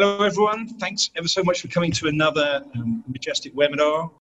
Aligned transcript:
Hello, 0.00 0.22
everyone. 0.22 0.68
Thanks 0.68 1.10
ever 1.16 1.26
so 1.26 1.42
much 1.42 1.60
for 1.60 1.66
coming 1.66 1.90
to 1.90 2.06
another 2.06 2.62
um, 2.76 3.02
Majestic 3.08 3.52
webinar. 3.56 4.12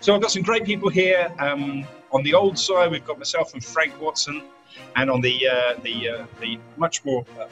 So 0.00 0.14
I've 0.14 0.20
got 0.22 0.30
some 0.30 0.42
great 0.42 0.64
people 0.64 0.88
here. 0.88 1.34
Um, 1.40 1.84
on 2.12 2.22
the 2.22 2.32
old 2.34 2.56
side, 2.56 2.92
we've 2.92 3.04
got 3.04 3.18
myself 3.18 3.54
and 3.54 3.64
Frank 3.64 4.00
Watson, 4.00 4.40
and 4.94 5.10
on 5.10 5.20
the 5.20 5.48
uh, 5.48 5.80
the 5.82 6.08
uh, 6.08 6.26
the 6.40 6.60
much 6.76 7.04
more 7.04 7.26
uh, 7.40 7.48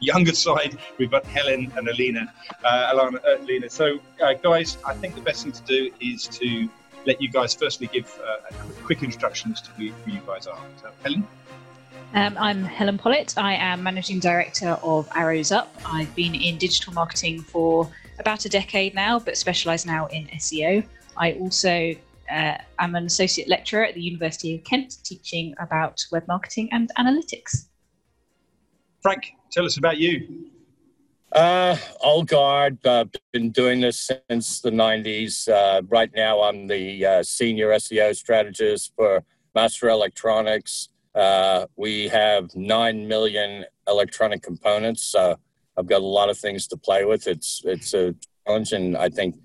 younger 0.00 0.32
side, 0.32 0.78
we've 0.96 1.10
got 1.10 1.26
Helen 1.26 1.70
and 1.76 1.86
Alina. 1.86 2.32
Uh, 2.64 2.94
Alana, 2.94 3.16
uh, 3.26 3.42
Alina. 3.42 3.68
So, 3.68 3.98
uh, 4.24 4.32
guys, 4.32 4.78
I 4.86 4.94
think 4.94 5.16
the 5.16 5.20
best 5.20 5.42
thing 5.42 5.52
to 5.52 5.62
do 5.64 5.90
is 6.00 6.28
to 6.28 6.66
let 7.04 7.20
you 7.20 7.28
guys 7.28 7.54
firstly 7.54 7.88
give 7.88 8.18
a 8.48 8.54
quick 8.84 9.02
introduction 9.02 9.52
as 9.52 9.60
to 9.60 9.70
who, 9.72 9.90
who 9.90 10.12
you 10.12 10.22
guys 10.26 10.46
are. 10.46 10.64
So, 10.80 10.88
Helen. 11.02 11.28
Um, 12.14 12.36
I'm 12.38 12.62
Helen 12.62 12.98
Pollitt. 12.98 13.38
I 13.38 13.54
am 13.54 13.82
Managing 13.82 14.20
Director 14.20 14.78
of 14.82 15.08
Arrows 15.14 15.50
Up. 15.50 15.74
I've 15.86 16.14
been 16.14 16.34
in 16.34 16.58
digital 16.58 16.92
marketing 16.92 17.40
for 17.40 17.90
about 18.18 18.44
a 18.44 18.50
decade 18.50 18.94
now, 18.94 19.18
but 19.18 19.38
specialise 19.38 19.86
now 19.86 20.08
in 20.08 20.26
SEO. 20.26 20.84
I 21.16 21.32
also 21.32 21.94
uh, 22.30 22.58
am 22.78 22.94
an 22.96 23.06
Associate 23.06 23.48
Lecturer 23.48 23.84
at 23.84 23.94
the 23.94 24.02
University 24.02 24.54
of 24.54 24.62
Kent, 24.62 25.02
teaching 25.04 25.54
about 25.58 26.04
web 26.12 26.28
marketing 26.28 26.68
and 26.70 26.90
analytics. 26.98 27.68
Frank, 29.00 29.32
tell 29.50 29.64
us 29.64 29.78
about 29.78 29.96
you. 29.96 30.50
Uh, 31.32 31.78
old 32.02 32.28
guard, 32.28 32.76
uh, 32.86 33.06
been 33.32 33.48
doing 33.50 33.80
this 33.80 34.10
since 34.28 34.60
the 34.60 34.70
90s. 34.70 35.48
Uh, 35.48 35.80
right 35.88 36.10
now, 36.14 36.42
I'm 36.42 36.66
the 36.66 37.06
uh, 37.06 37.22
senior 37.22 37.70
SEO 37.70 38.14
strategist 38.14 38.92
for 38.96 39.24
Master 39.54 39.88
Electronics. 39.88 40.90
Uh, 41.14 41.66
we 41.76 42.08
have 42.08 42.54
9 42.54 43.06
million 43.06 43.64
electronic 43.88 44.42
components. 44.42 45.02
So 45.02 45.36
I've 45.76 45.86
got 45.86 46.00
a 46.00 46.06
lot 46.06 46.30
of 46.30 46.38
things 46.38 46.66
to 46.68 46.76
play 46.76 47.04
with. 47.04 47.26
It's, 47.26 47.62
it's 47.64 47.94
a 47.94 48.14
challenge, 48.46 48.72
and 48.72 48.96
I 48.96 49.08
think 49.08 49.36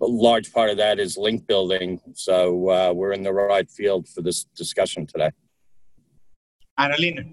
a 0.00 0.06
large 0.06 0.52
part 0.52 0.70
of 0.70 0.76
that 0.76 0.98
is 0.98 1.16
link 1.16 1.46
building. 1.46 2.00
So 2.14 2.70
uh, 2.70 2.92
we're 2.92 3.12
in 3.12 3.22
the 3.22 3.32
right 3.32 3.68
field 3.70 4.08
for 4.08 4.22
this 4.22 4.44
discussion 4.56 5.06
today. 5.06 5.30
Annalena. 6.78 7.24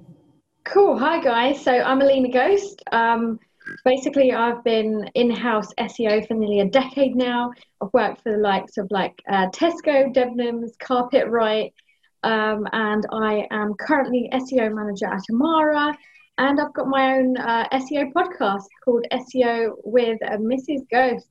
Cool. 0.64 0.98
Hi, 0.98 1.22
guys. 1.22 1.62
So 1.62 1.74
I'm 1.74 2.02
Alina 2.02 2.30
Ghost. 2.30 2.82
Um, 2.92 3.38
basically, 3.84 4.32
I've 4.32 4.64
been 4.64 5.10
in-house 5.14 5.74
SEO 5.78 6.26
for 6.26 6.36
nearly 6.36 6.62
a 6.62 6.66
decade 6.66 7.16
now. 7.16 7.52
I've 7.82 7.94
worked 7.94 8.24
for 8.24 8.32
the 8.32 8.38
likes 8.38 8.78
of 8.78 8.88
like 8.90 9.22
uh, 9.30 9.50
Tesco, 9.50 10.14
Debenhams, 10.16 10.78
Carpetright, 10.80 11.74
um, 12.24 12.68
and 12.72 13.06
I 13.12 13.48
am 13.52 13.74
currently 13.76 14.30
SEO 14.34 14.74
manager 14.74 15.08
at 15.08 15.24
Amara. 15.32 15.98
And 16.38 16.60
I've 16.60 16.74
got 16.74 16.88
my 16.88 17.18
own 17.18 17.38
uh, 17.38 17.68
SEO 17.74 18.12
podcast 18.12 18.64
called 18.84 19.06
SEO 19.12 19.74
with 19.84 20.20
uh, 20.24 20.38
Mrs. 20.38 20.82
Ghost. 20.90 21.28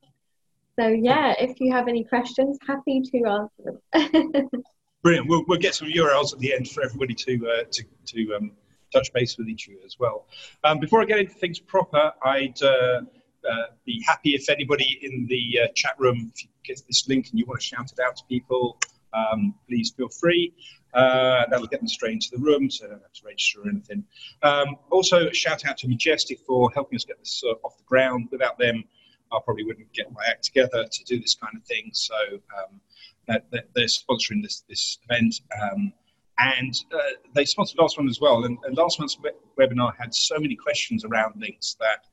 So 0.78 0.86
yeah, 0.88 1.34
if 1.38 1.60
you 1.60 1.72
have 1.72 1.88
any 1.88 2.04
questions, 2.04 2.58
happy 2.66 3.02
to 3.02 3.24
answer 3.24 3.80
them. 3.92 4.48
Brilliant. 5.02 5.28
We'll, 5.28 5.44
we'll 5.48 5.58
get 5.58 5.74
some 5.74 5.88
URLs 5.88 6.32
at 6.32 6.38
the 6.38 6.54
end 6.54 6.70
for 6.70 6.82
everybody 6.84 7.14
to 7.14 7.48
uh, 7.48 7.64
to, 7.72 7.84
to 8.06 8.34
um, 8.36 8.52
touch 8.92 9.12
base 9.12 9.36
with 9.36 9.48
each 9.48 9.68
other 9.68 9.84
as 9.84 9.98
well. 9.98 10.26
Um, 10.64 10.78
before 10.78 11.02
I 11.02 11.04
get 11.04 11.18
into 11.18 11.34
things 11.34 11.58
proper, 11.58 12.12
I'd 12.24 12.62
uh, 12.62 13.00
uh, 13.48 13.66
be 13.84 14.02
happy 14.06 14.30
if 14.30 14.48
anybody 14.48 14.98
in 15.02 15.26
the 15.26 15.60
uh, 15.64 15.66
chat 15.74 15.94
room, 15.98 16.30
if 16.34 16.44
you 16.44 16.48
get 16.64 16.80
this 16.86 17.08
link 17.08 17.28
and 17.30 17.38
you 17.38 17.44
want 17.46 17.60
to 17.60 17.66
shout 17.66 17.90
it 17.90 17.98
out 18.00 18.16
to 18.16 18.24
people, 18.28 18.78
um, 19.12 19.54
please 19.68 19.92
feel 19.96 20.08
free. 20.08 20.54
Uh, 20.94 21.44
that'll 21.50 21.66
get 21.66 21.80
them 21.80 21.88
straight 21.88 22.12
into 22.12 22.28
the 22.32 22.38
room, 22.38 22.70
so 22.70 22.84
they 22.84 22.90
don't 22.90 23.02
have 23.02 23.12
to 23.12 23.24
register 23.24 23.60
or 23.62 23.68
anything. 23.68 24.04
Um, 24.42 24.76
also, 24.90 25.30
shout 25.30 25.64
out 25.66 25.78
to 25.78 25.88
Majestic 25.88 26.40
for 26.46 26.70
helping 26.74 26.96
us 26.96 27.04
get 27.04 27.18
this 27.18 27.42
uh, 27.46 27.54
off 27.64 27.78
the 27.78 27.84
ground. 27.84 28.28
Without 28.30 28.58
them, 28.58 28.84
I 29.32 29.38
probably 29.44 29.64
wouldn't 29.64 29.92
get 29.92 30.12
my 30.12 30.22
act 30.28 30.44
together 30.44 30.84
to 30.90 31.04
do 31.04 31.18
this 31.18 31.34
kind 31.34 31.56
of 31.56 31.64
thing. 31.64 31.91
So 31.92 32.14
um, 32.58 32.81
that, 33.26 33.50
that 33.52 33.69
they're 33.75 33.86
sponsoring 33.86 34.42
this 34.42 34.64
this 34.69 34.98
event. 35.08 35.34
Um, 35.60 35.92
and 36.38 36.75
uh, 36.92 36.98
they 37.34 37.44
sponsored 37.44 37.78
last 37.78 37.98
one 37.98 38.08
as 38.08 38.20
well. 38.20 38.44
And, 38.44 38.58
and 38.64 38.76
last 38.76 38.98
month's 38.98 39.16
webinar 39.58 39.92
had 39.98 40.14
so 40.14 40.38
many 40.38 40.56
questions 40.56 41.04
around 41.04 41.41
links 41.41 41.76
that 41.78 42.06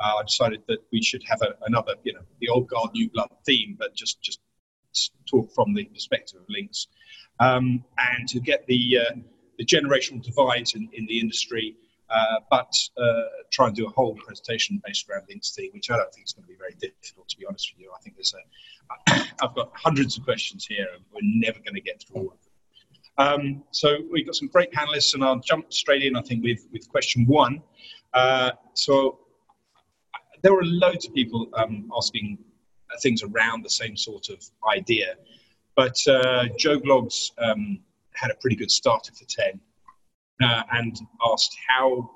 uh, 0.00 0.14
I 0.20 0.22
decided 0.22 0.62
that 0.68 0.78
we 0.92 1.02
should 1.02 1.22
have 1.28 1.42
a, 1.42 1.54
another, 1.66 1.94
you 2.02 2.14
know, 2.14 2.22
the 2.40 2.48
old 2.48 2.68
guard, 2.68 2.90
new 2.94 3.10
blood 3.10 3.30
theme, 3.44 3.76
but 3.78 3.94
just 3.94 4.22
just 4.22 4.40
talk 5.28 5.52
from 5.52 5.74
the 5.74 5.84
perspective 5.86 6.40
of 6.40 6.46
links, 6.48 6.86
um, 7.40 7.84
and 7.98 8.28
to 8.28 8.40
get 8.40 8.66
the 8.66 8.98
uh, 8.98 9.14
the 9.58 9.64
generational 9.64 10.22
divides 10.22 10.74
in, 10.74 10.88
in 10.92 11.06
the 11.06 11.18
industry. 11.18 11.76
Uh, 12.10 12.38
but 12.50 12.70
uh, 12.98 13.22
try 13.50 13.66
and 13.66 13.74
do 13.74 13.86
a 13.86 13.90
whole 13.90 14.14
presentation 14.14 14.80
based 14.86 15.08
around 15.08 15.22
theme, 15.26 15.70
which 15.72 15.90
I 15.90 15.96
don't 15.96 16.12
think 16.12 16.26
is 16.26 16.32
going 16.32 16.44
to 16.44 16.48
be 16.48 16.56
very 16.56 16.74
difficult, 16.78 17.28
to 17.30 17.38
be 17.38 17.46
honest 17.46 17.72
with 17.74 17.82
you. 17.82 17.90
I 17.96 18.00
think 18.02 18.16
there's 18.16 18.34
a, 18.34 19.24
I've 19.44 19.54
got 19.54 19.72
hundreds 19.74 20.18
of 20.18 20.24
questions 20.24 20.66
here, 20.66 20.86
and 20.94 21.02
we're 21.12 21.20
never 21.22 21.58
going 21.60 21.74
to 21.74 21.80
get 21.80 22.02
through 22.02 22.22
all 22.22 22.32
of 22.32 22.38
them. 22.44 22.54
Um, 23.16 23.64
so 23.70 23.96
we've 24.12 24.26
got 24.26 24.34
some 24.34 24.48
great 24.48 24.70
panelists, 24.72 25.14
and 25.14 25.24
I'll 25.24 25.40
jump 25.40 25.72
straight 25.72 26.02
in, 26.02 26.14
I 26.14 26.20
think, 26.20 26.44
with, 26.44 26.66
with 26.72 26.88
question 26.88 27.26
one. 27.26 27.62
Uh, 28.12 28.50
so 28.74 29.20
there 30.42 30.52
were 30.52 30.64
loads 30.64 31.06
of 31.06 31.14
people 31.14 31.48
um, 31.54 31.90
asking 31.96 32.38
things 33.00 33.22
around 33.22 33.64
the 33.64 33.70
same 33.70 33.96
sort 33.96 34.28
of 34.28 34.44
idea, 34.70 35.14
but 35.76 35.96
uh, 36.08 36.46
Joe 36.58 36.78
Bloggs 36.78 37.30
um, 37.38 37.80
had 38.12 38.30
a 38.30 38.34
pretty 38.34 38.56
good 38.56 38.70
starter 38.70 39.12
for 39.12 39.24
10 39.24 39.60
uh, 40.42 40.62
and 40.72 40.96
asked 41.30 41.56
how, 41.68 42.10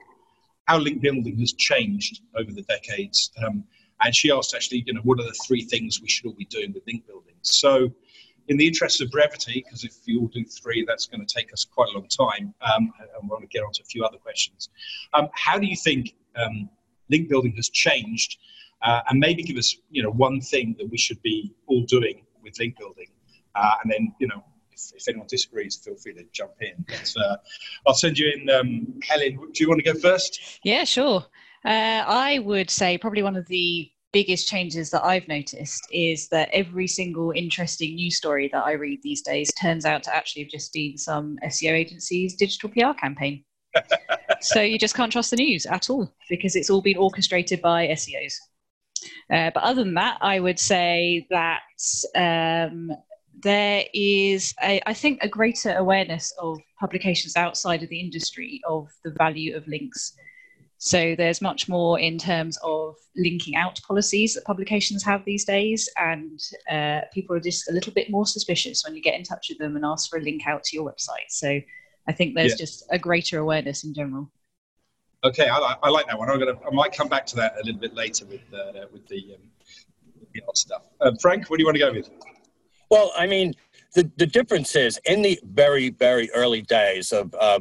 how 0.66 0.78
link 0.78 1.00
building 1.00 1.38
has 1.38 1.52
changed 1.52 2.22
over 2.36 2.52
the 2.52 2.62
decades. 2.62 3.30
Um, 3.44 3.64
and 4.00 4.14
she 4.14 4.30
asked 4.30 4.54
actually, 4.54 4.84
you 4.86 4.92
know, 4.92 5.00
what 5.02 5.18
are 5.18 5.24
the 5.24 5.36
three 5.46 5.62
things 5.62 6.00
we 6.00 6.08
should 6.08 6.26
all 6.26 6.34
be 6.34 6.44
doing 6.44 6.72
with 6.72 6.84
link 6.86 7.06
building? 7.06 7.34
So 7.42 7.90
in 8.48 8.56
the 8.56 8.66
interest 8.66 9.00
of 9.02 9.10
brevity, 9.10 9.62
because 9.64 9.84
if 9.84 9.94
you 10.06 10.20
all 10.20 10.28
do 10.28 10.44
three, 10.44 10.84
that's 10.86 11.06
going 11.06 11.24
to 11.24 11.34
take 11.34 11.52
us 11.52 11.64
quite 11.64 11.88
a 11.88 11.98
long 11.98 12.08
time, 12.08 12.54
um, 12.62 12.92
and 12.98 13.22
we 13.22 13.28
want 13.28 13.42
to 13.42 13.48
get 13.48 13.62
on 13.62 13.72
to 13.72 13.82
a 13.82 13.86
few 13.86 14.04
other 14.04 14.18
questions. 14.18 14.70
Um, 15.12 15.28
how 15.34 15.58
do 15.58 15.66
you 15.66 15.76
think 15.76 16.14
um, 16.36 16.70
link 17.10 17.28
building 17.28 17.54
has 17.56 17.68
changed? 17.68 18.38
Uh, 18.82 19.00
and 19.08 19.18
maybe 19.18 19.42
give 19.42 19.56
us, 19.56 19.76
you 19.90 20.02
know, 20.02 20.10
one 20.10 20.40
thing 20.40 20.76
that 20.78 20.88
we 20.88 20.96
should 20.96 21.20
be 21.22 21.52
all 21.66 21.82
doing 21.82 22.24
with 22.42 22.58
link 22.60 22.78
building, 22.78 23.08
uh, 23.58 23.74
and 23.82 23.92
then, 23.92 24.14
you 24.18 24.28
know, 24.28 24.42
if, 24.72 24.92
if, 24.94 25.08
anyone 25.08 25.26
disagrees, 25.26 25.76
feel 25.76 25.96
free 25.96 26.14
to 26.14 26.24
jump 26.32 26.52
in. 26.60 26.84
But 26.86 27.12
uh, 27.20 27.36
I'll 27.86 27.94
send 27.94 28.18
you 28.18 28.32
in, 28.34 28.48
um, 28.50 29.00
Helen. 29.08 29.38
Do 29.52 29.64
you 29.64 29.68
want 29.68 29.84
to 29.84 29.92
go 29.92 29.98
first? 29.98 30.60
Yeah, 30.64 30.84
sure. 30.84 31.24
Uh, 31.64 32.04
I 32.06 32.38
would 32.38 32.70
say 32.70 32.98
probably 32.98 33.22
one 33.22 33.36
of 33.36 33.46
the 33.48 33.90
biggest 34.12 34.48
changes 34.48 34.90
that 34.90 35.04
I've 35.04 35.28
noticed 35.28 35.86
is 35.92 36.28
that 36.28 36.48
every 36.52 36.86
single 36.86 37.32
interesting 37.34 37.94
news 37.96 38.16
story 38.16 38.48
that 38.52 38.64
I 38.64 38.72
read 38.72 39.00
these 39.02 39.22
days 39.22 39.52
turns 39.60 39.84
out 39.84 40.02
to 40.04 40.14
actually 40.14 40.44
have 40.44 40.50
just 40.50 40.72
been 40.72 40.96
some 40.96 41.36
SEO 41.44 41.72
agency's 41.72 42.34
digital 42.34 42.70
PR 42.70 42.98
campaign. 42.98 43.44
so 44.40 44.62
you 44.62 44.78
just 44.78 44.94
can't 44.94 45.12
trust 45.12 45.30
the 45.30 45.36
news 45.36 45.66
at 45.66 45.90
all 45.90 46.10
because 46.30 46.56
it's 46.56 46.70
all 46.70 46.80
been 46.80 46.96
orchestrated 46.96 47.60
by 47.60 47.88
SEOs. 47.88 48.34
Uh, 49.30 49.50
but 49.52 49.62
other 49.62 49.84
than 49.84 49.94
that, 49.94 50.18
I 50.20 50.40
would 50.40 50.58
say 50.58 51.26
that 51.30 51.60
um, 52.16 52.90
there 53.40 53.84
is, 53.94 54.54
a, 54.62 54.80
I 54.86 54.94
think, 54.94 55.22
a 55.22 55.28
greater 55.28 55.74
awareness 55.76 56.32
of 56.40 56.58
publications 56.80 57.36
outside 57.36 57.82
of 57.82 57.88
the 57.88 58.00
industry 58.00 58.60
of 58.68 58.88
the 59.04 59.10
value 59.10 59.56
of 59.56 59.66
links 59.66 60.14
so 60.78 61.16
there's 61.16 61.42
much 61.42 61.68
more 61.68 61.98
in 61.98 62.18
terms 62.18 62.56
of 62.62 62.94
linking 63.16 63.56
out 63.56 63.80
policies 63.86 64.34
that 64.34 64.44
publications 64.44 65.02
have 65.02 65.24
these 65.24 65.44
days, 65.44 65.88
and 65.96 66.40
uh, 66.70 67.00
people 67.12 67.34
are 67.34 67.40
just 67.40 67.68
a 67.68 67.72
little 67.72 67.92
bit 67.92 68.10
more 68.10 68.26
suspicious 68.26 68.84
when 68.84 68.94
you 68.94 69.02
get 69.02 69.16
in 69.16 69.24
touch 69.24 69.48
with 69.48 69.58
them 69.58 69.74
and 69.74 69.84
ask 69.84 70.08
for 70.08 70.20
a 70.20 70.22
link 70.22 70.46
out 70.46 70.62
to 70.64 70.76
your 70.76 70.88
website. 70.88 71.30
So 71.30 71.60
I 72.06 72.12
think 72.12 72.36
there's 72.36 72.52
yeah. 72.52 72.58
just 72.58 72.84
a 72.90 72.98
greater 72.98 73.40
awareness 73.40 73.82
in 73.82 73.92
general. 73.92 74.30
Okay, 75.24 75.48
I, 75.48 75.74
I 75.82 75.88
like 75.90 76.06
that 76.06 76.16
one. 76.16 76.30
I'm 76.30 76.38
gonna, 76.38 76.56
I 76.64 76.70
might 76.70 76.92
come 76.92 77.08
back 77.08 77.26
to 77.26 77.36
that 77.36 77.56
a 77.60 77.64
little 77.64 77.80
bit 77.80 77.94
later 77.94 78.24
with 78.26 78.42
uh, 78.54 78.86
with 78.92 79.04
the, 79.08 79.34
um, 79.34 80.54
stuff. 80.54 80.82
Um, 81.00 81.16
Frank, 81.16 81.50
what 81.50 81.56
do 81.56 81.62
you 81.62 81.66
want 81.66 81.74
to 81.74 81.80
go 81.80 81.92
with? 81.92 82.08
Well, 82.90 83.12
I 83.16 83.26
mean, 83.26 83.54
the, 83.94 84.10
the 84.16 84.26
difference 84.26 84.74
is 84.76 85.00
in 85.04 85.22
the 85.22 85.38
very, 85.44 85.90
very 85.90 86.30
early 86.32 86.62
days 86.62 87.12
of 87.12 87.34
uh, 87.38 87.60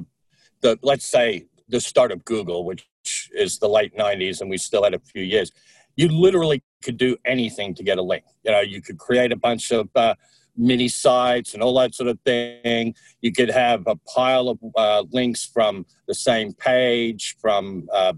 the, 0.61 0.79
let's 0.81 1.07
say, 1.07 1.45
the 1.69 1.81
start 1.81 2.11
of 2.11 2.23
Google, 2.25 2.63
which 2.63 2.87
is 3.33 3.59
the 3.59 3.67
late 3.67 3.95
90s 3.95 4.41
and 4.41 4.49
we 4.49 4.57
still 4.57 4.83
had 4.83 4.93
a 4.93 4.99
few 4.99 5.23
years, 5.23 5.51
you 5.95 6.07
literally 6.07 6.63
could 6.83 6.97
do 6.97 7.17
anything 7.25 7.73
to 7.75 7.83
get 7.83 7.97
a 7.97 8.01
link. 8.01 8.23
You 8.43 8.51
know, 8.51 8.61
you 8.61 8.81
could 8.81 8.97
create 8.99 9.31
a 9.31 9.35
bunch 9.35 9.71
of 9.71 9.89
uh, 9.95 10.15
mini 10.55 10.87
sites 10.87 11.53
and 11.53 11.61
all 11.61 11.73
that 11.79 11.95
sort 11.95 12.09
of 12.09 12.19
thing. 12.21 12.95
You 13.21 13.31
could 13.31 13.49
have 13.49 13.83
a 13.87 13.95
pile 13.95 14.49
of 14.49 14.59
uh, 14.75 15.03
links 15.11 15.45
from 15.45 15.85
the 16.07 16.13
same 16.13 16.53
page, 16.53 17.35
from 17.41 17.87
uh, 17.91 18.13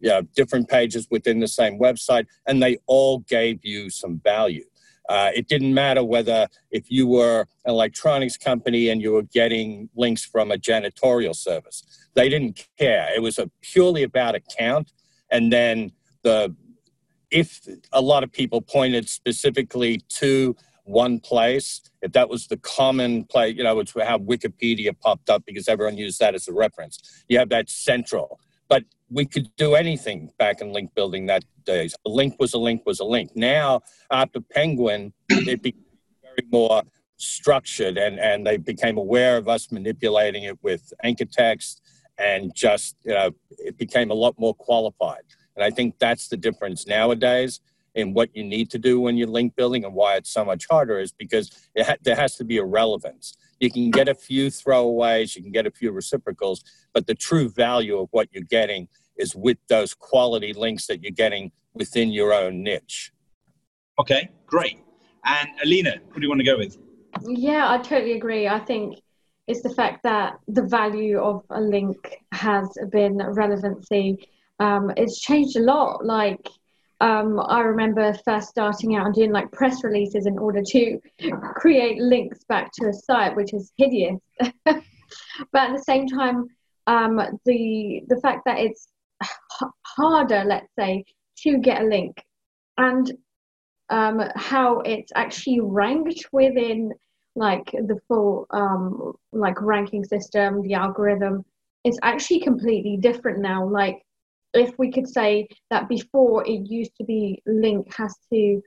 you 0.00 0.10
know, 0.10 0.22
different 0.36 0.68
pages 0.68 1.08
within 1.10 1.40
the 1.40 1.48
same 1.48 1.78
website, 1.78 2.26
and 2.46 2.62
they 2.62 2.78
all 2.86 3.20
gave 3.20 3.64
you 3.64 3.90
some 3.90 4.20
value. 4.22 4.64
Uh, 5.08 5.30
it 5.34 5.48
didn't 5.48 5.74
matter 5.74 6.02
whether 6.02 6.48
if 6.70 6.90
you 6.90 7.06
were 7.06 7.40
an 7.64 7.70
electronics 7.70 8.36
company 8.36 8.88
and 8.88 9.02
you 9.02 9.12
were 9.12 9.22
getting 9.22 9.88
links 9.94 10.24
from 10.24 10.50
a 10.50 10.56
janitorial 10.56 11.34
service. 11.34 11.82
They 12.14 12.28
didn't 12.28 12.66
care. 12.78 13.08
It 13.14 13.20
was 13.20 13.38
purely 13.60 14.02
about 14.02 14.34
account. 14.34 14.92
And 15.30 15.52
then 15.52 15.92
the 16.22 16.54
if 17.30 17.66
a 17.92 18.00
lot 18.00 18.22
of 18.22 18.32
people 18.32 18.62
pointed 18.62 19.08
specifically 19.08 20.00
to 20.08 20.56
one 20.84 21.18
place, 21.18 21.80
if 22.02 22.12
that 22.12 22.28
was 22.28 22.46
the 22.46 22.56
common 22.58 23.24
place, 23.24 23.56
you 23.56 23.64
know, 23.64 23.80
it's 23.80 23.92
how 23.92 24.18
Wikipedia 24.18 24.98
popped 24.98 25.28
up 25.30 25.44
because 25.44 25.66
everyone 25.66 25.96
used 25.96 26.20
that 26.20 26.34
as 26.34 26.46
a 26.46 26.52
reference. 26.52 27.24
You 27.28 27.38
have 27.38 27.48
that 27.48 27.68
central. 27.68 28.38
We 29.10 29.26
could 29.26 29.54
do 29.56 29.74
anything 29.74 30.30
back 30.38 30.60
in 30.60 30.72
link 30.72 30.94
building 30.94 31.26
that 31.26 31.44
days. 31.64 31.94
A 32.06 32.10
link 32.10 32.36
was 32.38 32.54
a 32.54 32.58
link 32.58 32.82
was 32.86 33.00
a 33.00 33.04
link. 33.04 33.30
Now, 33.34 33.82
after 34.10 34.40
Penguin, 34.40 35.12
it 35.28 35.62
became 35.62 35.84
very 36.22 36.48
more 36.50 36.82
structured 37.16 37.96
and, 37.96 38.18
and 38.18 38.46
they 38.46 38.56
became 38.56 38.98
aware 38.98 39.36
of 39.36 39.48
us 39.48 39.70
manipulating 39.70 40.44
it 40.44 40.58
with 40.62 40.92
anchor 41.02 41.24
text 41.24 41.80
and 42.18 42.54
just, 42.54 42.96
you 43.04 43.12
know, 43.12 43.30
it 43.50 43.76
became 43.78 44.10
a 44.10 44.14
lot 44.14 44.38
more 44.38 44.54
qualified. 44.54 45.22
And 45.56 45.64
I 45.64 45.70
think 45.70 45.98
that's 45.98 46.28
the 46.28 46.36
difference 46.36 46.86
nowadays 46.86 47.60
in 47.94 48.12
what 48.12 48.34
you 48.34 48.42
need 48.42 48.70
to 48.70 48.78
do 48.78 49.00
when 49.00 49.16
you're 49.16 49.28
link 49.28 49.54
building 49.54 49.84
and 49.84 49.94
why 49.94 50.16
it's 50.16 50.30
so 50.30 50.44
much 50.44 50.66
harder 50.68 50.98
is 50.98 51.12
because 51.12 51.68
ha- 51.78 51.96
there 52.02 52.16
has 52.16 52.36
to 52.36 52.44
be 52.44 52.58
a 52.58 52.64
relevance. 52.64 53.36
You 53.60 53.70
can 53.70 53.90
get 53.90 54.08
a 54.08 54.14
few 54.14 54.48
throwaways, 54.48 55.36
you 55.36 55.42
can 55.42 55.52
get 55.52 55.66
a 55.66 55.70
few 55.70 55.92
reciprocals, 55.92 56.62
but 56.92 57.06
the 57.06 57.14
true 57.14 57.48
value 57.48 57.98
of 57.98 58.08
what 58.10 58.28
you're 58.32 58.44
getting 58.44 58.88
is 59.16 59.34
with 59.34 59.58
those 59.68 59.94
quality 59.94 60.52
links 60.52 60.86
that 60.86 61.02
you're 61.02 61.12
getting 61.12 61.52
within 61.74 62.10
your 62.10 62.32
own 62.32 62.62
niche. 62.62 63.12
Okay, 63.98 64.28
great. 64.46 64.78
And 65.24 65.48
Alina, 65.62 65.96
what 66.08 66.16
do 66.16 66.22
you 66.22 66.28
want 66.28 66.40
to 66.40 66.44
go 66.44 66.58
with? 66.58 66.76
Yeah, 67.22 67.70
I 67.70 67.78
totally 67.78 68.12
agree. 68.12 68.48
I 68.48 68.58
think 68.58 68.98
it's 69.46 69.62
the 69.62 69.74
fact 69.74 70.02
that 70.02 70.38
the 70.48 70.62
value 70.62 71.18
of 71.18 71.44
a 71.50 71.60
link 71.60 72.16
has 72.32 72.68
been 72.90 73.18
relevancy. 73.18 74.28
Um, 74.58 74.92
it's 74.96 75.20
changed 75.20 75.56
a 75.56 75.60
lot. 75.60 76.04
Like, 76.04 76.48
um, 77.00 77.40
I 77.40 77.60
remember 77.60 78.14
first 78.24 78.48
starting 78.48 78.96
out 78.96 79.06
and 79.06 79.14
doing 79.14 79.32
like 79.32 79.50
press 79.52 79.82
releases 79.82 80.26
in 80.26 80.38
order 80.38 80.62
to 80.62 80.98
create 81.54 81.98
links 81.98 82.44
back 82.44 82.70
to 82.74 82.88
a 82.88 82.92
site, 82.92 83.36
which 83.36 83.52
is 83.52 83.72
hideous. 83.76 84.20
but 84.64 84.76
at 85.54 85.76
the 85.76 85.82
same 85.84 86.06
time, 86.06 86.46
um, 86.86 87.20
the 87.44 88.02
the 88.08 88.20
fact 88.20 88.42
that 88.46 88.58
it's 88.58 88.88
harder, 89.82 90.44
let's 90.46 90.72
say, 90.78 91.04
to 91.38 91.58
get 91.58 91.82
a 91.82 91.86
link, 91.86 92.22
and 92.78 93.12
um, 93.90 94.22
how 94.36 94.80
it's 94.80 95.12
actually 95.14 95.60
ranked 95.60 96.26
within 96.32 96.92
like 97.36 97.70
the 97.72 97.98
full 98.06 98.46
um, 98.50 99.12
like 99.32 99.60
ranking 99.60 100.04
system, 100.04 100.62
the 100.62 100.74
algorithm, 100.74 101.44
is 101.84 101.98
actually 102.02 102.40
completely 102.40 102.96
different 102.96 103.40
now. 103.40 103.66
Like 103.66 104.03
if 104.54 104.78
we 104.78 104.90
could 104.90 105.08
say 105.08 105.48
that 105.70 105.88
before 105.88 106.46
it 106.46 106.70
used 106.70 106.96
to 106.96 107.04
be 107.04 107.42
link 107.46 107.92
has 107.94 108.16
to 108.32 108.62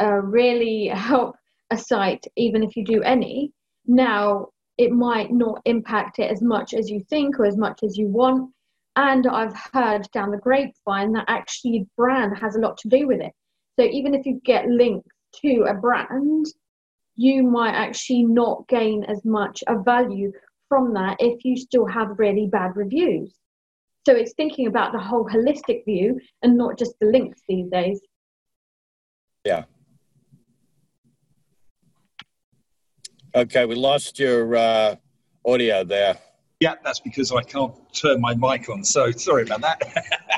uh, 0.00 0.04
really 0.22 0.86
help 0.94 1.36
a 1.70 1.76
site, 1.76 2.26
even 2.36 2.62
if 2.62 2.76
you 2.76 2.84
do 2.84 3.02
any. 3.02 3.52
Now 3.86 4.48
it 4.78 4.92
might 4.92 5.32
not 5.32 5.60
impact 5.64 6.18
it 6.18 6.30
as 6.30 6.40
much 6.40 6.72
as 6.72 6.88
you 6.88 7.00
think 7.00 7.38
or 7.38 7.46
as 7.46 7.56
much 7.56 7.82
as 7.82 7.96
you 7.96 8.06
want. 8.06 8.52
And 8.96 9.26
I've 9.26 9.54
heard 9.72 10.10
down 10.12 10.30
the 10.30 10.38
grapevine 10.38 11.12
that 11.12 11.26
actually 11.28 11.86
brand 11.96 12.36
has 12.38 12.56
a 12.56 12.60
lot 12.60 12.78
to 12.78 12.88
do 12.88 13.06
with 13.06 13.20
it. 13.20 13.32
So 13.78 13.84
even 13.84 14.14
if 14.14 14.26
you 14.26 14.40
get 14.44 14.66
linked 14.68 15.08
to 15.42 15.66
a 15.68 15.74
brand, 15.74 16.46
you 17.14 17.42
might 17.42 17.74
actually 17.74 18.24
not 18.24 18.66
gain 18.68 19.04
as 19.04 19.24
much 19.24 19.62
a 19.66 19.78
value 19.82 20.32
from 20.68 20.94
that 20.94 21.16
if 21.20 21.44
you 21.44 21.56
still 21.56 21.86
have 21.86 22.18
really 22.18 22.46
bad 22.46 22.76
reviews. 22.76 23.32
So 24.08 24.14
it's 24.14 24.32
thinking 24.32 24.68
about 24.68 24.92
the 24.92 24.98
whole 24.98 25.26
holistic 25.26 25.84
view 25.84 26.18
and 26.42 26.56
not 26.56 26.78
just 26.78 26.98
the 26.98 27.04
links 27.08 27.42
these 27.46 27.68
days. 27.68 28.00
Yeah. 29.44 29.64
Okay, 33.34 33.66
we 33.66 33.74
lost 33.74 34.18
your 34.18 34.56
uh, 34.56 34.96
audio 35.44 35.84
there. 35.84 36.16
Yeah, 36.58 36.76
that's 36.82 37.00
because 37.00 37.32
I 37.32 37.42
can't 37.42 37.74
turn 37.92 38.22
my 38.22 38.34
mic 38.34 38.70
on. 38.70 38.82
So 38.82 39.10
sorry 39.10 39.42
about 39.42 39.60
that. 39.60 39.82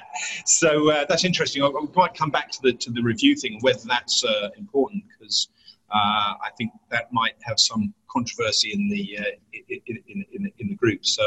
so 0.46 0.90
uh, 0.90 1.04
that's 1.08 1.24
interesting. 1.24 1.62
I, 1.62 1.66
I 1.66 1.86
might 1.94 2.14
come 2.14 2.30
back 2.30 2.50
to 2.50 2.58
the 2.62 2.72
to 2.72 2.90
the 2.90 3.02
review 3.02 3.36
thing, 3.36 3.58
whether 3.60 3.86
that's 3.86 4.24
uh, 4.24 4.48
important, 4.58 5.04
because 5.16 5.46
uh, 5.92 6.34
I 6.42 6.50
think 6.56 6.72
that 6.90 7.12
might 7.12 7.34
have 7.42 7.58
some 7.58 7.92
controversy 8.10 8.72
in 8.72 8.88
the 8.88 9.18
uh, 9.18 9.22
in, 9.68 9.80
in, 9.86 10.24
in, 10.32 10.52
in, 10.58 10.68
the 10.68 10.74
group. 10.74 11.04
So 11.04 11.22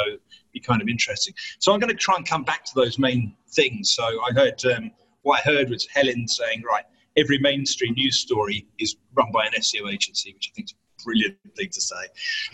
be 0.53 0.59
kind 0.59 0.81
of 0.81 0.87
interesting. 0.87 1.33
So 1.59 1.73
I'm 1.73 1.79
going 1.79 1.91
to 1.91 1.95
try 1.95 2.15
and 2.15 2.27
come 2.27 2.43
back 2.43 2.63
to 2.65 2.71
those 2.75 2.97
main 2.99 3.35
things. 3.49 3.91
So 3.91 4.03
I 4.03 4.33
heard 4.33 4.63
um, 4.65 4.91
what 5.23 5.39
I 5.39 5.49
heard 5.49 5.69
was 5.69 5.87
Helen 5.87 6.27
saying, 6.27 6.63
right, 6.69 6.85
every 7.17 7.39
mainstream 7.39 7.93
news 7.93 8.19
story 8.19 8.67
is 8.79 8.95
run 9.15 9.31
by 9.31 9.45
an 9.45 9.53
SEO 9.59 9.91
agency, 9.91 10.33
which 10.33 10.51
I 10.51 10.55
think 10.55 10.67
is 10.69 10.73
a 10.73 11.03
brilliant 11.03 11.37
thing 11.55 11.69
to 11.69 11.81
say. 11.81 12.05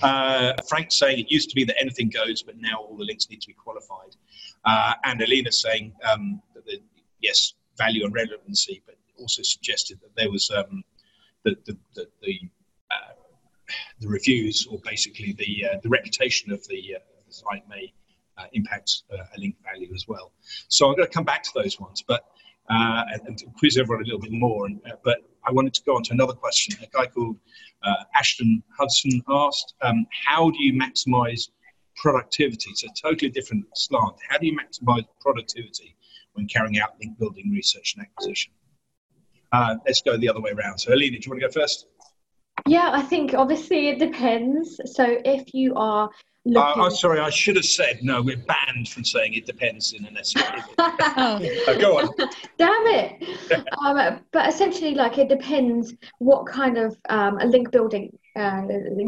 Uh, 0.02 0.54
Frank 0.68 0.92
saying 0.92 1.20
it 1.20 1.32
used 1.32 1.50
to 1.50 1.56
be 1.56 1.64
that 1.66 1.80
anything 1.80 2.10
goes, 2.10 2.42
but 2.42 2.56
now 2.58 2.78
all 2.78 2.98
the 2.98 3.06
links 3.06 3.30
need 3.30 3.42
to 3.42 3.48
be 3.48 3.54
qualified. 3.54 4.16
Uh, 4.66 4.94
and 5.06 5.22
Alina 5.22 5.52
saying 5.52 5.94
um, 6.12 6.42
that 6.54 6.66
the, 6.66 6.82
yes, 7.22 7.54
value 7.78 8.06
and 8.06 8.14
relevancy, 8.14 8.82
but 8.86 8.96
also 9.20 9.42
suggested 9.44 10.00
that 10.02 10.16
there 10.16 10.32
was 10.32 10.52
um, 10.52 10.84
the, 11.44 11.56
the, 11.66 11.78
the, 11.96 12.08
the 12.22 12.40
uh, 12.92 13.14
the 14.00 14.08
reviews 14.08 14.68
or 14.70 14.80
basically 14.84 15.34
the 15.34 15.66
uh, 15.66 15.78
the 15.84 15.90
reputation 15.90 16.52
of 16.52 16.66
the, 16.68 16.96
uh, 16.96 17.00
the 17.28 17.34
site 17.34 17.68
may 17.70 17.94
uh, 18.38 18.46
impact 18.54 19.04
uh, 19.14 19.18
a 19.18 19.40
link 19.40 19.56
value 19.64 19.92
as 19.94 20.06
well. 20.08 20.32
So 20.68 20.88
I'm 20.88 20.96
going 20.96 21.08
to 21.08 21.14
come 21.14 21.24
back 21.24 21.44
to 21.44 21.52
those 21.56 21.80
ones, 21.80 22.04
but 22.08 22.26
and, 22.70 23.22
and, 23.28 23.44
quiz 23.58 23.78
everyone 23.78 24.04
a 24.04 24.06
little 24.06 24.20
bit 24.20 24.32
more. 24.32 24.68
And, 24.68 24.82
but 25.04 25.20
I 25.48 25.52
wanted 25.52 25.74
to 25.76 25.84
go 25.84 25.96
on 25.96 26.04
to 26.04 26.14
another 26.14 26.34
question. 26.34 26.76
A 26.84 26.88
guy 26.88 27.08
called 27.08 27.38
Ashton 28.16 28.64
Hudson 28.78 29.22
asked, 29.28 29.74
um, 29.82 30.06
"How 30.26 30.50
do 30.50 30.64
you 30.64 30.74
maximize 30.74 31.50
productivity?" 31.96 32.70
It's 32.72 32.84
a 32.84 32.90
totally 33.02 33.32
different 33.32 33.66
slant. 33.76 34.16
How 34.28 34.38
do 34.38 34.48
you 34.48 34.58
maximize 34.58 35.06
productivity 35.22 35.96
when 36.34 36.48
carrying 36.48 36.80
out 36.80 36.96
link 37.00 37.18
building 37.18 37.52
research 37.52 37.96
and 37.98 38.06
acquisition? 38.06 38.54
Uh, 39.52 39.76
let's 39.86 40.02
go 40.02 40.18
the 40.18 40.30
other 40.30 40.42
way 40.42 40.52
around. 40.52 40.78
So, 40.78 40.94
Alina, 40.94 41.18
do 41.18 41.26
you 41.26 41.32
want 41.32 41.42
to 41.42 41.48
go 41.48 41.52
first? 41.52 41.88
Yeah, 42.68 42.92
I 42.94 43.02
think 43.02 43.34
obviously 43.34 43.90
it 43.90 44.00
depends. 44.00 44.80
So, 44.86 45.18
if 45.26 45.54
you 45.54 45.74
are 45.76 46.06
uh, 46.06 46.10
looking... 46.46 46.84
uh, 46.84 46.90
sorry, 46.90 47.20
I 47.20 47.30
should 47.30 47.56
have 47.56 47.66
said 47.66 48.00
no. 48.04 48.22
We're 48.22 48.38
banned 48.38 48.90
from 48.90 49.04
saying 49.04 49.34
it 49.34 49.46
depends 49.46 49.94
in 49.94 50.06
an 50.06 50.18
essay. 50.18 50.42
oh. 50.78 51.78
go 51.80 52.00
on. 52.00 52.10
Damn 52.58 52.88
it! 52.88 53.66
um, 53.84 54.20
but 54.32 54.48
essentially, 54.48 54.94
like 54.94 55.18
it 55.18 55.30
depends 55.30 55.94
what 56.20 56.46
kind 56.46 56.78
of 56.78 56.98
um, 57.10 57.40
a 57.40 57.46
link 57.46 57.72
building, 57.72 58.18
uh, 58.36 58.62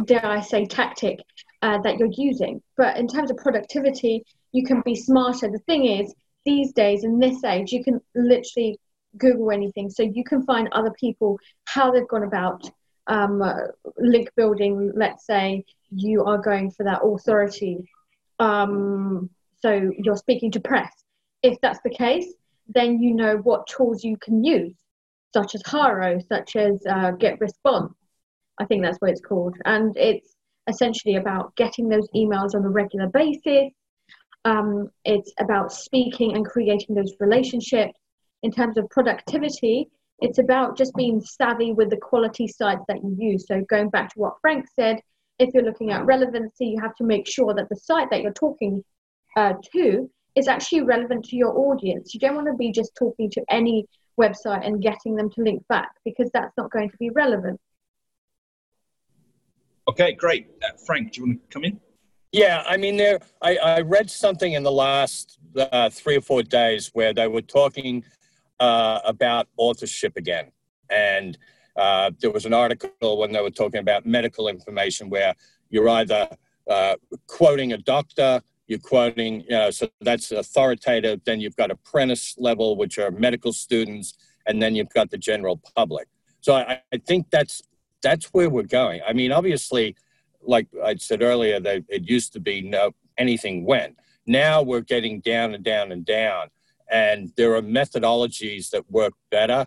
dare 0.06 0.26
I 0.26 0.42
say, 0.42 0.66
tactic 0.66 1.20
uh, 1.62 1.80
that 1.80 1.98
you're 1.98 2.12
using. 2.14 2.62
But 2.78 2.98
in 2.98 3.08
terms 3.08 3.30
of 3.30 3.38
productivity, 3.38 4.24
you 4.52 4.66
can 4.66 4.82
be 4.82 4.96
smarter. 4.96 5.50
The 5.50 5.60
thing 5.60 5.86
is, 5.86 6.14
these 6.46 6.72
days 6.74 7.04
in 7.04 7.20
this 7.20 7.44
age, 7.44 7.72
you 7.72 7.84
can 7.84 8.02
literally 8.16 8.80
Google 9.18 9.52
anything. 9.52 9.90
So 9.90 10.04
you 10.04 10.24
can 10.24 10.46
find 10.46 10.70
other 10.72 10.92
people 11.00 11.40
how 11.66 11.92
they've 11.92 12.08
gone 12.08 12.24
about 12.24 12.70
um, 13.08 13.44
link 13.98 14.30
building. 14.36 14.92
Let's 14.96 15.26
say 15.26 15.66
you 15.90 16.24
are 16.24 16.38
going 16.38 16.72
for 16.72 16.84
that 16.84 17.02
authority. 17.04 17.84
Um, 18.40 19.30
so 19.62 19.92
you're 19.98 20.18
speaking 20.18 20.52
to 20.52 20.60
press. 20.60 20.92
If 21.44 21.60
that's 21.62 21.80
the 21.84 21.90
case, 21.90 22.34
then 22.68 23.02
you 23.02 23.14
know 23.14 23.38
what 23.38 23.68
tools 23.68 24.04
you 24.04 24.18
can 24.18 24.44
use, 24.44 24.76
such 25.34 25.56
as 25.56 25.62
Haro, 25.66 26.20
such 26.30 26.56
as 26.56 26.82
uh, 26.90 27.12
Get 27.12 27.40
Response. 27.40 27.94
I 28.60 28.66
think 28.66 28.84
that's 28.84 28.98
what 29.00 29.12
it's 29.12 29.22
called. 29.22 29.56
And 29.66 29.96
it's 29.98 30.36
essentially 30.68 31.16
about 31.16 31.56
getting 31.56 31.90
those 31.90 32.08
emails 32.16 32.56
on 32.56 32.64
a 32.64 32.70
regular 32.70 33.08
basis. 33.08 33.72
Um, 34.46 34.90
it's 35.06 35.32
about 35.40 35.72
speaking 35.72 36.36
and 36.36 36.46
creating 36.46 36.96
those 36.96 37.14
relationships 37.20 38.01
in 38.44 38.52
terms 38.52 38.78
of 38.78 38.90
productivity, 38.90 39.88
it's 40.20 40.38
about 40.38 40.78
just 40.78 40.94
being 40.96 41.22
savvy 41.22 41.74
with 41.74 41.90
the 41.90 41.98
quality 41.98 42.48
sites 42.48 42.84
that 42.88 43.04
you 43.04 43.16
use. 43.18 43.48
So 43.48 43.62
going 43.70 43.90
back 43.90 44.14
to 44.14 44.20
what 44.20 44.36
Frank 44.42 44.66
said, 44.76 45.00
if 45.40 45.54
you're 45.54 45.64
looking 45.64 45.92
at 45.92 46.06
relevancy, 46.06 46.68
you 46.68 46.80
have 46.80 46.96
to 46.96 47.04
make 47.04 47.28
sure 47.28 47.54
that 47.56 47.70
the 47.70 47.76
site 47.76 48.10
that 48.12 48.22
you're 48.22 48.34
talking 48.34 48.84
uh, 49.36 49.54
to 49.74 50.10
is 50.36 50.48
actually 50.48 50.82
relevant 50.82 51.26
to 51.26 51.36
your 51.36 51.58
audience. 51.58 52.14
You 52.14 52.20
don't 52.20 52.36
want 52.36 52.48
to 52.48 52.54
be 52.54 52.72
just 52.72 52.96
talking 52.96 53.30
to 53.32 53.44
any 53.50 53.86
website 54.20 54.66
and 54.66 54.82
getting 54.82 55.16
them 55.16 55.30
to 55.32 55.42
link 55.42 55.68
back 55.68 55.90
because 56.06 56.30
that's 56.34 56.56
not 56.58 56.72
going 56.72 56.90
to 56.90 56.98
be 56.98 57.10
relevant. 57.10 57.60
Okay, 59.88 60.14
great. 60.14 60.48
Uh, 60.64 60.78
Frank, 60.86 61.14
do 61.14 61.22
you 61.22 61.28
want 61.28 61.42
to 61.42 61.54
come 61.54 61.64
in? 61.64 61.80
Yeah, 62.32 62.64
I 62.68 62.78
mean, 62.78 62.96
there. 62.96 63.20
I, 63.42 63.58
I 63.58 63.82
read 63.82 64.10
something 64.10 64.54
in 64.54 64.64
the 64.64 64.72
last 64.72 65.40
uh, 65.58 65.90
three 65.90 66.16
or 66.16 66.22
four 66.22 66.44
days 66.44 66.92
where 66.94 67.14
they 67.14 67.28
were 67.28 67.42
talking 67.42 68.06
uh, 68.68 69.00
about 69.14 69.44
authorship 69.58 70.14
again. 70.24 70.48
And 70.90 71.38
Uh, 71.86 72.12
there 72.22 72.34
was 72.38 72.46
an 72.46 72.56
article 72.66 73.12
when 73.22 73.32
they 73.34 73.42
were 73.48 73.56
talking 73.62 73.82
about 73.88 74.02
medical 74.18 74.46
information 74.56 75.04
where 75.16 75.34
you're 75.74 75.92
either 76.00 76.24
uh, 76.76 76.96
quoting 77.38 77.70
a 77.78 77.80
doctor, 77.96 78.32
you're 78.70 78.86
quoting, 78.94 79.34
you 79.50 79.58
know, 79.60 79.72
so 79.72 79.84
that's 80.10 80.28
authoritative. 80.44 81.18
Then 81.28 81.38
you've 81.42 81.60
got 81.62 81.70
apprentice 81.78 82.26
level, 82.48 82.68
which 82.82 82.96
are 83.04 83.10
medical 83.28 83.54
students, 83.66 84.08
and 84.48 84.56
then 84.62 84.72
you've 84.76 84.94
got 85.00 85.08
the 85.14 85.22
general 85.30 85.56
public. 85.78 86.08
So 86.46 86.50
I, 86.54 86.64
I 86.96 86.98
think 87.10 87.22
that's 87.38 87.56
that's 88.08 88.26
where 88.36 88.50
we're 88.56 88.72
going. 88.82 89.00
I 89.10 89.14
mean, 89.20 89.32
obviously, 89.40 89.86
like 90.56 90.68
I 90.90 90.92
said 91.10 91.22
earlier, 91.32 91.58
that 91.68 91.78
it 91.98 92.04
used 92.16 92.32
to 92.36 92.42
be 92.50 92.56
no 92.78 92.84
anything 93.18 93.66
went. 93.74 93.94
Now 94.26 94.54
we're 94.70 94.88
getting 94.96 95.16
down 95.34 95.48
and 95.56 95.64
down 95.74 95.88
and 95.96 96.04
down, 96.20 96.44
and 96.92 97.32
there 97.38 97.56
are 97.56 97.62
methodologies 97.62 98.70
that 98.70 98.90
work 98.92 99.14
better. 99.32 99.66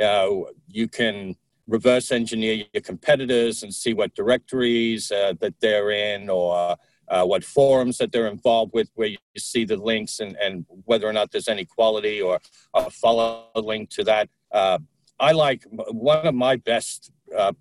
Uh, 0.00 0.28
you 0.68 0.86
can 0.86 1.34
reverse 1.66 2.12
engineer 2.12 2.64
your 2.72 2.82
competitors 2.82 3.62
and 3.62 3.74
see 3.74 3.94
what 3.94 4.14
directories 4.14 5.10
uh, 5.10 5.32
that 5.40 5.54
they're 5.60 5.90
in 5.90 6.28
or 6.28 6.76
uh, 7.08 7.24
what 7.24 7.42
forums 7.42 7.98
that 7.98 8.12
they're 8.12 8.28
involved 8.28 8.72
with 8.74 8.90
where 8.94 9.08
you 9.08 9.16
see 9.38 9.64
the 9.64 9.76
links 9.76 10.20
and, 10.20 10.36
and 10.36 10.66
whether 10.84 11.08
or 11.08 11.12
not 11.12 11.30
there's 11.32 11.48
any 11.48 11.64
quality 11.64 12.20
or 12.20 12.38
a 12.74 12.90
follow 12.90 13.46
link 13.56 13.88
to 13.90 14.04
that. 14.04 14.28
Uh, 14.52 14.78
I 15.18 15.32
like 15.32 15.64
one 15.70 16.26
of 16.26 16.34
my 16.34 16.56
best 16.56 17.10
uh, 17.36 17.52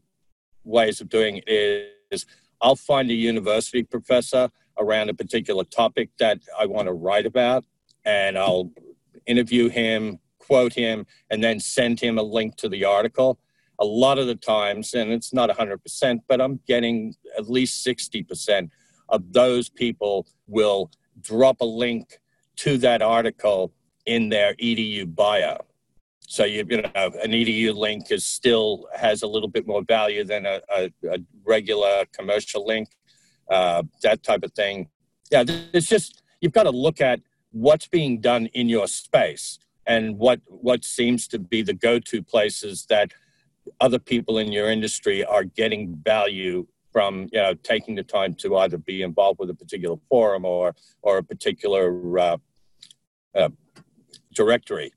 ways 0.63 0.99
of 0.99 1.09
doing 1.09 1.41
it 1.47 1.93
is 2.11 2.25
I'll 2.61 2.75
find 2.75 3.09
a 3.09 3.13
university 3.13 3.83
professor 3.83 4.49
around 4.77 5.09
a 5.09 5.13
particular 5.13 5.63
topic 5.63 6.09
that 6.19 6.39
I 6.59 6.65
want 6.65 6.87
to 6.87 6.93
write 6.93 7.25
about 7.25 7.63
and 8.03 8.37
I'll 8.37 8.71
interview 9.27 9.69
him, 9.69 10.19
quote 10.39 10.73
him, 10.73 11.05
and 11.29 11.43
then 11.43 11.59
send 11.59 11.99
him 11.99 12.17
a 12.17 12.23
link 12.23 12.55
to 12.57 12.69
the 12.69 12.85
article 12.85 13.39
a 13.79 13.85
lot 13.85 14.17
of 14.17 14.27
the 14.27 14.35
times, 14.35 14.93
and 14.93 15.11
it's 15.11 15.33
not 15.33 15.49
100%, 15.49 16.21
but 16.27 16.41
I'm 16.41 16.59
getting 16.67 17.15
at 17.37 17.49
least 17.49 17.85
60% 17.85 18.69
of 19.09 19.33
those 19.33 19.69
people 19.69 20.27
will 20.47 20.91
drop 21.21 21.61
a 21.61 21.65
link 21.65 22.19
to 22.57 22.77
that 22.79 23.01
article 23.01 23.73
in 24.05 24.29
their 24.29 24.53
edu 24.55 25.13
bio. 25.13 25.57
So 26.21 26.43
you, 26.43 26.65
you 26.69 26.81
know 26.81 26.89
an 26.95 27.31
edu 27.31 27.75
link 27.75 28.11
is 28.11 28.25
still 28.25 28.87
has 28.95 29.21
a 29.21 29.27
little 29.27 29.49
bit 29.49 29.67
more 29.67 29.83
value 29.83 30.23
than 30.23 30.45
a, 30.45 30.61
a, 30.75 30.91
a 31.11 31.17
regular 31.43 32.05
commercial 32.13 32.65
link, 32.65 32.89
uh, 33.49 33.83
that 34.01 34.23
type 34.23 34.43
of 34.43 34.51
thing. 34.53 34.89
Yeah, 35.31 35.43
it's 35.73 35.87
just 35.87 36.23
you've 36.41 36.53
got 36.53 36.63
to 36.63 36.71
look 36.71 37.01
at 37.01 37.19
what's 37.55 37.87
being 37.87 38.19
done 38.19 38.47
in 38.47 38.67
your 38.67 38.85
space 38.85 39.59
and 39.87 40.17
what 40.17 40.41
what 40.47 40.83
seems 40.83 41.25
to 41.25 41.39
be 41.39 41.61
the 41.61 41.73
go-to 41.73 42.21
places 42.21 42.85
that 42.89 43.13
other 43.79 43.97
people 43.97 44.37
in 44.37 44.51
your 44.51 44.69
industry 44.69 45.23
are 45.23 45.45
getting 45.45 45.95
value 46.03 46.67
from 46.91 47.29
you 47.31 47.41
know 47.41 47.53
taking 47.63 47.95
the 47.95 48.03
time 48.03 48.33
to 48.33 48.57
either 48.57 48.77
be 48.77 49.01
involved 49.01 49.39
with 49.39 49.49
a 49.49 49.53
particular 49.53 49.95
forum 50.09 50.43
or 50.43 50.75
or 51.01 51.17
a 51.17 51.23
particular 51.23 52.19
uh, 52.19 52.37
uh, 53.33 53.49
directory. 54.33 54.91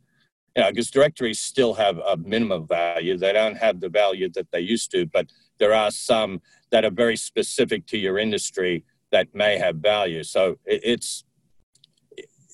You 0.57 0.65
know, 0.65 0.71
because 0.71 0.91
directories 0.91 1.41
still 1.41 1.75
have 1.75 1.99
a 1.99 2.17
minimum 2.17 2.67
value. 2.67 3.17
They 3.17 3.33
don't 3.33 3.57
have 3.57 3.79
the 3.79 3.89
value 3.89 4.29
that 4.31 4.51
they 4.51 4.61
used 4.61 4.91
to, 4.91 5.07
but 5.07 5.29
there 5.61 5.73
are 5.73 5.93
some 5.93 6.41
that 6.73 6.85
are 6.85 6.91
very 6.91 7.17
specific 7.17 7.87
to 7.87 7.99
your 7.99 8.19
industry 8.19 8.85
that 9.13 9.33
may 9.33 9.59
have 9.59 9.77
value. 9.77 10.25
So 10.25 10.59
it, 10.65 10.81
it's 10.83 11.25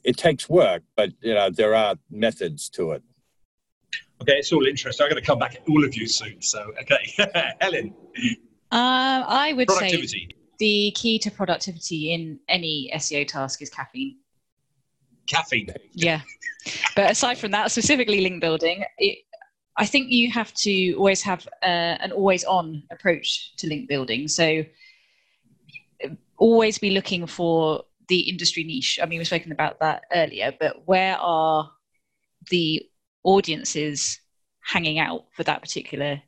it 0.04 0.16
takes 0.16 0.49
work, 0.49 0.82
but 0.96 1.11
you 1.20 1.34
know 1.34 1.50
there 1.50 1.75
are 1.75 1.96
methods 2.11 2.68
to 2.70 2.92
it. 2.92 3.02
Okay, 4.23 4.34
it's 4.34 4.52
all 4.52 4.66
interesting. 4.66 5.04
I'm 5.04 5.11
going 5.11 5.20
to 5.20 5.26
come 5.26 5.38
back 5.38 5.56
at 5.56 5.62
all 5.68 5.84
of 5.84 5.96
you 5.96 6.06
soon. 6.06 6.40
So, 6.40 6.73
okay, 6.80 7.54
Helen. 7.61 7.94
Uh, 8.70 9.25
I 9.26 9.52
would 9.54 9.70
say 9.70 10.28
the 10.58 10.92
key 10.94 11.18
to 11.18 11.30
productivity 11.30 12.12
in 12.12 12.38
any 12.49 12.90
SEO 12.94 13.26
task 13.26 13.61
is 13.61 13.70
caffeine. 13.70 14.18
Caffeine. 15.26 15.68
Yeah, 15.92 16.20
but 16.94 17.11
aside 17.11 17.38
from 17.38 17.50
that, 17.52 17.70
specifically 17.70 18.20
link 18.20 18.40
building, 18.40 18.84
it, 18.99 19.18
I 19.76 19.87
think 19.87 20.11
you 20.11 20.30
have 20.30 20.54
to 20.54 20.92
always 20.94 21.23
have 21.23 21.46
uh, 21.62 21.96
an 22.00 22.12
always-on 22.12 22.84
approach 22.92 23.56
to 23.56 23.66
link 23.66 23.88
building. 23.88 24.28
So, 24.28 24.64
always 26.37 26.78
be 26.78 26.90
looking 26.90 27.26
for 27.26 27.84
the 28.08 28.20
industry 28.20 28.64
niche. 28.64 28.99
I 29.02 29.06
mean, 29.06 29.18
we've 29.18 29.26
spoken 29.26 29.52
about 29.52 29.80
that 29.80 30.02
earlier, 30.12 30.52
but 30.58 30.87
where 30.87 31.16
are 31.18 31.70
the 32.50 32.82
audiences 33.23 34.20
hanging 34.62 34.99
out 34.99 35.26
for 35.34 35.44
that 35.44 35.62
particular 35.62 36.20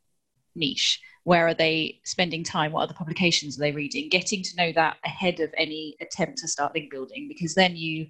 niche? 0.54 1.00
Where 1.24 1.46
are 1.46 1.54
they 1.54 2.00
spending 2.04 2.44
time? 2.44 2.72
What 2.72 2.82
other 2.82 2.94
publications 2.94 3.56
are 3.56 3.60
they 3.60 3.72
reading? 3.72 4.08
Getting 4.08 4.42
to 4.42 4.56
know 4.56 4.72
that 4.72 4.96
ahead 5.04 5.40
of 5.40 5.52
any 5.56 5.96
attempt 6.00 6.38
to 6.38 6.48
start 6.48 6.74
link 6.74 6.90
building, 6.90 7.26
because 7.28 7.54
then 7.54 7.76
you 7.76 8.06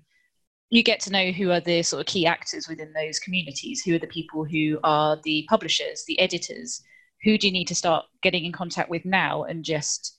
you 0.70 0.82
get 0.82 1.00
to 1.00 1.12
know 1.12 1.30
who 1.30 1.50
are 1.50 1.60
the 1.60 1.82
sort 1.82 2.00
of 2.00 2.06
key 2.06 2.26
actors 2.26 2.68
within 2.68 2.92
those 2.92 3.18
communities. 3.18 3.82
Who 3.82 3.94
are 3.94 4.00
the 4.00 4.06
people 4.08 4.44
who 4.44 4.78
are 4.82 5.16
the 5.22 5.46
publishers, 5.48 6.04
the 6.06 6.18
editors? 6.18 6.82
Who 7.22 7.38
do 7.38 7.46
you 7.46 7.52
need 7.52 7.68
to 7.68 7.74
start 7.74 8.04
getting 8.22 8.44
in 8.44 8.52
contact 8.52 8.90
with 8.90 9.04
now 9.04 9.44
and 9.44 9.64
just 9.64 10.18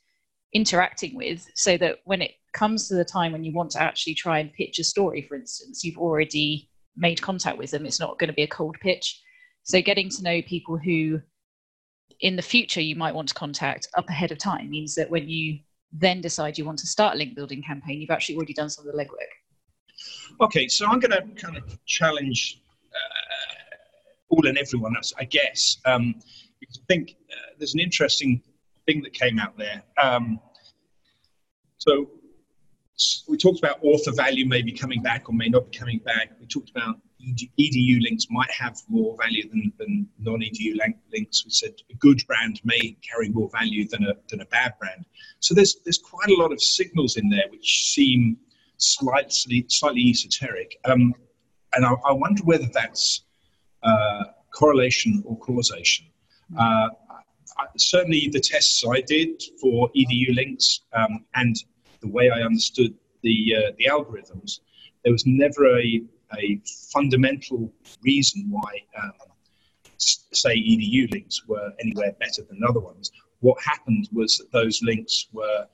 interacting 0.54 1.16
with, 1.16 1.46
so 1.56 1.78
that 1.78 1.98
when 2.06 2.22
it 2.22 2.32
comes 2.58 2.88
to 2.88 2.96
the 2.96 3.06
time 3.06 3.32
when 3.32 3.44
you 3.44 3.54
want 3.54 3.72
to 3.72 3.82
actually 3.82 4.16
try 4.16 4.40
and 4.40 4.52
pitch 4.52 4.80
a 4.80 4.84
story, 4.84 5.22
for 5.22 5.36
instance, 5.36 5.84
you've 5.84 5.98
already 5.98 6.70
made 6.96 7.22
contact 7.22 7.58
with 7.58 7.72
them. 7.72 7.86
It's 7.86 8.00
not 8.00 8.18
going 8.18 8.30
to 8.30 8.34
be 8.34 8.44
a 8.44 8.48
cold 8.48 8.76
pitch. 8.82 9.22
So 9.64 9.82
getting 9.82 10.10
to 10.10 10.24
know 10.24 10.42
people 10.42 10.78
who 10.78 11.22
in 12.22 12.36
the 12.36 12.42
future 12.42 12.82
you 12.82 12.96
might 12.96 13.14
want 13.14 13.30
to 13.30 13.36
contact 13.36 13.88
up 13.96 14.10
ahead 14.10 14.32
of 14.32 14.40
time 14.40 14.70
means 14.72 14.96
that 14.96 15.10
when 15.10 15.30
you 15.30 15.60
then 15.92 16.20
decide 16.20 16.58
you 16.58 16.66
want 16.66 16.80
to 16.80 16.88
start 16.88 17.16
a 17.16 17.18
link 17.18 17.36
building 17.36 17.62
campaign, 17.62 18.02
you've 18.02 18.10
actually 18.10 18.36
already 18.36 18.54
done 18.54 18.70
some 18.70 18.88
of 18.88 18.92
the 18.92 18.98
legwork. 18.98 19.34
Okay, 20.42 20.68
so 20.68 20.88
I'm 20.88 21.00
going 21.00 21.12
to 21.12 21.42
kind 21.42 21.58
of 21.58 21.86
challenge 21.86 22.62
uh, 22.92 23.76
all 24.30 24.48
and 24.48 24.58
everyone 24.58 24.96
else, 24.96 25.14
I 25.20 25.26
guess. 25.26 25.78
Um, 25.86 26.16
I 26.64 26.80
think 26.88 27.16
uh, 27.32 27.54
there's 27.60 27.76
an 27.76 27.80
interesting 27.80 28.42
thing 28.88 29.04
that 29.04 29.14
came 29.14 29.38
out 29.38 29.58
there. 29.58 29.84
Um, 30.02 30.40
so 31.78 32.10
we 33.28 33.38
talked 33.38 33.60
about 33.60 33.80
author 33.84 34.12
value 34.12 34.48
maybe 34.48 34.72
coming 34.72 35.02
back 35.02 35.30
or 35.30 35.34
may 35.34 35.50
not 35.50 35.72
be 35.72 35.78
coming 35.78 36.00
back. 36.00 36.32
We 36.40 36.48
talked 36.48 36.72
about 36.72 36.96
edu 37.60 38.02
links 38.02 38.28
might 38.30 38.50
have 38.52 38.78
more 38.88 39.16
value 39.18 39.48
than, 39.50 39.72
than 39.78 40.08
non-edu 40.20 40.78
links. 41.12 41.46
We 41.46 41.52
said 41.52 41.74
a 41.92 41.96
good 41.96 42.22
brand 42.28 42.62
may 42.64 42.98
carry 43.08 43.30
more 43.30 43.50
value 43.52 43.88
than 43.88 44.04
a, 44.04 44.14
than 44.30 44.42
a 44.42 44.46
bad 44.46 44.74
brand. 44.80 45.06
So 45.40 45.54
there's, 45.54 45.78
there's 45.84 46.00
quite 46.00 46.30
a 46.30 46.42
lot 46.42 46.52
of 46.52 46.62
signals 46.62 47.18
in 47.18 47.30
there 47.30 47.46
which 47.50 47.92
seem 47.92 48.38
slightly, 48.78 49.66
slightly 49.70 50.10
esoteric. 50.10 50.80
Um, 50.86 51.14
and 51.74 51.86
I, 51.86 51.94
I, 52.06 52.14
wonder 52.14 52.44
whether 52.44 52.68
that's 52.74 53.22
uh, 53.84 54.24
correlation 54.54 55.24
or 55.26 55.38
causation. 55.38 56.08
Uh, 56.58 56.90
I, 57.60 57.66
certainly 57.78 58.30
the 58.32 58.40
tests 58.40 58.84
I 58.90 59.02
did 59.02 59.42
for 59.62 59.90
edu 59.96 60.36
links 60.36 60.82
um, 60.94 61.26
and 61.36 61.56
the 62.08 62.14
way 62.14 62.30
I 62.30 62.42
understood 62.42 62.94
the 63.22 63.56
uh, 63.58 63.72
the 63.78 63.86
algorithms, 63.86 64.60
there 65.04 65.12
was 65.12 65.26
never 65.26 65.78
a 65.78 66.04
a 66.38 66.62
fundamental 66.92 67.72
reason 68.02 68.48
why, 68.50 68.82
um, 69.02 69.12
say, 69.98 70.56
EDU 70.56 71.12
links 71.12 71.48
were 71.48 71.72
anywhere 71.80 72.12
better 72.20 72.44
than 72.50 72.62
other 72.68 72.80
ones. 72.80 73.12
What 73.40 73.58
happened 73.64 74.10
was 74.12 74.38
that 74.38 74.52
those 74.52 74.82
links 74.84 75.28
were 75.32 75.66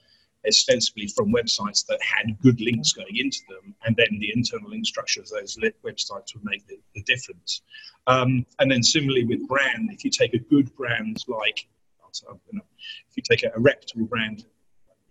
ostensibly 0.45 1.07
from 1.07 1.33
websites 1.33 1.85
that 1.87 1.99
had 2.01 2.37
good 2.41 2.59
links 2.61 2.91
going 2.93 3.15
into 3.15 3.39
them, 3.49 3.73
and 3.85 3.95
then 3.95 4.19
the 4.19 4.31
internal 4.35 4.69
link 4.69 4.85
structure 4.85 5.21
of 5.21 5.29
those 5.29 5.57
websites 5.85 6.35
would 6.35 6.43
make 6.43 6.67
the, 6.67 6.77
the 6.95 7.01
difference. 7.03 7.61
Um, 8.07 8.45
and 8.59 8.69
then 8.69 8.83
similarly 8.83 9.25
with 9.25 9.47
brand, 9.47 9.89
if 9.91 10.03
you 10.03 10.11
take 10.11 10.33
a 10.33 10.39
good 10.39 10.73
brand 10.75 11.17
like, 11.27 11.67
if 12.11 13.17
you 13.17 13.23
take 13.27 13.43
a, 13.43 13.51
a 13.55 13.59
reputable 13.59 14.05
brand, 14.05 14.45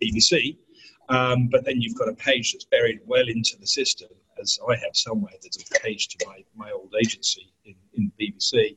BBC, 0.01 0.57
um, 1.09 1.49
but 1.49 1.65
then 1.65 1.81
you've 1.81 1.99
got 1.99 2.09
a 2.09 2.15
page 2.15 2.53
that's 2.53 2.65
buried 2.65 3.01
well 3.07 3.29
into 3.29 3.57
the 3.59 3.67
system, 3.67 4.09
as 4.41 4.59
I 4.69 4.77
have 4.77 4.95
somewhere. 4.95 5.33
There's 5.41 5.59
a 5.71 5.81
page 5.81 6.09
to 6.09 6.27
my, 6.27 6.45
my 6.57 6.71
old 6.71 6.95
agency 7.01 7.53
in, 7.65 7.75
in 7.95 8.13
BBC. 8.21 8.77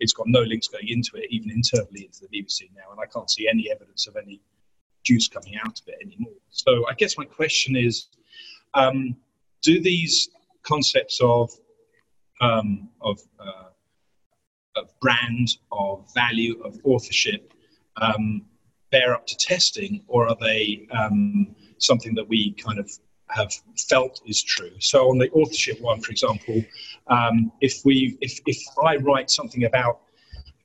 It's 0.00 0.12
got 0.12 0.26
no 0.28 0.40
links 0.40 0.68
going 0.68 0.88
into 0.88 1.16
it, 1.16 1.26
even 1.30 1.50
internally 1.50 2.06
into 2.06 2.20
the 2.22 2.28
BBC 2.28 2.70
now, 2.74 2.90
and 2.90 3.00
I 3.00 3.06
can't 3.06 3.30
see 3.30 3.48
any 3.48 3.70
evidence 3.70 4.06
of 4.06 4.16
any 4.16 4.40
juice 5.04 5.28
coming 5.28 5.56
out 5.64 5.78
of 5.80 5.88
it 5.88 5.98
anymore. 6.02 6.32
So 6.50 6.86
I 6.88 6.94
guess 6.94 7.16
my 7.18 7.24
question 7.24 7.76
is, 7.76 8.06
um, 8.72 9.16
do 9.62 9.80
these 9.80 10.28
concepts 10.62 11.20
of 11.22 11.50
um, 12.40 12.88
of, 13.00 13.20
uh, 13.38 13.70
of 14.76 14.88
brand, 15.00 15.56
of 15.70 16.12
value, 16.14 16.60
of 16.64 16.78
authorship 16.84 17.52
um, 17.96 18.44
bear 18.90 19.14
up 19.14 19.26
to 19.26 19.36
testing, 19.36 20.02
or 20.08 20.28
are 20.28 20.36
they 20.40 20.86
um, 20.90 21.54
something 21.84 22.14
that 22.14 22.28
we 22.28 22.52
kind 22.52 22.78
of 22.78 22.90
have 23.28 23.52
felt 23.88 24.20
is 24.26 24.42
true. 24.42 24.72
So 24.80 25.10
on 25.10 25.18
the 25.18 25.30
authorship 25.30 25.80
one, 25.80 26.00
for 26.00 26.10
example, 26.10 26.62
um, 27.08 27.52
if 27.60 27.84
we 27.84 28.18
if 28.20 28.40
if 28.46 28.58
I 28.84 28.96
write 28.96 29.30
something 29.30 29.64
about 29.64 30.00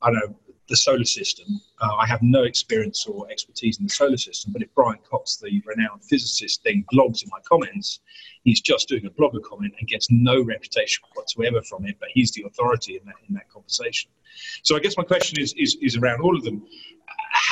I 0.02 0.10
don't 0.10 0.20
know 0.20 0.36
the 0.70 0.76
solar 0.76 1.04
system. 1.04 1.60
Uh, 1.80 1.96
I 1.98 2.06
have 2.06 2.22
no 2.22 2.44
experience 2.44 3.04
or 3.04 3.28
expertise 3.28 3.78
in 3.78 3.84
the 3.84 3.90
solar 3.90 4.16
system, 4.16 4.52
but 4.52 4.62
if 4.62 4.72
Brian 4.74 5.00
Cox, 5.10 5.36
the 5.36 5.60
renowned 5.66 6.04
physicist, 6.04 6.62
then 6.64 6.84
blogs 6.94 7.22
in 7.24 7.28
my 7.28 7.40
comments, 7.44 8.00
he's 8.44 8.60
just 8.60 8.88
doing 8.88 9.04
a 9.04 9.10
blogger 9.10 9.42
comment 9.42 9.74
and 9.78 9.88
gets 9.88 10.10
no 10.10 10.40
reputation 10.42 11.02
whatsoever 11.14 11.60
from 11.62 11.84
it, 11.86 11.96
but 11.98 12.08
he's 12.14 12.30
the 12.32 12.44
authority 12.44 12.96
in 12.96 13.04
that, 13.04 13.16
in 13.28 13.34
that 13.34 13.50
conversation. 13.50 14.10
So 14.62 14.76
I 14.76 14.78
guess 14.78 14.96
my 14.96 15.02
question 15.02 15.40
is, 15.40 15.52
is, 15.58 15.76
is 15.82 15.96
around 15.96 16.20
all 16.20 16.36
of 16.36 16.44
them. 16.44 16.64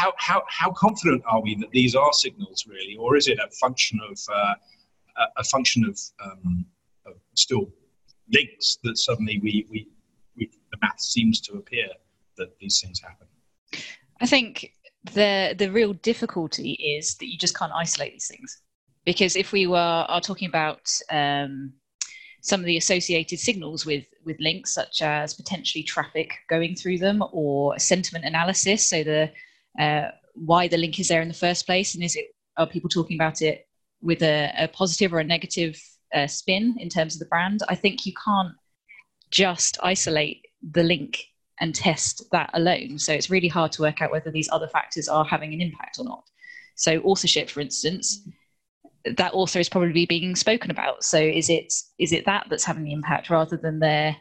How, 0.00 0.12
how, 0.19 0.43
how 0.49 0.71
confident 0.73 1.23
are 1.26 1.43
we 1.43 1.57
that 1.57 1.71
these 1.71 1.95
are 1.95 2.12
signals 2.12 2.67
really, 2.69 2.97
or 2.99 3.17
is 3.17 3.26
it 3.26 3.38
a 3.38 3.50
function 3.57 3.99
of, 4.09 4.19
uh, 4.33 4.55
a 5.37 5.45
function 5.45 5.85
of, 5.85 5.99
um, 6.25 6.64
of 7.07 7.14
still 7.35 7.64
links 8.33 8.78
that 8.85 8.97
suddenly 8.97 9.40
we, 9.43 9.67
we, 9.71 9.88
we, 10.37 10.50
the 10.73 10.78
math 10.81 11.00
seems 11.00 11.40
to 11.40 11.55
appear? 11.55 11.88
that 12.38 12.59
these 12.59 12.81
things 12.81 13.00
happen? 13.00 13.26
I 14.21 14.26
think 14.26 14.73
the 15.12 15.55
the 15.57 15.71
real 15.71 15.93
difficulty 15.93 16.73
is 16.73 17.17
that 17.17 17.26
you 17.26 17.37
just 17.37 17.57
can't 17.57 17.73
isolate 17.73 18.12
these 18.12 18.28
things 18.28 18.61
because 19.05 19.37
if 19.37 19.52
we 19.52 19.67
were 19.67 20.07
are 20.09 20.21
talking 20.21 20.49
about 20.49 20.90
um, 21.11 21.73
some 22.40 22.61
of 22.61 22.67
the 22.67 22.78
associated 22.78 23.38
signals 23.38 23.85
with 23.85 24.07
with 24.25 24.40
links 24.40 24.75
such 24.75 25.02
as 25.02 25.35
potentially 25.35 25.85
traffic 25.85 26.33
going 26.49 26.75
through 26.75 26.99
them 26.99 27.23
or 27.33 27.78
sentiment 27.78 28.25
analysis 28.25 28.88
so 28.88 29.05
the 29.05 29.31
uh, 29.78 30.08
why 30.35 30.68
the 30.68 30.76
link 30.76 30.99
is 30.99 31.08
there 31.08 31.23
in 31.23 31.28
the 31.28 31.35
first 31.35 31.66
place 31.66 31.94
and 31.94 32.04
is 32.04 32.16
it 32.16 32.26
are 32.56 32.66
people 32.66 32.88
talking 32.88 33.16
about 33.16 33.40
it 33.42 33.66
with 34.00 34.23
a, 34.23 34.52
a 34.58 34.68
positive 34.68 35.12
or 35.12 35.20
a 35.20 35.25
negative 35.25 35.80
uh, 36.14 36.26
spin 36.26 36.76
in 36.78 36.88
terms 36.88 37.14
of 37.14 37.20
the 37.20 37.26
brand 37.26 37.61
i 37.68 37.75
think 37.75 38.06
you 38.06 38.12
can't 38.25 38.54
just 39.30 39.78
isolate 39.82 40.44
the 40.73 40.82
link 40.82 41.18
and 41.61 41.75
test 41.75 42.25
that 42.32 42.50
alone. 42.54 42.99
So 42.99 43.12
it's 43.12 43.30
really 43.30 43.49
hard 43.49 43.73
to 43.73 43.82
work 43.82 44.00
out 44.00 44.11
whether 44.11 44.30
these 44.30 44.49
other 44.50 44.68
factors 44.68 45.08
are 45.08 45.25
having 45.25 45.52
an 45.52 45.61
impact 45.61 45.99
or 45.99 46.04
not. 46.04 46.25
So 46.76 46.99
authorship, 47.00 47.49
for 47.50 47.61
instance, 47.61 48.26
that 49.04 49.35
author 49.35 49.58
is 49.58 49.68
probably 49.68 50.06
being 50.06 50.37
spoken 50.37 50.70
about. 50.70 51.04
So 51.04 51.18
is 51.18 51.49
it 51.49 51.73
is 51.99 52.12
it 52.12 52.25
that 52.26 52.47
that's 52.49 52.64
having 52.64 52.85
the 52.85 52.92
impact 52.92 53.30
rather 53.30 53.56
than 53.56 53.80
their 53.80 54.16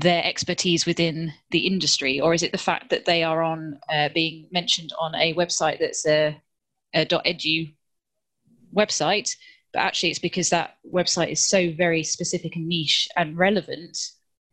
their 0.00 0.24
expertise 0.24 0.86
within 0.86 1.32
the 1.50 1.66
industry, 1.66 2.20
or 2.20 2.34
is 2.34 2.42
it 2.42 2.52
the 2.52 2.58
fact 2.58 2.90
that 2.90 3.04
they 3.04 3.22
are 3.22 3.42
on 3.42 3.78
uh, 3.92 4.08
being 4.14 4.48
mentioned 4.50 4.92
on 4.98 5.14
a 5.14 5.34
website 5.34 5.78
that's 5.78 6.06
a, 6.06 6.40
a 6.94 7.06
.edu 7.06 7.74
website, 8.74 9.36
but 9.72 9.80
actually 9.80 10.10
it's 10.10 10.18
because 10.18 10.50
that 10.50 10.76
website 10.92 11.30
is 11.30 11.40
so 11.40 11.72
very 11.72 12.02
specific 12.02 12.56
and 12.56 12.68
niche 12.68 13.08
and 13.16 13.36
relevant 13.36 13.96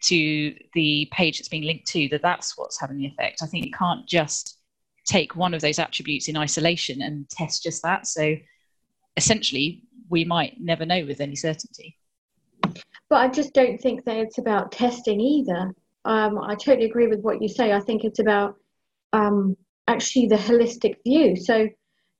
to 0.04 0.56
the 0.74 1.08
page 1.12 1.38
that's 1.38 1.50
being 1.50 1.64
linked 1.64 1.88
to 1.88 2.08
that 2.10 2.22
that's 2.22 2.58
what's 2.58 2.80
having 2.80 2.98
the 2.98 3.08
effect. 3.08 3.42
I 3.42 3.46
think 3.46 3.66
you 3.66 3.72
can't 3.72 4.08
just 4.08 4.58
take 5.06 5.36
one 5.36 5.54
of 5.54 5.62
those 5.62 5.80
attributes 5.80 6.28
in 6.28 6.38
isolation 6.38 7.02
and 7.02 7.30
test 7.30 7.64
just 7.64 7.84
that. 7.84 8.08
So 8.08 8.36
essentially 9.18 9.84
we 10.10 10.26
might 10.26 10.60
never 10.60 10.86
know 10.86 11.06
with 11.06 11.22
any 11.22 11.36
certainty 11.36 11.98
but 13.12 13.18
i 13.18 13.27
just 13.27 13.53
don't 13.53 13.80
think 13.80 14.03
that 14.06 14.18
it's 14.18 14.39
about 14.39 14.72
testing 14.72 15.22
either 15.22 15.72
um, 16.06 16.39
i 16.39 16.56
totally 16.56 16.86
agree 16.86 17.08
with 17.08 17.22
what 17.22 17.41
you 17.41 17.48
say 17.48 17.72
i 17.72 17.80
think 17.80 18.03
it's 18.03 18.20
about 18.20 18.56
um, 19.13 19.56
actually 19.88 20.25
the 20.25 20.36
holistic 20.36 20.96
view 21.03 21.36
so 21.36 21.68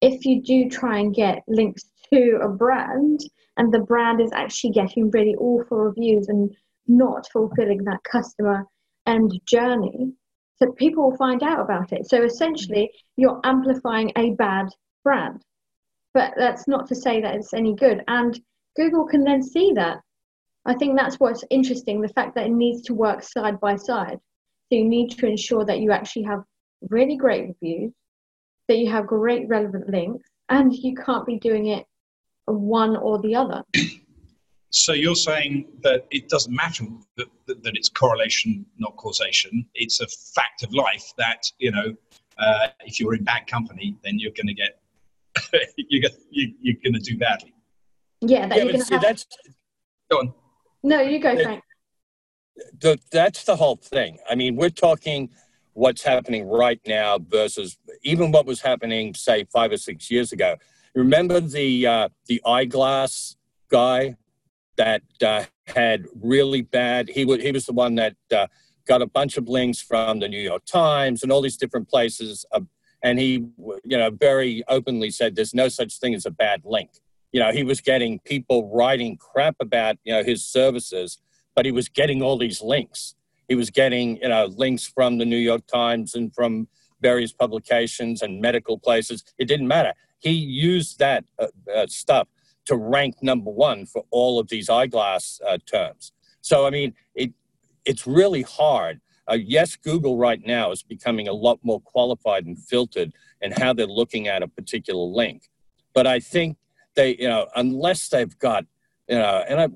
if 0.02 0.26
you 0.26 0.44
do 0.44 0.70
try 0.70 1.00
and 1.00 1.16
get 1.16 1.42
links 1.48 1.84
to 2.14 2.40
a 2.44 2.50
brand 2.50 3.20
and 3.58 3.74
the 3.74 3.80
brand 3.80 4.22
is 4.22 4.32
actually 4.34 4.72
getting 4.72 5.10
really 5.12 5.36
awful 5.36 5.78
reviews 5.78 6.28
and 6.28 6.56
not 6.88 7.28
fulfilling 7.32 7.84
that 7.84 8.04
customer 8.04 8.66
end 9.06 9.40
journey, 9.46 10.12
so 10.58 10.72
people 10.74 11.10
will 11.10 11.18
find 11.18 11.44
out 11.44 11.60
about 11.60 11.92
it. 11.92 12.08
So 12.08 12.24
essentially, 12.24 12.92
you're 13.18 13.40
amplifying 13.44 14.12
a 14.16 14.32
bad 14.32 14.68
brand. 15.04 15.44
But 16.14 16.34
that's 16.38 16.68
not 16.68 16.88
to 16.88 16.96
say 16.96 17.22
that 17.22 17.36
it's 17.36 17.54
any 17.54 17.74
good. 17.74 18.04
And 18.08 18.40
Google 18.76 19.06
can 19.06 19.24
then 19.24 19.42
see 19.42 19.72
that. 19.76 20.00
I 20.66 20.76
think 20.76 20.98
that's 20.98 21.20
what's 21.20 21.44
interesting 21.50 22.02
the 22.02 22.10
fact 22.10 22.36
that 22.36 22.48
it 22.48 22.52
needs 22.52 22.84
to 22.84 22.94
work 22.94 23.24
side 23.24 23.60
by 23.60 23.76
side. 23.76 24.20
So 24.70 24.78
you 24.78 24.86
need 24.86 25.12
to 25.18 25.28
ensure 25.28 25.66
that 25.66 25.80
you 25.80 25.92
actually 25.92 26.24
have 26.24 26.44
really 26.90 27.18
great 27.18 27.48
reviews, 27.62 27.92
that 28.68 28.78
you 28.78 28.90
have 28.92 29.08
great 29.08 29.48
relevant 29.48 29.90
links, 29.90 30.30
and 30.50 30.74
you 30.74 30.96
can't 30.96 31.26
be 31.26 31.38
doing 31.40 31.68
it 31.68 31.86
one 32.46 32.96
or 32.96 33.20
the 33.20 33.36
other. 33.36 33.64
So 34.70 34.94
you're 34.94 35.16
saying 35.16 35.68
that 35.84 36.06
it 36.12 36.30
doesn't 36.30 36.56
matter 36.56 36.86
that, 37.18 37.28
that, 37.48 37.62
that, 37.64 37.76
it's 37.76 37.90
correlation, 37.90 38.66
not 38.78 38.96
causation. 38.96 39.66
It's 39.74 40.00
a 40.00 40.08
fact 40.08 40.64
of 40.64 40.74
life 40.74 41.12
that 41.18 41.44
you 41.60 41.72
know 41.72 41.94
uh, 42.38 42.68
if 42.86 43.00
you're 43.00 43.14
in 43.14 43.24
bad 43.26 43.48
company, 43.48 43.98
then 44.04 44.18
you're 44.18 44.32
going 44.32 44.48
to 44.48 44.54
get 44.54 44.80
you're 45.76 46.02
going 46.02 46.14
you, 46.30 46.54
you're 46.62 46.78
going 46.82 46.94
to 46.94 47.00
do 47.00 47.18
badly. 47.18 47.54
Yeah, 48.22 48.48
that 48.48 48.58
yeah, 48.58 48.64
you're 48.64 48.72
going 48.74 48.86
to 48.86 48.94
have. 48.94 49.02
That's, 49.02 49.26
go 50.10 50.20
on. 50.20 50.34
No, 50.84 51.02
you 51.02 51.20
go, 51.20 51.36
Frank. 51.42 51.64
The, 52.80 52.98
that's 53.12 53.44
the 53.44 53.56
whole 53.56 53.78
thing. 53.78 54.20
I 54.30 54.36
mean, 54.36 54.56
we're 54.56 54.70
talking 54.70 55.30
what's 55.74 56.04
happening 56.04 56.48
right 56.48 56.82
now 56.86 57.18
versus 57.20 57.78
even 58.04 58.32
what 58.32 58.46
was 58.46 58.62
happening, 58.62 59.14
say, 59.14 59.46
five 59.46 59.72
or 59.72 59.78
six 59.78 60.12
years 60.12 60.32
ago. 60.32 60.56
Remember 60.94 61.40
the 61.40 61.88
uh, 61.88 62.10
the 62.28 62.42
eyeglass 62.46 63.38
guy 63.70 64.18
that 64.78 65.04
uh, 65.22 65.46
had 65.68 66.08
really 66.22 66.62
bad. 66.62 67.10
He 67.10 67.24
was 67.24 67.42
he 67.42 67.52
was 67.52 67.66
the 67.66 67.74
one 67.74 67.96
that 67.96 68.16
uh, 68.34 68.48
got 68.86 69.02
a 69.02 69.08
bunch 69.08 69.38
of 69.38 69.48
links 69.48 69.82
from 69.82 70.20
the 70.20 70.28
New 70.28 70.42
York 70.42 70.66
Times 70.66 71.24
and 71.24 71.32
all 71.32 71.42
these 71.42 71.58
different 71.58 71.88
places, 71.88 72.46
uh, 72.52 72.62
and 73.02 73.20
he 73.20 73.46
you 73.86 73.98
know 73.98 74.12
very 74.12 74.64
openly 74.68 75.12
said 75.12 75.36
there's 75.36 75.54
no 75.54 75.70
such 75.70 76.00
thing 76.00 76.14
as 76.14 76.26
a 76.26 76.32
bad 76.32 76.62
link. 76.66 76.90
You 77.32 77.40
know, 77.40 77.52
he 77.52 77.64
was 77.64 77.82
getting 77.82 78.20
people 78.20 78.70
writing 78.74 79.18
crap 79.18 79.56
about 79.60 79.98
you 80.04 80.14
know 80.14 80.24
his 80.24 80.44
services, 80.44 81.20
but 81.56 81.66
he 81.66 81.72
was 81.72 81.90
getting 81.90 82.22
all 82.22 82.38
these 82.38 82.62
links. 82.62 83.16
He 83.48 83.56
was 83.56 83.70
getting 83.70 84.18
you 84.18 84.30
know 84.30 84.46
links 84.46 84.86
from 84.88 85.18
the 85.18 85.26
New 85.26 85.38
York 85.38 85.66
Times 85.68 86.16
and 86.16 86.34
from 86.34 86.68
various 87.02 87.34
publications 87.34 88.22
and 88.22 88.40
medical 88.40 88.78
places. 88.78 89.24
It 89.38 89.46
didn't 89.46 89.68
matter. 89.68 89.94
He 90.20 90.32
used 90.32 91.00
that 91.00 91.26
uh, 91.40 91.48
uh, 91.74 91.88
stuff 91.88 92.28
to 92.66 92.78
rank 92.78 93.16
number 93.22 93.50
one 93.50 93.86
for 93.86 94.04
all 94.12 94.40
of 94.40 94.48
these 94.50 94.70
eyeglass 94.70 95.42
uh, 95.48 95.58
terms. 95.66 96.12
So, 96.42 96.66
I 96.66 96.70
mean, 96.70 96.94
it, 97.16 97.34
it's 97.86 98.06
really 98.06 98.44
hard. 98.44 99.02
Uh, 99.30 99.36
yes, 99.36 99.76
Google 99.76 100.18
right 100.18 100.46
now 100.46 100.72
is 100.72 100.84
becoming 100.84 101.28
a 101.28 101.34
lot 101.34 101.60
more 101.64 101.82
qualified 101.82 102.46
and 102.46 102.58
filtered 102.58 103.14
in 103.42 103.52
how 103.52 103.74
they're 103.74 103.88
looking 103.88 104.28
at 104.28 104.44
a 104.44 104.48
particular 104.48 105.04
link. 105.04 105.50
But 105.94 106.06
I 106.08 106.20
think 106.20 106.58
they, 106.96 107.16
you 107.18 107.28
know, 107.28 107.48
unless 107.56 108.10
they've 108.10 108.38
got, 108.40 108.66
you 109.08 109.16
know, 109.16 109.44
and 109.48 109.60
I, 109.62 109.68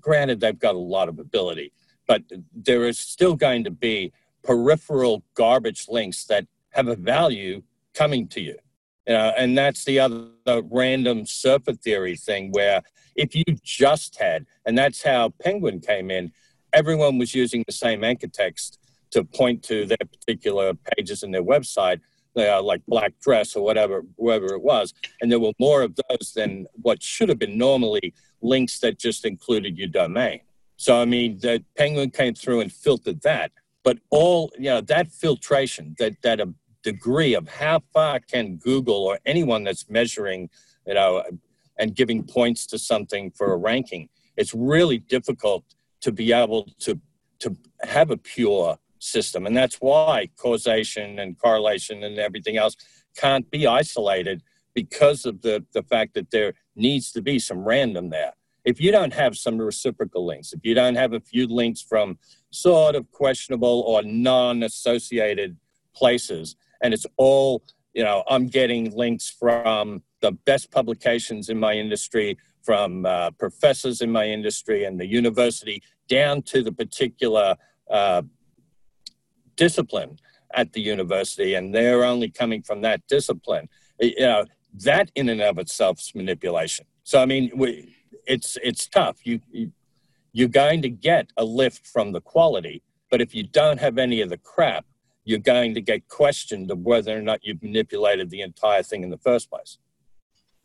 granted 0.00 0.40
they've 0.40 0.58
got 0.58 0.74
a 0.74 0.78
lot 0.78 1.08
of 1.08 1.18
ability, 1.18 1.72
but 2.06 2.22
there 2.54 2.86
is 2.86 2.98
still 2.98 3.34
going 3.34 3.64
to 3.64 3.70
be 3.70 4.12
peripheral 4.42 5.22
garbage 5.34 5.86
links 5.88 6.24
that 6.26 6.46
have 6.70 6.88
a 6.88 6.96
value 6.96 7.62
coming 7.94 8.28
to 8.28 8.40
you. 8.40 8.56
You 9.06 9.14
know, 9.14 9.32
and 9.38 9.56
that's 9.56 9.84
the 9.84 10.00
other 10.00 10.28
the 10.44 10.62
random 10.70 11.24
surfer 11.24 11.72
theory 11.72 12.16
thing 12.16 12.50
where 12.52 12.82
if 13.16 13.34
you 13.34 13.44
just 13.62 14.18
had, 14.18 14.46
and 14.66 14.76
that's 14.76 15.02
how 15.02 15.30
Penguin 15.42 15.80
came 15.80 16.10
in, 16.10 16.30
everyone 16.72 17.18
was 17.18 17.34
using 17.34 17.64
the 17.66 17.72
same 17.72 18.04
anchor 18.04 18.28
text 18.28 18.78
to 19.10 19.24
point 19.24 19.62
to 19.64 19.86
their 19.86 19.96
particular 19.96 20.74
pages 20.74 21.22
in 21.22 21.30
their 21.30 21.42
website, 21.42 22.00
uh, 22.36 22.62
like 22.62 22.84
black 22.86 23.12
dress 23.20 23.56
or 23.56 23.64
whatever, 23.64 24.02
whatever 24.16 24.54
it 24.54 24.62
was. 24.62 24.94
And 25.20 25.30
there 25.30 25.40
were 25.40 25.52
more 25.58 25.82
of 25.82 25.96
those 25.96 26.32
than 26.34 26.66
what 26.82 27.02
should 27.02 27.28
have 27.28 27.38
been 27.38 27.58
normally 27.58 28.14
links 28.42 28.78
that 28.80 28.98
just 28.98 29.24
included 29.24 29.76
your 29.76 29.88
domain. 29.88 30.40
So, 30.76 31.00
I 31.00 31.04
mean, 31.04 31.38
the 31.40 31.64
Penguin 31.76 32.10
came 32.10 32.34
through 32.34 32.60
and 32.60 32.72
filtered 32.72 33.22
that. 33.22 33.50
But 33.82 33.98
all, 34.10 34.52
you 34.56 34.70
know, 34.70 34.80
that 34.82 35.10
filtration, 35.10 35.96
that, 35.98 36.20
that 36.22 36.40
degree 36.82 37.34
of 37.34 37.48
how 37.48 37.80
far 37.92 38.20
can 38.20 38.56
Google 38.56 39.04
or 39.04 39.18
anyone 39.26 39.64
that's 39.64 39.88
measuring, 39.88 40.50
you 40.86 40.94
know, 40.94 41.22
and 41.78 41.94
giving 41.94 42.24
points 42.24 42.66
to 42.66 42.78
something 42.78 43.30
for 43.30 43.52
a 43.52 43.56
ranking, 43.56 44.08
it's 44.36 44.54
really 44.54 44.98
difficult 44.98 45.64
to 46.00 46.12
be 46.12 46.32
able 46.32 46.68
to 46.80 47.00
to 47.40 47.56
have 47.82 48.10
a 48.10 48.16
pure 48.16 48.76
system, 48.98 49.46
and 49.46 49.56
that's 49.56 49.76
why 49.76 50.28
causation 50.36 51.18
and 51.18 51.38
correlation 51.38 52.02
and 52.04 52.18
everything 52.18 52.56
else 52.56 52.76
can't 53.16 53.50
be 53.50 53.66
isolated 53.66 54.42
because 54.74 55.24
of 55.26 55.42
the 55.42 55.64
the 55.72 55.82
fact 55.82 56.14
that 56.14 56.30
there 56.30 56.54
needs 56.76 57.12
to 57.12 57.22
be 57.22 57.38
some 57.38 57.64
random 57.64 58.10
there. 58.10 58.32
If 58.64 58.80
you 58.80 58.92
don't 58.92 59.14
have 59.14 59.36
some 59.36 59.58
reciprocal 59.58 60.26
links, 60.26 60.52
if 60.52 60.60
you 60.62 60.74
don't 60.74 60.96
have 60.96 61.12
a 61.14 61.20
few 61.20 61.46
links 61.46 61.80
from 61.80 62.18
sort 62.50 62.94
of 62.94 63.10
questionable 63.10 63.82
or 63.86 64.02
non-associated 64.02 65.56
places, 65.94 66.56
and 66.82 66.94
it's 66.94 67.06
all 67.16 67.62
you 67.94 68.04
know 68.04 68.22
i'm 68.28 68.46
getting 68.46 68.94
links 68.96 69.28
from 69.28 70.02
the 70.20 70.32
best 70.50 70.70
publications 70.70 71.48
in 71.48 71.58
my 71.58 71.72
industry 71.72 72.36
from 72.62 73.06
uh, 73.06 73.30
professors 73.32 74.00
in 74.02 74.10
my 74.10 74.26
industry 74.26 74.84
and 74.84 75.00
the 75.00 75.06
university 75.06 75.82
down 76.08 76.42
to 76.42 76.62
the 76.62 76.72
particular 76.72 77.56
uh, 77.90 78.22
discipline 79.58 80.18
at 80.54 80.72
the 80.72 80.80
university 80.80 81.54
and 81.54 81.74
they're 81.74 82.04
only 82.04 82.30
coming 82.30 82.62
from 82.62 82.80
that 82.80 83.02
discipline. 83.08 83.68
You 84.00 84.20
know, 84.20 84.44
that 84.84 85.10
in 85.14 85.28
and 85.28 85.42
of 85.42 85.58
itself 85.58 85.98
is 86.00 86.12
manipulation. 86.14 86.86
So 87.02 87.20
I 87.20 87.26
mean, 87.26 87.50
we, 87.54 87.94
it's 88.26 88.56
it's 88.62 88.88
tough. 88.88 89.18
You, 89.24 89.40
you 89.50 89.72
you're 90.32 90.48
going 90.48 90.82
to 90.82 90.88
get 90.88 91.30
a 91.36 91.44
lift 91.44 91.86
from 91.86 92.12
the 92.12 92.20
quality, 92.20 92.82
but 93.10 93.20
if 93.20 93.34
you 93.34 93.42
don't 93.42 93.80
have 93.80 93.98
any 93.98 94.20
of 94.20 94.28
the 94.28 94.38
crap, 94.38 94.84
you're 95.24 95.38
going 95.38 95.74
to 95.74 95.80
get 95.80 96.08
questioned 96.08 96.70
of 96.70 96.78
whether 96.80 97.16
or 97.16 97.22
not 97.22 97.40
you've 97.42 97.62
manipulated 97.62 98.30
the 98.30 98.42
entire 98.42 98.82
thing 98.82 99.02
in 99.02 99.10
the 99.10 99.18
first 99.18 99.50
place. 99.50 99.78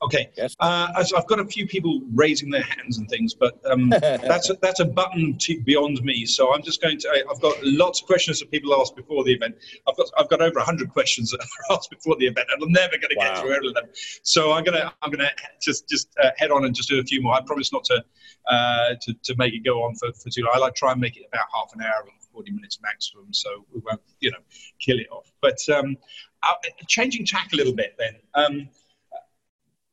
Okay. 0.03 0.29
Yes. 0.35 0.55
Uh, 0.59 1.03
so 1.03 1.17
I've 1.17 1.27
got 1.27 1.39
a 1.39 1.45
few 1.45 1.65
people 1.65 2.01
raising 2.13 2.49
their 2.49 2.63
hands 2.63 2.97
and 2.97 3.07
things, 3.09 3.33
but 3.33 3.59
um, 3.65 3.89
that's 3.89 4.49
a, 4.49 4.55
that's 4.61 4.79
a 4.79 4.85
button 4.85 5.37
to, 5.39 5.59
beyond 5.61 6.03
me. 6.03 6.25
So 6.25 6.53
I'm 6.53 6.61
just 6.61 6.81
going 6.81 6.97
to. 6.99 7.25
I've 7.29 7.41
got 7.41 7.55
lots 7.63 8.01
of 8.01 8.07
questions 8.07 8.39
that 8.39 8.51
people 8.51 8.79
asked 8.79 8.95
before 8.95 9.23
the 9.23 9.33
event. 9.33 9.55
I've 9.87 9.95
got 9.95 10.07
I've 10.17 10.29
got 10.29 10.41
over 10.41 10.59
hundred 10.59 10.89
questions 10.89 11.31
that 11.31 11.39
are 11.69 11.75
asked 11.77 11.89
before 11.89 12.15
the 12.17 12.27
event, 12.27 12.47
and 12.53 12.63
I'm 12.63 12.71
never 12.71 12.97
going 12.97 13.09
to 13.11 13.15
wow. 13.17 13.33
get 13.33 13.41
through 13.41 13.55
all 13.55 13.67
of 13.67 13.73
them. 13.75 13.85
So 14.23 14.51
I'm 14.51 14.63
gonna 14.63 14.93
I'm 15.01 15.11
gonna 15.11 15.31
just 15.61 15.87
just 15.87 16.09
uh, 16.21 16.31
head 16.37 16.51
on 16.51 16.65
and 16.65 16.75
just 16.75 16.89
do 16.89 16.99
a 16.99 17.03
few 17.03 17.21
more. 17.21 17.35
I 17.35 17.41
promise 17.41 17.71
not 17.71 17.85
to 17.85 18.03
uh, 18.47 18.95
to, 19.01 19.13
to 19.23 19.35
make 19.37 19.53
it 19.53 19.63
go 19.63 19.83
on 19.83 19.95
for, 19.95 20.11
for 20.13 20.29
too 20.29 20.41
long. 20.41 20.51
I 20.55 20.59
like 20.59 20.75
try 20.75 20.91
and 20.91 20.99
make 20.99 21.17
it 21.17 21.23
about 21.31 21.45
half 21.53 21.73
an 21.73 21.81
hour 21.81 22.05
40 22.33 22.51
minutes 22.51 22.79
maximum, 22.81 23.31
so 23.31 23.65
we 23.73 23.81
won't, 23.85 24.01
you 24.19 24.31
know, 24.31 24.39
kill 24.79 24.99
it 24.99 25.07
off. 25.11 25.31
But 25.41 25.57
um, 25.69 25.97
uh, 26.41 26.53
changing 26.87 27.25
tack 27.25 27.53
a 27.53 27.55
little 27.55 27.73
bit 27.73 27.95
then. 27.97 28.15
Um, 28.33 28.69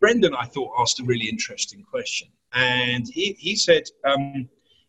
Brendan, 0.01 0.35
I 0.35 0.47
thought, 0.47 0.73
asked 0.79 0.99
a 1.01 1.05
really 1.05 1.29
interesting 1.29 1.83
question. 1.83 2.29
And 2.53 3.07
he, 3.07 3.37
he 3.39 3.55
said, 3.55 3.85
um, 4.05 4.49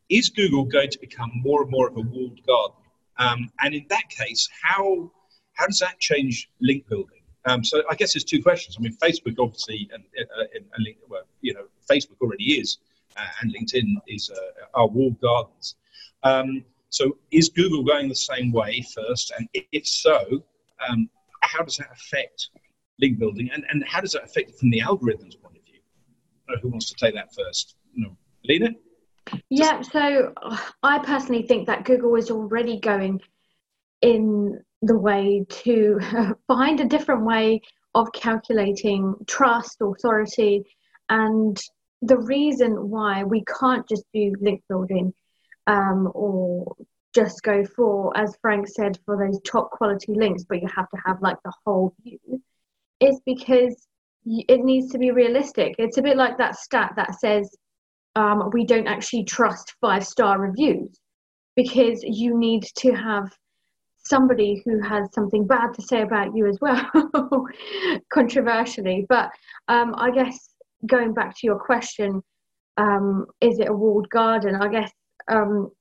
Is 0.10 0.30
Google 0.30 0.64
going 0.66 0.90
to 0.90 1.00
become 1.00 1.32
more 1.36 1.62
and 1.62 1.72
more 1.72 1.90
of 1.90 1.98
a 1.98 2.02
walled 2.02 2.40
garden? 2.48 2.78
Um, 3.18 3.52
and 3.60 3.76
in 3.76 3.86
that 3.90 4.10
case, 4.10 4.50
how, 4.64 5.12
how 5.54 5.68
does 5.68 5.80
that 5.80 6.00
change 6.00 6.50
link 6.62 6.88
building? 6.88 7.22
Um, 7.46 7.64
so 7.64 7.84
I 7.90 7.96
guess 7.96 8.14
there's 8.14 8.24
two 8.24 8.42
questions. 8.42 8.78
I 8.78 8.82
mean, 8.82 8.96
Facebook 8.98 9.36
obviously, 9.40 9.90
and, 9.94 10.04
uh, 10.18 10.44
and, 10.56 10.66
and 10.76 10.96
well, 11.08 11.24
you 11.42 11.54
know, 11.54 11.66
Facebook 11.90 12.22
already 12.22 12.60
is, 12.60 12.78
uh, 13.18 13.28
and 13.42 13.54
LinkedIn 13.54 13.96
is 14.08 14.30
uh, 14.30 14.66
are 14.74 14.88
walled 14.88 15.20
gardens. 15.20 15.76
Um, 16.24 16.64
so 16.90 17.18
is 17.32 17.50
Google 17.50 17.84
going 17.84 18.10
the 18.10 18.16
same 18.16 18.52
way 18.52 18.86
first? 18.94 19.32
And 19.38 19.48
if 19.54 19.88
so, 19.88 20.44
um, 20.88 21.10
how 21.42 21.64
does 21.64 21.78
that 21.78 21.90
affect 21.92 22.50
link 23.02 23.20
building, 23.20 23.50
and, 23.54 23.66
and 23.70 23.84
how 23.86 24.00
does 24.00 24.12
that 24.12 24.24
affect 24.24 24.52
it 24.52 24.60
from 24.60 24.70
the 24.70 24.82
algorithm's 24.82 25.36
point 25.36 25.58
of 25.58 25.64
view? 25.66 25.80
who 26.62 26.70
wants 26.70 26.90
to 26.90 26.96
take 26.96 27.16
that 27.16 27.34
first? 27.34 27.76
No. 27.96 28.18
Lena? 28.46 28.70
Yeah, 29.50 29.82
so 29.82 30.34
I 30.84 31.00
personally 31.00 31.44
think 31.44 31.68
that 31.68 31.86
Google 31.86 32.16
is 32.16 32.32
already 32.32 32.80
going 32.80 33.22
in 34.02 34.62
the 34.82 34.98
way 34.98 35.46
to 35.50 36.00
find 36.48 36.80
a 36.80 36.86
different 36.86 37.26
way 37.26 37.62
of 37.94 38.12
calculating 38.14 39.16
trust, 39.28 39.78
authority, 39.82 40.64
and 41.10 41.60
the 42.02 42.18
reason 42.18 42.90
why 42.90 43.24
we 43.24 43.44
can't 43.60 43.88
just 43.88 44.06
do 44.14 44.34
link 44.42 44.64
building 44.68 45.14
um, 45.68 46.10
or 46.14 46.76
just 47.14 47.44
go 47.44 47.64
for, 47.64 48.16
as 48.18 48.36
Frank 48.42 48.68
said, 48.68 48.98
for 49.06 49.18
those 49.18 49.40
top 49.46 49.70
quality 49.72 50.14
links, 50.14 50.44
but 50.44 50.62
you 50.62 50.68
have 50.74 50.90
to 50.90 50.98
have 51.06 51.22
like 51.22 51.38
the 51.44 51.52
whole 51.66 51.94
view 52.04 52.42
is 53.02 53.20
because 53.26 53.88
it 54.26 54.64
needs 54.64 54.92
to 54.92 55.00
be 55.00 55.12
realistic. 55.12 55.76
It's 55.78 55.98
a 55.98 56.02
bit 56.02 56.18
like 56.18 56.38
that 56.38 56.56
stat 56.56 56.94
that 56.96 57.16
says 57.20 57.50
um, 58.16 58.50
we 58.54 58.66
don't 58.66 58.88
actually 58.88 59.24
trust 59.24 59.76
five 59.82 60.06
star 60.06 60.40
reviews 60.40 61.00
because 61.56 62.04
you 62.04 62.38
need 62.38 62.64
to 62.78 62.94
have 62.94 63.32
somebody 64.04 64.62
who 64.66 64.82
has 64.82 65.08
something 65.14 65.46
bad 65.46 65.74
to 65.74 65.82
say 65.82 66.02
about 66.02 66.36
you 66.36 66.48
as 66.48 66.58
well, 66.62 66.86
controversially. 68.14 69.06
But 69.10 69.30
um, 69.68 69.94
I 69.98 70.12
guess 70.12 70.54
going 70.86 71.14
back 71.14 71.36
to 71.38 71.48
your 71.48 71.60
question, 71.60 72.22
um, 72.78 73.26
is 73.42 73.60
it 73.60 73.70
a 73.70 73.74
walled 73.74 74.10
garden? 74.10 74.56
I 74.56 74.68
guess 74.68 74.92
um, 75.28 75.72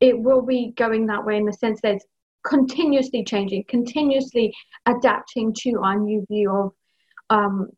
it 0.00 0.18
will 0.18 0.42
be 0.42 0.72
going 0.76 1.06
that 1.06 1.24
way 1.24 1.36
in 1.36 1.44
the 1.44 1.52
sense 1.52 1.80
that 1.82 2.00
continuously 2.44 3.24
changing, 3.24 3.64
continuously 3.68 4.54
adapting 4.86 5.54
to 5.60 5.80
our 5.82 5.98
new 5.98 6.24
view 6.28 6.50
of 6.50 6.72
um, 7.30 7.68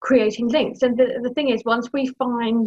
creating 0.00 0.48
links. 0.48 0.82
And 0.82 0.96
the, 0.96 1.20
the 1.22 1.30
thing 1.30 1.50
is, 1.50 1.62
once 1.64 1.88
we 1.92 2.08
find 2.18 2.66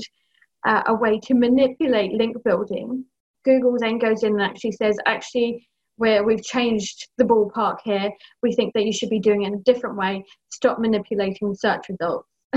uh, 0.66 0.84
a 0.88 0.94
way 0.94 1.20
to 1.24 1.34
manipulate 1.34 2.14
link 2.14 2.38
building, 2.44 3.06
Google 3.44 3.76
then 3.78 3.98
goes 3.98 4.24
in 4.24 4.34
and 4.34 4.42
actually 4.42 4.72
says, 4.72 4.98
actually, 5.06 5.68
where 5.98 6.24
we've 6.24 6.44
changed 6.44 7.08
the 7.18 7.24
ballpark 7.24 7.78
here, 7.84 8.10
we 8.42 8.54
think 8.54 8.74
that 8.74 8.86
you 8.86 8.94
should 8.94 9.10
be 9.10 9.20
doing 9.20 9.44
it 9.44 9.48
in 9.48 9.54
a 9.56 9.60
different 9.60 9.96
way. 9.96 10.24
Stop 10.50 10.80
manipulating 10.80 11.54
search 11.54 11.86
results. 11.90 12.28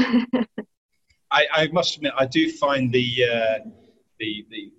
I, 1.31 1.46
I, 1.53 1.68
must 1.72 1.96
admit, 1.96 2.12
I 2.16 2.27
do 2.27 2.51
find 2.53 2.92
the 2.92 3.25
uh, 3.25 3.68
the 4.18 4.46
the 4.51 4.72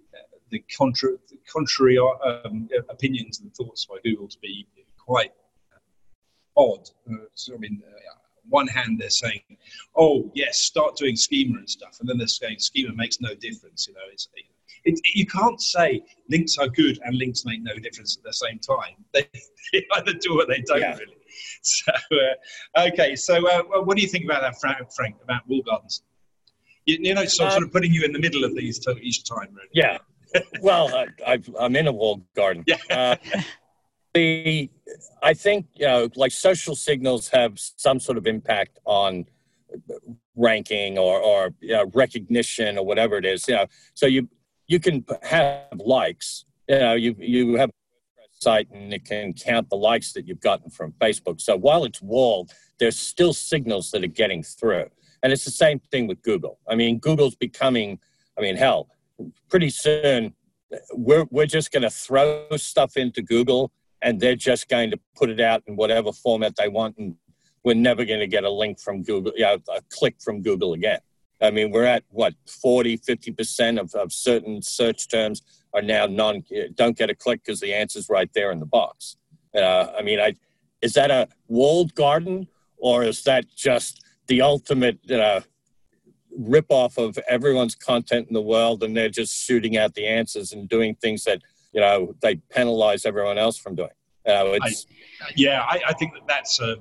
the 0.50 0.64
contra- 0.76 1.18
contrary 1.52 1.98
um, 1.98 2.70
opinions 2.90 3.40
and 3.40 3.54
thoughts 3.56 3.86
by 3.86 3.98
Google 4.04 4.28
to 4.28 4.40
be 4.40 4.68
quite 4.98 5.32
odd. 6.56 6.90
Uh, 7.10 7.26
so, 7.34 7.56
I 7.56 7.58
mean, 7.58 7.82
uh, 7.86 8.18
one 8.50 8.68
hand 8.68 9.00
they're 9.00 9.10
saying, 9.10 9.42
"Oh 9.96 10.32
yes, 10.34 10.60
start 10.60 10.96
doing 10.96 11.16
schema 11.16 11.58
and 11.58 11.70
stuff," 11.70 11.98
and 12.00 12.08
then 12.08 12.18
they're 12.18 12.28
saying 12.28 12.60
schema 12.60 12.94
makes 12.94 13.20
no 13.20 13.34
difference. 13.36 13.88
You 13.88 13.94
know, 13.94 14.00
it's 14.12 14.30
it, 14.86 15.00
you 15.14 15.26
can't 15.26 15.62
say 15.62 16.02
links 16.30 16.58
are 16.58 16.68
good 16.68 17.00
and 17.04 17.18
links 17.18 17.46
make 17.46 17.62
no 17.62 17.76
difference 17.76 18.18
at 18.18 18.24
the 18.24 18.34
same 18.34 18.60
time. 18.60 18.96
They, 19.14 19.28
they 19.74 19.86
either 19.96 20.14
do 20.14 20.42
or 20.42 20.46
they 20.46 20.62
don't 20.62 20.82
yeah. 20.82 20.98
really. 20.98 21.14
So, 21.62 21.92
uh, 21.94 22.88
okay, 22.88 23.16
so 23.16 23.48
uh, 23.48 23.82
what 23.84 23.96
do 23.96 24.02
you 24.02 24.08
think 24.08 24.26
about 24.26 24.42
that, 24.42 24.60
Frank? 24.60 24.92
Frank 24.92 25.18
about 25.24 25.48
wall 25.48 25.62
gardens? 25.62 26.02
You, 26.86 26.98
you 27.00 27.14
know, 27.14 27.26
so 27.26 27.46
I'm 27.46 27.52
sort 27.52 27.64
of 27.64 27.72
putting 27.72 27.94
you 27.94 28.04
in 28.06 28.12
the 28.12 28.18
middle 28.20 28.44
of 28.44 28.56
these 28.56 28.84
each 29.02 29.24
time, 29.24 29.50
really. 29.54 29.70
Yeah, 29.72 29.98
well, 30.62 31.06
I, 31.26 31.40
am 31.60 31.76
in 31.76 31.88
a 31.88 31.92
walled 31.92 32.24
garden. 32.36 32.64
Yeah. 32.68 32.78
Uh, 32.90 33.16
the, 34.14 34.70
I 35.22 35.34
think 35.34 35.68
you 35.76 35.86
know, 35.86 36.10
like 36.16 36.32
social 36.32 36.76
signals 36.76 37.30
have 37.30 37.60
some 37.60 38.00
sort 38.00 38.18
of 38.18 38.26
impact 38.26 38.80
on 38.86 39.26
ranking 40.36 40.98
or 40.98 41.20
or 41.20 41.54
you 41.60 41.74
know, 41.74 41.86
recognition 41.94 42.78
or 42.78 42.86
whatever 42.86 43.18
it 43.18 43.26
is. 43.26 43.48
You 43.48 43.56
know, 43.56 43.66
so 43.94 44.06
you 44.06 44.30
you 44.68 44.80
can 44.80 45.06
have 45.24 45.80
likes. 45.80 46.46
You 46.68 46.80
know, 46.80 46.94
you 46.94 47.16
you 47.20 47.56
have 47.56 47.70
a 47.70 48.24
site 48.32 48.70
and 48.72 48.94
it 48.94 49.06
can 49.06 49.34
count 49.34 49.70
the 49.70 49.78
likes 49.78 50.14
that 50.14 50.28
you've 50.28 50.42
gotten 50.42 50.70
from 50.70 50.94
Facebook. 50.94 51.42
So 51.42 51.56
while 51.56 51.86
it's 51.86 52.02
walled, 52.02 52.52
there's 52.80 52.98
still 52.98 53.34
signals 53.34 53.92
that 53.92 54.04
are 54.04 54.08
getting 54.08 54.44
through. 54.44 54.90
And 55.24 55.34
it's 55.34 55.46
the 55.46 55.52
same 55.52 55.80
thing 55.92 56.08
with 56.08 56.22
Google. 56.22 56.60
I 56.68 56.76
mean, 56.76 57.00
Google's 57.00 57.36
becoming, 57.36 58.00
I 58.38 58.42
mean, 58.42 58.56
hell, 58.56 58.90
pretty 59.50 59.70
soon 59.70 60.34
we're, 60.94 61.26
we're 61.32 61.46
just 61.46 61.72
going 61.72 61.84
to 61.84 61.90
throw 61.90 62.46
stuff 62.58 62.98
into 62.98 63.22
Google 63.22 63.72
and 64.02 64.20
they're 64.20 64.36
just 64.36 64.68
going 64.68 64.92
to 64.92 65.00
put 65.16 65.30
it 65.30 65.40
out 65.40 65.64
in 65.68 65.76
whatever 65.76 66.12
format 66.12 66.56
they 66.56 66.68
want. 66.68 66.98
And 66.98 67.16
we're 67.64 67.76
never 67.76 68.06
going 68.06 68.20
to 68.20 68.28
get 68.28 68.44
a 68.44 68.50
link 68.50 68.80
from 68.80 69.04
Google, 69.04 69.34
you 69.36 69.44
know, 69.44 69.58
a 69.76 69.82
click 69.90 70.16
from 70.24 70.42
Google 70.42 70.74
again. 70.74 71.00
I 71.42 71.52
mean, 71.52 71.72
we're 71.72 71.86
at 71.86 72.04
what 72.10 72.34
40, 72.62 72.98
50% 72.98 73.80
of, 73.80 73.94
of 73.94 74.12
certain 74.12 74.62
search 74.62 75.08
terms 75.08 75.42
are 75.74 75.82
now 75.82 76.06
non, 76.08 76.44
don't 76.76 76.98
get 76.98 77.10
a 77.10 77.16
click 77.16 77.44
because 77.46 77.60
the 77.60 77.74
answer's 77.74 78.10
right 78.10 78.30
there 78.34 78.52
in 78.52 78.60
the 78.60 78.66
box. 78.66 79.18
Uh, 79.56 79.88
I 79.98 80.02
mean, 80.02 80.20
I, 80.20 80.34
is 80.82 80.94
that 80.94 81.12
a 81.12 81.28
walled 81.48 81.94
garden 81.96 82.48
or 82.78 83.04
is 83.04 83.24
that 83.24 83.46
just 83.56 84.04
the 84.28 84.42
ultimate 84.42 85.00
uh, 85.12 85.42
rip 86.38 86.68
off 86.70 86.98
of 86.98 87.18
everyone's 87.28 87.76
content 87.76 88.28
in 88.28 88.34
the 88.34 88.42
world 88.42 88.84
and 88.84 88.96
they're 88.96 89.10
just 89.10 89.36
shooting 89.36 89.78
out 89.78 89.94
the 89.96 90.06
answers 90.06 90.54
and 90.54 90.70
doing 90.70 90.96
things 90.96 91.24
that 91.24 91.42
you 91.74 91.82
know 91.82 92.16
they 92.22 92.36
penalize 92.50 93.06
everyone 93.06 93.38
else 93.38 93.58
from 93.58 93.76
doing. 93.76 93.90
Uh, 94.28 94.58
I, 94.62 94.74
yeah 95.38 95.62
I, 95.62 95.80
I, 95.88 95.94
think 95.94 96.14
that 96.14 96.28
that's 96.28 96.60
a, 96.60 96.76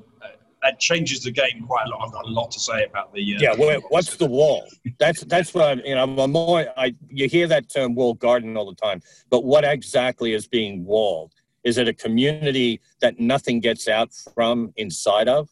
that 0.63 0.81
changes 0.81 1.23
the 1.23 1.31
game 1.31 1.65
quite 1.65 1.87
a 1.87 1.91
lot. 1.91 2.05
I've 2.05 2.13
got 2.13 2.25
a 2.25 2.29
lot 2.29 2.51
to 2.51 2.61
say 2.61 2.85
about 2.85 3.15
the 3.15 3.37
uh, 3.37 3.39
yeah 3.41 3.55
well, 3.57 3.81
what's 3.89 4.17
the 4.17 4.27
wall? 4.27 4.67
That's 4.99 5.23
that's 5.25 5.55
what 5.55 5.65
i'm 5.65 5.81
you 5.81 5.95
know 5.95 6.05
i'm 6.05 6.33
more 6.33 6.67
i 6.77 6.95
you 7.09 7.29
hear 7.29 7.47
that 7.47 7.71
term 7.71 7.95
walled 7.95 8.19
garden 8.19 8.57
all 8.57 8.67
the 8.67 8.75
time 8.75 9.01
but 9.31 9.45
what 9.45 9.65
exactly 9.65 10.33
is 10.33 10.47
being 10.47 10.85
walled? 10.85 11.33
Is 11.65 11.79
it 11.79 11.89
a 11.89 11.93
community 11.93 12.81
that 13.01 13.19
nothing 13.19 13.59
gets 13.59 13.89
out 13.89 14.11
from 14.35 14.73
inside 14.77 15.27
of? 15.29 15.49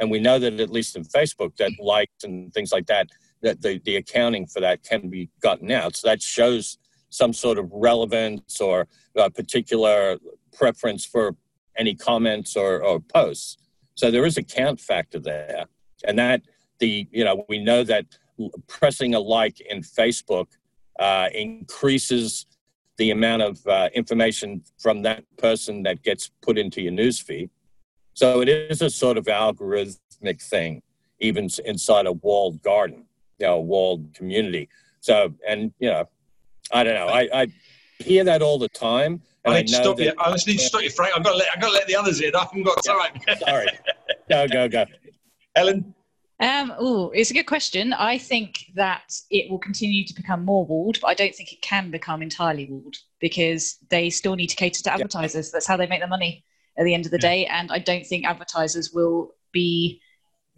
And 0.00 0.10
we 0.10 0.18
know 0.18 0.40
that 0.40 0.58
at 0.58 0.70
least 0.70 0.96
in 0.96 1.04
facebook 1.04 1.56
that 1.56 1.72
likes 1.80 2.24
and 2.24 2.52
things 2.52 2.72
like 2.72 2.86
that 2.86 3.08
that 3.44 3.62
the, 3.62 3.80
the 3.84 3.96
accounting 3.96 4.46
for 4.46 4.60
that 4.60 4.82
can 4.82 5.08
be 5.08 5.30
gotten 5.40 5.70
out. 5.70 5.96
So 5.96 6.08
that 6.08 6.20
shows 6.20 6.78
some 7.10 7.32
sort 7.32 7.58
of 7.58 7.70
relevance 7.72 8.60
or 8.60 8.88
a 9.16 9.30
particular 9.30 10.18
preference 10.52 11.04
for 11.04 11.36
any 11.76 11.94
comments 11.94 12.56
or, 12.56 12.82
or 12.82 13.00
posts. 13.00 13.58
So 13.94 14.10
there 14.10 14.26
is 14.26 14.36
a 14.36 14.42
count 14.42 14.80
factor 14.80 15.20
there. 15.20 15.66
And 16.04 16.18
that 16.18 16.42
the, 16.80 17.06
you 17.12 17.24
know, 17.24 17.44
we 17.48 17.58
know 17.58 17.84
that 17.84 18.06
pressing 18.66 19.14
a 19.14 19.20
like 19.20 19.60
in 19.60 19.82
Facebook 19.82 20.48
uh, 20.98 21.28
increases 21.32 22.46
the 22.96 23.10
amount 23.10 23.42
of 23.42 23.66
uh, 23.66 23.88
information 23.94 24.62
from 24.78 25.02
that 25.02 25.24
person 25.36 25.82
that 25.84 26.02
gets 26.02 26.30
put 26.42 26.58
into 26.58 26.80
your 26.80 26.92
newsfeed. 26.92 27.50
So 28.14 28.40
it 28.40 28.48
is 28.48 28.82
a 28.82 28.90
sort 28.90 29.18
of 29.18 29.24
algorithmic 29.26 30.40
thing, 30.42 30.82
even 31.18 31.48
inside 31.64 32.06
a 32.06 32.12
walled 32.12 32.62
garden, 32.62 33.03
you 33.38 33.46
know, 33.46 33.60
walled 33.60 34.14
community. 34.14 34.68
So, 35.00 35.34
and 35.46 35.72
you 35.78 35.90
know, 35.90 36.08
I 36.72 36.84
don't 36.84 36.94
know. 36.94 37.08
I, 37.08 37.28
I 37.32 37.46
hear 37.98 38.24
that 38.24 38.42
all 38.42 38.58
the 38.58 38.68
time. 38.68 39.22
I 39.44 39.58
need 39.58 39.68
to 39.68 39.74
stop 39.74 40.00
you. 40.00 40.12
I 40.18 40.32
just 40.32 40.46
need 40.46 40.58
to 40.58 40.64
stop 40.64 40.82
you, 40.82 40.90
Frank. 40.90 41.14
I've 41.16 41.22
got 41.22 41.32
to 41.32 41.36
let, 41.36 41.48
I've 41.54 41.60
got 41.60 41.68
to 41.68 41.74
let 41.74 41.86
the 41.86 41.96
others 41.96 42.20
in. 42.20 42.34
I 42.34 42.40
haven't 42.40 42.62
got 42.62 42.82
time. 42.82 43.20
Sorry. 43.38 43.68
Go, 44.28 44.48
go, 44.48 44.68
go. 44.68 44.86
Helen? 45.56 45.94
Um, 46.40 46.72
oh, 46.78 47.10
it's 47.10 47.30
a 47.30 47.34
good 47.34 47.46
question. 47.46 47.92
I 47.92 48.18
think 48.18 48.64
that 48.74 49.14
it 49.30 49.50
will 49.50 49.58
continue 49.58 50.04
to 50.04 50.14
become 50.14 50.44
more 50.44 50.64
walled, 50.64 50.98
but 51.00 51.08
I 51.08 51.14
don't 51.14 51.34
think 51.34 51.52
it 51.52 51.62
can 51.62 51.90
become 51.90 52.22
entirely 52.22 52.66
walled 52.68 52.96
because 53.20 53.78
they 53.90 54.10
still 54.10 54.34
need 54.34 54.48
to 54.48 54.56
cater 54.56 54.82
to 54.82 54.92
advertisers. 54.92 55.52
That's 55.52 55.66
how 55.66 55.76
they 55.76 55.86
make 55.86 56.00
their 56.00 56.08
money 56.08 56.44
at 56.76 56.84
the 56.84 56.94
end 56.94 57.04
of 57.04 57.12
the 57.12 57.18
day. 57.18 57.46
And 57.46 57.70
I 57.70 57.78
don't 57.78 58.04
think 58.04 58.26
advertisers 58.26 58.92
will 58.92 59.34
be 59.52 60.00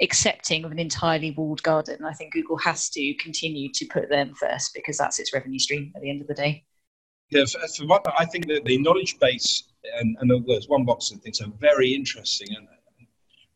accepting 0.00 0.64
of 0.64 0.72
an 0.72 0.78
entirely 0.78 1.30
walled 1.32 1.62
garden. 1.62 2.04
I 2.04 2.12
think 2.12 2.32
Google 2.32 2.58
has 2.58 2.90
to 2.90 3.14
continue 3.14 3.70
to 3.72 3.86
put 3.86 4.08
them 4.08 4.34
first 4.34 4.72
because 4.74 4.98
that's 4.98 5.18
its 5.18 5.32
revenue 5.32 5.58
stream 5.58 5.92
at 5.96 6.02
the 6.02 6.10
end 6.10 6.20
of 6.20 6.26
the 6.26 6.34
day. 6.34 6.64
Yeah, 7.30 7.44
for, 7.44 7.58
for 7.86 8.02
I 8.18 8.24
think 8.26 8.46
that 8.48 8.64
the 8.64 8.78
knowledge 8.78 9.18
base 9.18 9.64
and, 9.98 10.16
and 10.20 10.46
those 10.46 10.68
one 10.68 10.84
box 10.84 11.10
and 11.10 11.22
things 11.22 11.40
are 11.40 11.50
very 11.60 11.92
interesting. 11.92 12.48
And 12.56 12.68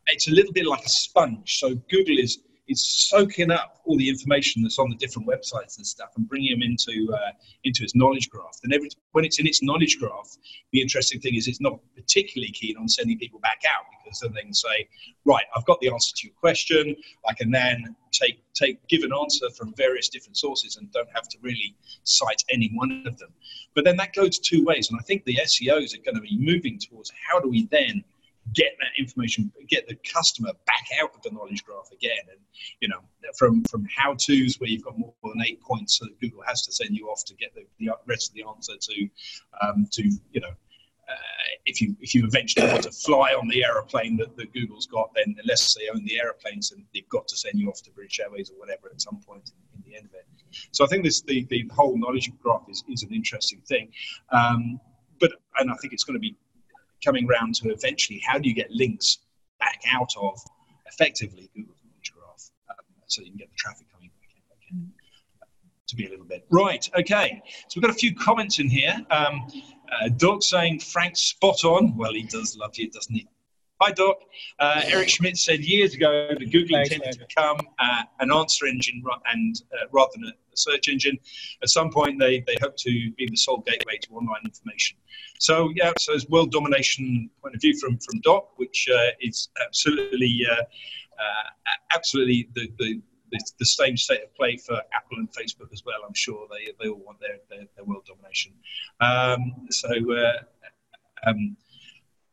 it's 0.07 0.27
a 0.27 0.31
little 0.31 0.51
bit 0.51 0.65
like 0.65 0.85
a 0.85 0.89
sponge. 0.89 1.59
So 1.59 1.75
Google 1.89 2.17
is 2.17 2.39
is 2.71 2.83
soaking 2.83 3.51
up 3.51 3.81
all 3.85 3.97
the 3.97 4.09
information 4.09 4.63
that's 4.63 4.79
on 4.79 4.89
the 4.89 4.95
different 4.95 5.27
websites 5.27 5.77
and 5.77 5.85
stuff 5.85 6.09
and 6.15 6.27
bringing 6.27 6.51
them 6.51 6.61
into 6.61 7.13
uh, 7.13 7.31
into 7.63 7.83
its 7.83 7.95
knowledge 7.95 8.29
graph. 8.29 8.59
And 8.63 8.73
every 8.73 8.89
when 9.11 9.25
it's 9.25 9.39
in 9.39 9.47
its 9.47 9.61
knowledge 9.61 9.99
graph, 9.99 10.37
the 10.71 10.81
interesting 10.81 11.19
thing 11.19 11.35
is 11.35 11.47
it's 11.47 11.61
not 11.61 11.79
particularly 11.95 12.51
keen 12.51 12.77
on 12.77 12.87
sending 12.87 13.17
people 13.17 13.39
back 13.39 13.61
out 13.67 13.85
because 14.03 14.19
then 14.19 14.31
they 14.33 14.41
can 14.41 14.53
say, 14.53 14.87
right, 15.25 15.45
I've 15.55 15.65
got 15.65 15.79
the 15.81 15.89
answer 15.89 16.15
to 16.15 16.27
your 16.27 16.35
question. 16.35 16.95
I 17.27 17.33
can 17.33 17.51
then 17.51 17.95
take 18.11 18.41
take 18.53 18.85
give 18.87 19.03
an 19.03 19.11
answer 19.13 19.49
from 19.51 19.73
various 19.75 20.09
different 20.09 20.37
sources 20.37 20.77
and 20.77 20.91
don't 20.91 21.09
have 21.13 21.27
to 21.29 21.37
really 21.41 21.75
cite 22.03 22.43
any 22.49 22.71
one 22.73 23.03
of 23.05 23.17
them. 23.17 23.29
But 23.75 23.85
then 23.85 23.97
that 23.97 24.13
goes 24.13 24.39
two 24.39 24.63
ways, 24.63 24.89
and 24.89 24.99
I 24.99 25.03
think 25.03 25.25
the 25.25 25.39
SEOs 25.43 25.93
are 25.93 26.03
going 26.03 26.15
to 26.15 26.21
be 26.21 26.37
moving 26.37 26.79
towards 26.79 27.11
how 27.27 27.39
do 27.39 27.49
we 27.49 27.67
then 27.71 28.03
get 28.53 28.71
that 28.79 28.91
information, 28.97 29.51
get 29.69 29.87
the 29.87 29.95
customer 29.95 30.51
back 30.65 30.87
out 31.01 31.11
of 31.15 31.21
the 31.21 31.31
knowledge 31.31 31.63
graph 31.63 31.89
again. 31.91 32.23
And, 32.29 32.39
you 32.79 32.87
know, 32.87 32.99
from, 33.37 33.63
from 33.65 33.85
how 33.95 34.15
to's 34.15 34.59
where 34.59 34.69
you've 34.69 34.83
got 34.83 34.97
more 34.97 35.13
than 35.23 35.41
eight 35.45 35.61
points 35.61 35.99
so 35.99 36.05
that 36.05 36.19
Google 36.19 36.43
has 36.45 36.61
to 36.63 36.71
send 36.71 36.95
you 36.95 37.07
off 37.07 37.23
to 37.25 37.35
get 37.35 37.53
the, 37.55 37.65
the 37.79 37.91
rest 38.07 38.29
of 38.29 38.35
the 38.35 38.45
answer 38.47 38.73
to, 38.79 39.09
um, 39.61 39.87
to 39.91 40.03
you 40.31 40.41
know, 40.41 40.53
uh, 41.09 41.43
if 41.65 41.81
you 41.81 41.95
if 41.99 42.15
you 42.15 42.25
eventually 42.25 42.65
want 42.67 42.83
to 42.83 42.91
fly 42.91 43.33
on 43.33 43.47
the 43.49 43.65
aeroplane 43.65 44.15
that, 44.17 44.35
that 44.37 44.53
Google's 44.53 44.85
got, 44.85 45.11
then 45.13 45.35
unless 45.41 45.73
they 45.73 45.89
own 45.89 46.05
the 46.05 46.19
aeroplanes, 46.19 46.71
and 46.71 46.85
they've 46.93 47.09
got 47.09 47.27
to 47.27 47.35
send 47.35 47.59
you 47.59 47.69
off 47.69 47.81
to 47.83 47.91
British 47.91 48.19
Airways 48.19 48.49
or 48.49 48.57
whatever 48.57 48.89
at 48.89 49.01
some 49.01 49.19
point 49.27 49.51
in, 49.51 49.79
in 49.79 49.91
the 49.91 49.97
end 49.97 50.05
of 50.05 50.13
it. 50.13 50.25
So 50.71 50.85
I 50.85 50.87
think 50.87 51.03
this 51.03 51.21
the, 51.21 51.45
the 51.49 51.69
whole 51.73 51.97
knowledge 51.97 52.31
graph 52.41 52.63
is, 52.69 52.83
is 52.87 53.03
an 53.03 53.13
interesting 53.13 53.61
thing. 53.67 53.91
Um, 54.31 54.79
but 55.19 55.31
and 55.57 55.69
I 55.69 55.75
think 55.81 55.91
it's 55.93 56.03
going 56.03 56.15
to 56.15 56.19
be 56.19 56.35
coming 57.03 57.27
round 57.27 57.55
to 57.55 57.69
eventually 57.69 58.21
how 58.25 58.37
do 58.37 58.47
you 58.47 58.55
get 58.55 58.71
links 58.71 59.19
back 59.59 59.81
out 59.91 60.11
of 60.19 60.39
effectively 60.87 61.49
Google's 61.55 61.77
Knowledge 61.83 62.13
Graph 62.13 62.51
um, 62.69 62.85
so 63.07 63.21
you 63.21 63.29
can 63.29 63.37
get 63.37 63.49
the 63.49 63.55
traffic 63.57 63.87
coming 63.91 64.09
back 64.19 64.29
in 64.69 64.77
again. 64.77 64.91
To 65.87 65.95
be 65.95 66.05
a 66.05 66.09
little 66.09 66.25
bit 66.25 66.45
right, 66.49 66.89
okay. 66.97 67.41
So 67.67 67.75
we've 67.75 67.83
got 67.83 67.91
a 67.91 67.97
few 67.97 68.15
comments 68.15 68.59
in 68.59 68.69
here. 68.69 68.95
Um, 69.09 69.47
uh, 69.91 70.07
Doc 70.15 70.41
saying 70.41 70.79
Frank's 70.79 71.19
spot 71.19 71.65
on. 71.65 71.97
Well, 71.97 72.13
he 72.13 72.23
does 72.23 72.55
love 72.55 72.77
you, 72.77 72.89
doesn't 72.89 73.13
he? 73.13 73.27
Hi, 73.81 73.89
Doc. 73.89 74.17
Uh, 74.59 74.81
Eric 74.85 75.09
Schmidt 75.09 75.37
said 75.37 75.61
years 75.61 75.95
ago 75.95 76.27
that 76.29 76.51
Google 76.51 76.77
Thanks, 76.77 76.91
intended 76.91 77.05
man. 77.05 77.13
to 77.13 77.19
become 77.27 77.57
uh, 77.79 78.03
an 78.19 78.31
answer 78.31 78.67
engine 78.67 79.01
and 79.33 79.55
uh, 79.73 79.87
rather 79.91 80.11
than 80.13 80.25
a, 80.25 80.33
search 80.53 80.87
engine. 80.87 81.17
At 81.63 81.69
some 81.69 81.89
point, 81.89 82.19
they, 82.19 82.41
they 82.41 82.55
hope 82.61 82.75
to 82.77 83.11
be 83.13 83.27
the 83.27 83.35
sole 83.35 83.63
gateway 83.65 83.97
to 84.03 84.13
online 84.13 84.41
information. 84.45 84.97
So, 85.39 85.71
yeah, 85.75 85.93
so 85.97 86.11
there's 86.11 86.29
world 86.29 86.51
domination 86.51 87.31
point 87.41 87.55
of 87.55 87.61
view 87.61 87.75
from, 87.79 87.97
from 87.97 88.19
Doc, 88.19 88.49
which 88.57 88.87
uh, 88.93 89.11
is 89.19 89.49
absolutely, 89.65 90.41
uh, 90.47 90.61
uh, 90.61 91.49
absolutely 91.95 92.49
the, 92.53 92.71
the, 92.77 93.01
the, 93.31 93.39
the, 93.57 93.65
same 93.65 93.97
state 93.97 94.21
of 94.21 94.35
play 94.35 94.57
for 94.57 94.75
Apple 94.93 95.17
and 95.17 95.29
Facebook 95.31 95.73
as 95.73 95.83
well. 95.85 96.01
I'm 96.05 96.13
sure 96.13 96.47
they, 96.51 96.71
they 96.79 96.89
all 96.89 96.99
want 96.99 97.19
their, 97.19 97.37
their, 97.49 97.65
their 97.75 97.85
world 97.85 98.05
domination. 98.05 98.51
Um, 98.99 99.67
so, 99.71 99.89
um, 101.25 101.55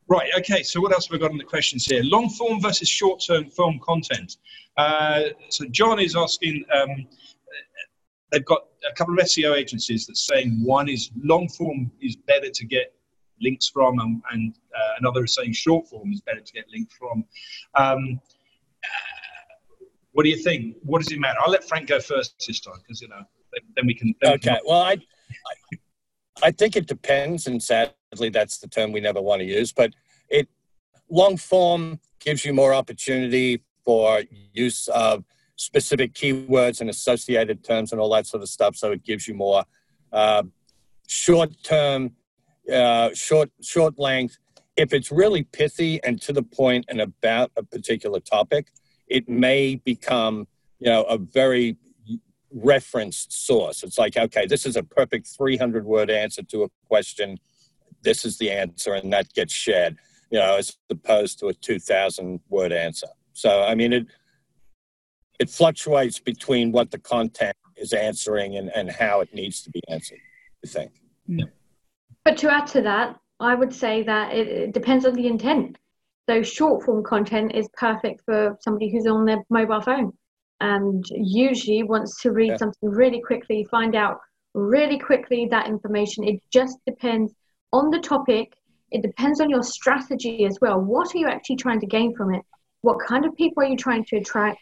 Right, 0.09 0.31
okay, 0.39 0.63
so 0.63 0.81
what 0.81 0.93
else 0.93 1.07
have 1.07 1.13
we 1.13 1.19
got 1.19 1.31
on 1.31 1.37
the 1.37 1.45
questions 1.45 1.85
here? 1.85 2.03
Long 2.03 2.31
form 2.31 2.63
versus 2.63 2.89
short 2.89 3.23
term 3.27 3.51
form 3.51 3.79
content. 3.81 4.39
Uh, 4.79 5.25
so 5.51 5.67
John 5.67 6.01
is 6.01 6.17
asking, 6.17 6.65
um, 6.73 7.07
they've 8.33 8.45
got 8.45 8.63
a 8.91 8.95
couple 8.95 9.13
of 9.13 9.21
SEO 9.27 9.55
agencies 9.55 10.07
that 10.07 10.17
saying 10.17 10.63
one 10.65 10.89
is 10.89 11.11
long 11.23 11.49
form 11.49 11.91
is 12.01 12.17
better 12.17 12.49
to 12.49 12.65
get 12.65 12.95
links 13.43 13.69
from, 13.69 13.99
and, 13.99 14.23
and 14.33 14.55
uh, 14.75 14.95
another 15.01 15.25
is 15.25 15.35
saying 15.35 15.53
short 15.53 15.87
form 15.89 16.11
is 16.11 16.23
better 16.23 16.41
to 16.41 16.53
get 16.53 16.65
links 16.73 16.95
from. 16.95 17.25
Um, 17.75 18.21
what 20.13 20.23
do 20.25 20.31
you 20.31 20.43
think? 20.43 20.77
What 20.83 21.03
does 21.03 21.13
it 21.13 21.21
matter? 21.21 21.39
I'll 21.45 21.53
let 21.53 21.69
Frank 21.69 21.89
go 21.89 22.01
first 22.01 22.43
this 22.47 22.61
time 22.61 22.75
because 22.83 23.01
you 23.03 23.09
know 23.09 23.23
then, 23.77 23.87
we 23.87 23.95
can. 23.95 24.15
Then 24.21 24.33
okay. 24.35 24.59
well, 24.67 24.83
I, 24.83 24.93
I 24.93 25.77
I 26.43 26.51
think 26.51 26.77
it 26.77 26.87
depends, 26.87 27.47
and 27.47 27.63
sadly, 27.63 27.95
that's 28.31 28.59
the 28.59 28.69
term 28.69 28.93
we 28.93 29.01
never 29.01 29.21
want 29.21 29.41
to 29.41 29.47
use. 29.47 29.73
But 29.73 29.95
it 30.29 30.49
long 31.11 31.37
form 31.37 32.01
gives 32.21 32.45
you 32.45 32.53
more 32.53 32.75
opportunity 32.75 33.63
for 33.85 34.23
use 34.53 34.89
of 34.89 35.25
specific 35.57 36.13
keywords 36.13 36.81
and 36.81 36.91
associated 36.91 37.65
terms 37.65 37.93
and 37.93 38.01
all 38.01 38.11
that 38.11 38.27
sort 38.27 38.43
of 38.43 38.49
stuff. 38.49 38.77
So 38.77 38.93
it 38.93 39.05
gives 39.05 39.27
you 39.27 39.35
more 39.35 39.65
uh, 40.13 40.45
short 41.07 41.51
term, 41.63 42.13
uh, 42.73 43.11
short 43.15 43.51
short 43.63 43.99
length. 43.99 44.39
If 44.77 44.93
it's 44.93 45.11
really 45.11 45.43
pithy 45.43 46.01
and 46.05 46.21
to 46.23 46.33
the 46.33 46.43
point 46.43 46.85
and 46.89 47.01
about 47.01 47.51
a 47.57 47.65
particular 47.65 48.21
topic, 48.21 48.69
it 49.09 49.29
may 49.29 49.77
become 49.77 50.47
you 50.79 50.87
know 50.87 51.03
a 51.05 51.19
very 51.19 51.77
referenced 52.53 53.47
source. 53.47 53.83
It's 53.83 53.99
like, 53.99 54.17
okay, 54.17 54.47
this 54.47 54.65
is 54.65 54.77
a 54.77 54.83
perfect 54.83 55.27
300 55.27 55.85
word 55.85 56.11
answer 56.11 56.43
to 56.45 56.65
a 56.65 56.69
question. 56.89 57.39
This 58.09 58.25
is 58.25 58.39
the 58.39 58.51
answer, 58.51 58.95
and 58.95 59.13
that 59.13 59.35
gets 59.35 59.53
shared, 59.53 59.99
you 60.31 60.39
know, 60.39 60.57
as 60.57 60.79
opposed 60.89 61.39
to 61.41 61.49
a 61.49 61.53
2,000 61.53 62.41
word 62.49 62.73
answer. 62.73 63.09
So, 63.35 63.63
I 63.63 63.75
mean, 63.75 63.93
it 63.93 64.07
it 65.39 65.51
fluctuates 65.51 66.19
between 66.19 66.73
what 66.73 66.91
the 66.91 66.99
content 66.99 67.55
is 67.77 67.93
answering 67.93 68.57
and, 68.57 68.71
and 68.75 68.91
how 68.91 69.21
it 69.21 69.35
needs 69.35 69.61
to 69.65 69.71
be 69.71 69.83
answered, 69.89 70.21
I 70.65 70.69
think. 70.69 70.93
Yeah. 71.27 71.45
But 72.25 72.39
to 72.39 72.51
add 72.51 72.67
to 72.69 72.81
that, 72.81 73.17
I 73.41 73.55
would 73.55 73.75
say 73.75 74.03
that 74.05 74.33
it, 74.33 74.49
it 74.49 74.73
depends 74.73 75.05
on 75.05 75.13
the 75.13 75.27
intent. 75.27 75.77
So, 76.31 76.43
short 76.43 76.87
form 76.87 77.05
content 77.05 77.53
is 77.55 77.69
perfect 77.75 78.23
for 78.25 78.57
somebody 78.63 78.91
who's 78.91 79.07
on 79.07 79.27
their 79.27 79.45
mobile 79.51 79.83
phone 79.83 80.15
and 80.61 81.05
usually 81.11 81.83
wants 81.83 82.23
to 82.23 82.33
read 82.33 82.53
yeah. 82.53 82.57
something 82.57 82.89
really 82.89 83.21
quickly, 83.21 83.69
find 83.71 83.95
out 83.95 84.19
really 84.55 84.99
quickly 84.99 85.47
that 85.51 85.67
information. 85.67 86.25
It 86.25 86.41
just 86.51 86.79
depends 86.87 87.35
on 87.73 87.91
the 87.91 87.99
topic. 87.99 88.55
It 88.91 89.03
depends 89.03 89.41
on 89.41 89.51
your 89.51 89.63
strategy 89.63 90.45
as 90.45 90.59
well. 90.61 90.81
What 90.81 91.15
are 91.15 91.19
you 91.19 91.29
actually 91.29 91.57
trying 91.57 91.81
to 91.81 91.87
gain 91.87 92.15
from 92.15 92.35
it? 92.35 92.43
What 92.81 92.99
kind 93.07 93.25
of 93.27 93.37
people 93.37 93.63
are 93.63 93.67
you 93.67 93.77
trying 93.77 94.05
to 94.07 94.17
attract? 94.17 94.59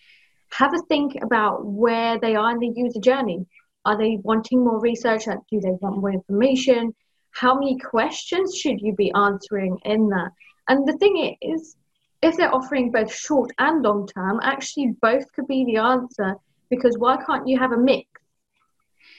Have 0.51 0.75
a 0.75 0.79
think 0.89 1.17
about 1.23 1.65
where 1.65 2.19
they 2.19 2.35
are 2.35 2.51
in 2.51 2.59
the 2.59 2.73
user 2.75 3.01
journey. 3.01 3.47
Are 3.85 3.97
they 3.97 4.19
wanting 4.23 4.65
more 4.65 4.81
research? 4.81 5.27
Do 5.27 5.61
they 5.61 5.77
want 5.81 5.99
more 5.99 6.11
information? 6.11 6.95
How 7.31 7.55
many 7.55 7.79
questions 7.79 8.57
should 8.57 8.81
you 8.81 8.95
be 8.95 9.13
answering 9.13 9.79
in 9.85 10.09
that? 10.09 10.31
And 10.69 10.89
the 10.89 10.97
thing 10.99 11.37
is, 11.41 11.77
if 12.23 12.37
they're 12.37 12.55
offering 12.55 12.91
both 12.91 13.13
short 13.15 13.53
and 13.59 13.83
long 13.83 14.09
term, 14.09 14.41
actually 14.43 14.95
both 15.01 15.31
could 15.33 15.47
be 15.47 15.65
the 15.65 15.77
answer 15.77 16.35
because 16.71 16.97
why 16.99 17.17
can't 17.25 17.47
you 17.47 17.59
have 17.59 17.73
a 17.73 17.77
mix? 17.77 18.09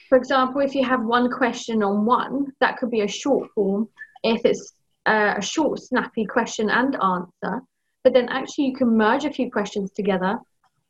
For 0.08 0.16
example, 0.16 0.60
if 0.62 0.74
you 0.74 0.84
have 0.84 1.04
one 1.04 1.30
question 1.30 1.82
on 1.82 2.06
one, 2.06 2.52
that 2.60 2.78
could 2.78 2.90
be 2.90 3.02
a 3.02 3.08
short 3.08 3.50
form 3.54 3.88
if 4.22 4.44
it's 4.44 4.72
uh, 5.06 5.34
a 5.36 5.42
short, 5.42 5.80
snappy 5.80 6.24
question 6.24 6.70
and 6.70 6.96
answer. 6.96 7.62
But 8.04 8.14
then 8.14 8.28
actually, 8.28 8.66
you 8.66 8.74
can 8.74 8.96
merge 8.96 9.24
a 9.24 9.30
few 9.30 9.50
questions 9.50 9.90
together 9.90 10.38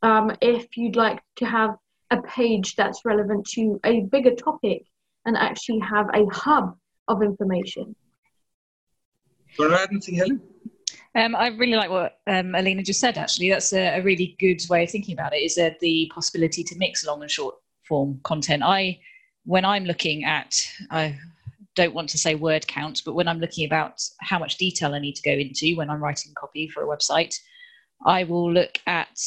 um, 0.02 0.36
if 0.40 0.76
you'd 0.76 0.96
like 0.96 1.20
to 1.36 1.46
have 1.46 1.76
a 2.10 2.22
page 2.22 2.76
that's 2.76 3.04
relevant 3.04 3.46
to 3.54 3.80
a 3.84 4.02
bigger 4.02 4.34
topic 4.34 4.84
and 5.24 5.36
actually 5.36 5.80
have 5.80 6.08
a 6.14 6.24
hub 6.32 6.76
of 7.08 7.22
information. 7.22 7.94
Do 9.56 9.64
you 9.64 9.70
want 9.70 9.78
to 9.78 9.82
add 9.82 9.88
anything, 9.90 10.14
Helen? 10.14 10.42
Um, 11.14 11.34
I 11.34 11.48
really 11.48 11.74
like 11.74 11.90
what 11.90 12.18
um, 12.26 12.54
Alina 12.54 12.82
just 12.82 13.00
said. 13.00 13.18
Actually, 13.18 13.50
that's 13.50 13.72
a, 13.72 13.98
a, 13.98 14.02
really 14.02 14.36
good 14.38 14.60
way 14.68 14.84
of 14.84 14.90
thinking 14.90 15.14
about 15.14 15.34
it. 15.34 15.38
Is 15.38 15.56
that 15.56 15.80
the 15.80 16.10
possibility 16.14 16.62
to 16.62 16.76
mix 16.78 17.04
long 17.04 17.22
and 17.22 17.30
short 17.30 17.56
form 17.82 18.20
content? 18.22 18.62
I, 18.64 19.00
when 19.48 19.64
I'm 19.64 19.86
looking 19.86 20.24
at, 20.24 20.54
I 20.90 21.18
don't 21.74 21.94
want 21.94 22.10
to 22.10 22.18
say 22.18 22.34
word 22.34 22.66
count, 22.66 23.00
but 23.06 23.14
when 23.14 23.26
I'm 23.26 23.40
looking 23.40 23.64
about 23.64 24.02
how 24.20 24.38
much 24.38 24.58
detail 24.58 24.94
I 24.94 24.98
need 24.98 25.16
to 25.16 25.22
go 25.22 25.32
into 25.32 25.74
when 25.74 25.88
I'm 25.88 26.02
writing 26.02 26.34
copy 26.36 26.68
for 26.68 26.82
a 26.82 26.86
website, 26.86 27.34
I 28.04 28.24
will 28.24 28.52
look 28.52 28.78
at 28.86 29.18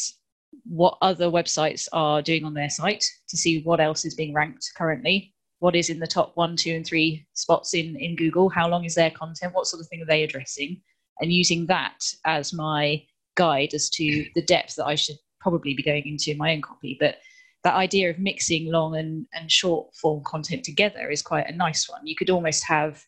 what 0.64 1.00
other 1.02 1.26
websites 1.26 1.88
are 1.92 2.22
doing 2.22 2.46
on 2.46 2.54
their 2.54 2.70
site 2.70 3.04
to 3.30 3.36
see 3.36 3.64
what 3.64 3.80
else 3.80 4.06
is 4.06 4.14
being 4.14 4.32
ranked 4.32 4.70
currently, 4.78 5.34
what 5.58 5.76
is 5.76 5.90
in 5.90 5.98
the 5.98 6.06
top 6.06 6.34
one, 6.36 6.56
two, 6.56 6.76
and 6.76 6.86
three 6.86 7.26
spots 7.34 7.74
in, 7.74 7.96
in 7.96 8.16
Google, 8.16 8.48
how 8.48 8.70
long 8.70 8.86
is 8.86 8.94
their 8.94 9.10
content, 9.10 9.56
what 9.56 9.66
sort 9.66 9.82
of 9.82 9.88
thing 9.88 10.04
are 10.04 10.06
they 10.06 10.22
addressing, 10.22 10.80
and 11.20 11.34
using 11.34 11.66
that 11.66 11.98
as 12.26 12.54
my 12.54 13.04
guide 13.38 13.74
as 13.74 13.90
to 13.90 14.28
the 14.36 14.44
depth 14.44 14.76
that 14.76 14.86
I 14.86 14.94
should 14.94 15.18
probably 15.40 15.74
be 15.74 15.82
going 15.82 16.06
into 16.06 16.30
in 16.30 16.38
my 16.38 16.54
own 16.54 16.62
copy. 16.62 16.96
But 17.00 17.16
that 17.64 17.76
idea 17.76 18.10
of 18.10 18.20
mixing 18.20 18.72
long 18.72 18.96
and, 18.98 19.26
and 19.34 19.52
short 19.52 19.94
form 19.96 20.24
content 20.24 20.64
together 20.64 21.10
is 21.10 21.22
quite 21.22 21.48
a 21.48 21.56
nice 21.56 21.88
one. 21.90 22.06
You 22.06 22.16
could 22.16 22.30
almost 22.30 22.64
have 22.66 23.04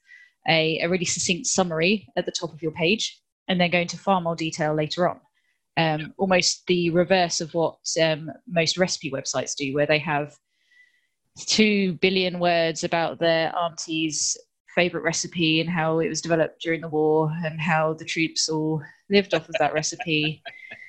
a, 0.48 0.80
a 0.82 0.88
really 0.88 1.06
succinct 1.06 1.48
summary 1.48 2.08
at 2.16 2.26
the 2.26 2.32
top 2.32 2.54
of 2.54 2.62
your 2.62 2.72
page 2.72 3.20
and 3.48 3.60
then 3.60 3.72
go 3.72 3.80
into 3.80 3.98
far 3.98 4.22
more 4.22 4.36
detail 4.36 4.74
later 4.74 5.10
on. 5.10 5.20
Um, 5.76 6.14
almost 6.18 6.68
the 6.68 6.92
reverse 6.92 7.42
of 7.42 7.54
what 7.56 7.80
um, 8.02 8.30
most 8.48 8.78
recipe 8.78 9.10
websites 9.10 9.56
do, 9.56 9.74
where 9.74 9.88
they 9.88 9.98
have 10.00 10.36
two 11.36 11.94
billion 11.94 12.40
words 12.40 12.84
about 12.84 13.20
their 13.20 13.56
auntie's 13.58 14.38
favorite 14.76 15.04
recipe 15.04 15.62
and 15.62 15.70
how 15.70 16.00
it 16.00 16.10
was 16.10 16.22
developed 16.22 16.62
during 16.62 16.82
the 16.82 16.88
war 16.88 17.32
and 17.44 17.60
how 17.60 17.94
the 17.94 18.06
troops 18.06 18.50
all 18.50 18.82
lived 19.10 19.34
off 19.34 19.50
of 19.50 19.56
that 19.60 19.74
recipe 19.74 20.44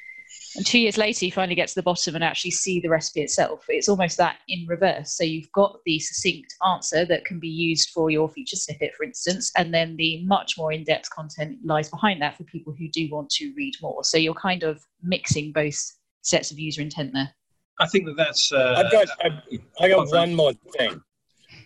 and 0.56 0.64
two 0.64 0.78
years 0.78 0.96
later 0.96 1.24
you 1.24 1.32
finally 1.32 1.54
get 1.54 1.68
to 1.68 1.74
the 1.74 1.82
bottom 1.82 2.14
and 2.14 2.22
actually 2.22 2.52
see 2.52 2.80
the 2.80 2.88
recipe 2.88 3.22
itself. 3.22 3.64
It's 3.68 3.88
almost 3.88 4.16
that 4.18 4.36
in 4.48 4.66
reverse. 4.68 5.16
So 5.16 5.24
you've 5.24 5.50
got 5.52 5.78
the 5.84 5.98
succinct 5.98 6.54
answer 6.66 7.04
that 7.06 7.24
can 7.24 7.40
be 7.40 7.48
used 7.48 7.90
for 7.90 8.10
your 8.10 8.28
feature 8.28 8.56
snippet 8.56 8.94
for 8.94 9.04
instance 9.04 9.50
and 9.56 9.74
then 9.74 9.96
the 9.96 10.24
much 10.24 10.56
more 10.56 10.72
in-depth 10.72 11.10
content 11.10 11.58
lies 11.64 11.88
behind 11.88 12.22
that 12.22 12.36
for 12.36 12.44
people 12.44 12.74
who 12.78 12.88
do 12.88 13.08
want 13.10 13.30
to 13.30 13.52
read 13.56 13.74
more. 13.82 14.04
So 14.04 14.16
you're 14.16 14.34
kind 14.34 14.62
of 14.62 14.84
mixing 15.02 15.52
both 15.52 15.80
sets 16.22 16.50
of 16.50 16.58
user 16.58 16.82
intent 16.82 17.12
there. 17.12 17.34
I 17.80 17.86
think 17.88 18.06
that 18.06 18.16
that's 18.16 18.52
uh, 18.52 18.74
i've 18.76 18.92
got 18.92 19.08
i've, 19.24 19.60
I 19.80 19.88
got 19.88 20.08
one 20.08 20.34
more 20.34 20.52
thing. 20.78 21.00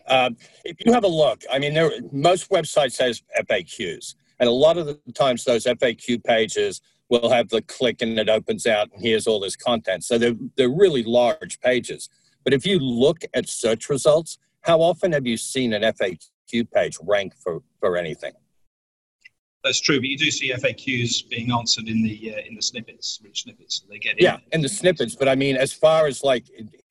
Um, 0.08 0.36
if 0.64 0.76
you 0.84 0.92
have 0.92 1.04
a 1.04 1.08
look 1.08 1.42
i 1.52 1.58
mean 1.58 1.74
there 1.74 1.90
most 2.12 2.50
websites 2.50 2.98
has 2.98 3.22
faqs 3.50 4.14
and 4.40 4.48
a 4.48 4.52
lot 4.52 4.78
of 4.78 4.86
the 4.86 4.98
times 5.14 5.44
those 5.44 5.64
faq 5.64 6.24
pages 6.24 6.80
will 7.08 7.30
have 7.30 7.48
the 7.48 7.62
click 7.62 8.02
and 8.02 8.18
it 8.18 8.28
opens 8.28 8.66
out 8.66 8.90
and 8.92 9.02
here's 9.02 9.26
all 9.26 9.40
this 9.40 9.56
content. 9.56 10.04
So 10.04 10.18
they're, 10.18 10.36
they're 10.56 10.68
really 10.68 11.02
large 11.02 11.60
pages. 11.60 12.08
But 12.44 12.54
if 12.54 12.66
you 12.66 12.78
look 12.78 13.22
at 13.34 13.48
search 13.48 13.88
results, 13.88 14.38
how 14.62 14.80
often 14.80 15.12
have 15.12 15.26
you 15.26 15.36
seen 15.36 15.72
an 15.72 15.82
FAQ 15.82 16.70
page 16.72 16.98
rank 17.02 17.34
for, 17.36 17.62
for 17.80 17.96
anything? 17.96 18.32
That's 19.64 19.80
true, 19.80 19.98
but 19.98 20.08
you 20.08 20.16
do 20.16 20.30
see 20.30 20.52
FAQs 20.52 21.28
being 21.28 21.50
answered 21.50 21.88
in 21.88 22.02
the 22.02 22.34
uh, 22.34 22.40
in 22.48 22.54
the 22.54 22.62
snippets, 22.62 23.20
rich 23.24 23.42
snippets. 23.42 23.84
They 23.90 23.98
get 23.98 24.12
in. 24.18 24.24
yeah, 24.24 24.38
in 24.52 24.62
the 24.62 24.68
snippets. 24.68 25.16
But 25.16 25.28
I 25.28 25.34
mean, 25.34 25.56
as 25.56 25.72
far 25.72 26.06
as 26.06 26.22
like 26.22 26.44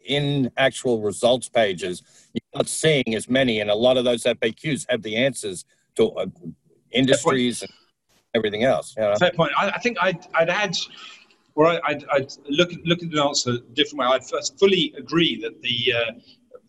in 0.06 0.52
actual 0.58 1.02
results 1.02 1.48
pages, 1.48 2.04
you're 2.34 2.42
not 2.54 2.68
seeing 2.68 3.16
as 3.16 3.30
many, 3.30 3.62
and 3.62 3.70
a 3.70 3.76
lot 3.76 3.96
of 3.96 4.04
those 4.04 4.24
FAQs 4.24 4.86
have 4.90 5.02
the 5.02 5.16
answers 5.16 5.64
to 5.96 6.10
uh, 6.12 6.26
industries 6.92 7.62
and 7.62 7.72
everything 8.38 8.64
else. 8.64 8.96
You 8.98 9.04
know? 9.04 9.16
Fair 9.16 9.32
point. 9.32 9.52
I, 9.58 9.72
I, 9.72 9.80
think 9.80 9.98
I'd, 10.02 10.26
I'd 10.34 10.50
add, 10.50 10.76
or 11.56 11.68
I, 11.68 11.80
I'd, 11.86 12.06
I'd, 12.12 12.32
look 12.50 12.74
at 12.74 12.86
look 12.86 13.04
at 13.04 13.12
the 13.12 13.22
answer 13.22 13.52
a 13.52 13.60
different 13.74 14.00
way. 14.00 14.06
I 14.08 14.20
fully 14.60 14.94
agree 14.98 15.42
that 15.42 15.62
the 15.62 15.94
uh, 15.94 16.12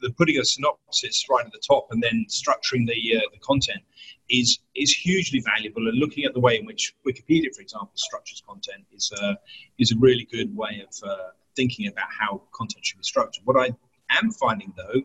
the 0.01 0.11
putting 0.13 0.39
a 0.39 0.45
synopsis 0.45 1.27
right 1.31 1.45
at 1.45 1.53
the 1.53 1.61
top 1.67 1.89
and 1.91 2.03
then 2.03 2.27
structuring 2.29 2.87
the 2.87 3.17
uh, 3.17 3.21
the 3.33 3.39
content 3.41 3.83
is 4.31 4.59
is 4.75 4.93
hugely 4.93 5.41
valuable. 5.41 5.87
And 5.89 5.99
looking 5.99 6.25
at 6.25 6.35
the 6.35 6.41
way 6.41 6.59
in 6.59 6.67
which 6.67 6.95
Wikipedia, 7.07 7.55
for 7.55 7.63
example, 7.63 7.93
structures 7.95 8.43
content 8.47 8.85
is 8.93 9.13
a 9.21 9.37
is 9.79 9.93
a 9.93 9.99
really 9.99 10.27
good 10.31 10.55
way 10.57 10.83
of 10.87 11.09
uh, 11.09 11.17
thinking 11.57 11.89
about 11.89 12.09
how 12.19 12.43
content 12.53 12.85
should 12.85 12.99
be 12.99 13.05
structured. 13.05 13.45
What 13.45 13.57
I 13.57 13.71
am 14.11 14.31
finding 14.33 14.73
though 14.77 15.03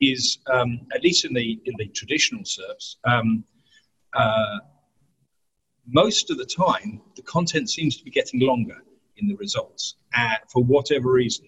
is 0.00 0.38
um, 0.50 0.80
at 0.94 1.02
least 1.02 1.24
in 1.24 1.34
the 1.34 1.60
in 1.64 1.74
the 1.78 1.86
traditional 1.88 2.42
SERPs. 2.42 2.96
Um, 3.04 3.44
uh, 4.12 4.58
most 5.92 6.30
of 6.30 6.38
the 6.38 6.46
time, 6.46 7.00
the 7.16 7.22
content 7.22 7.70
seems 7.70 7.96
to 7.96 8.04
be 8.04 8.10
getting 8.10 8.40
longer 8.40 8.82
in 9.16 9.28
the 9.28 9.36
results 9.36 9.96
uh, 10.16 10.36
for 10.48 10.62
whatever 10.62 11.12
reason. 11.12 11.46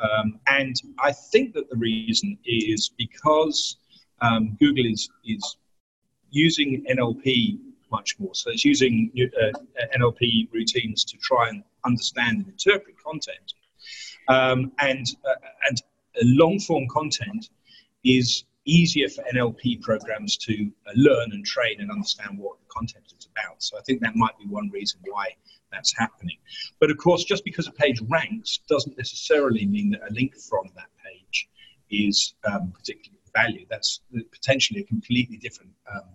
Um, 0.00 0.40
and 0.46 0.74
I 0.98 1.12
think 1.12 1.54
that 1.54 1.68
the 1.68 1.76
reason 1.76 2.38
is 2.44 2.90
because 2.96 3.76
um, 4.20 4.56
Google 4.58 4.86
is, 4.86 5.08
is 5.24 5.56
using 6.30 6.84
NLP 6.90 7.58
much 7.90 8.18
more. 8.18 8.34
So 8.34 8.50
it's 8.50 8.64
using 8.64 9.10
uh, 9.18 9.58
NLP 9.98 10.48
routines 10.52 11.04
to 11.04 11.16
try 11.18 11.48
and 11.48 11.62
understand 11.84 12.38
and 12.38 12.48
interpret 12.48 12.96
content. 13.02 13.54
Um, 14.28 14.72
and, 14.78 15.06
uh, 15.24 15.34
and 15.68 15.82
long 16.22 16.60
form 16.60 16.86
content 16.88 17.50
is 18.04 18.44
easier 18.66 19.08
for 19.08 19.24
NLP 19.34 19.80
programs 19.80 20.36
to 20.36 20.70
uh, 20.86 20.92
learn 20.94 21.32
and 21.32 21.44
train 21.44 21.80
and 21.80 21.90
understand 21.90 22.38
what 22.38 22.58
the 22.60 22.66
content 22.68 23.04
is 23.06 23.28
about. 23.32 23.62
So 23.62 23.78
I 23.78 23.82
think 23.82 24.00
that 24.00 24.16
might 24.16 24.38
be 24.38 24.46
one 24.46 24.70
reason 24.70 25.00
why 25.04 25.28
that's 25.72 25.96
happening. 25.96 26.36
But 26.78 26.90
of 26.90 26.98
course, 26.98 27.24
just 27.24 27.44
because 27.44 27.66
a 27.66 27.72
page 27.72 28.00
ranks 28.08 28.60
doesn't 28.68 28.96
necessarily 28.96 29.66
mean 29.66 29.90
that 29.90 30.02
a 30.08 30.12
link 30.12 30.36
from 30.36 30.70
that 30.76 30.88
page 31.04 31.48
is 31.90 32.34
um, 32.44 32.72
particularly 32.72 33.18
value. 33.34 33.66
That's 33.70 34.00
potentially 34.32 34.80
a 34.80 34.84
completely 34.84 35.36
different 35.36 35.72
um, 35.92 36.08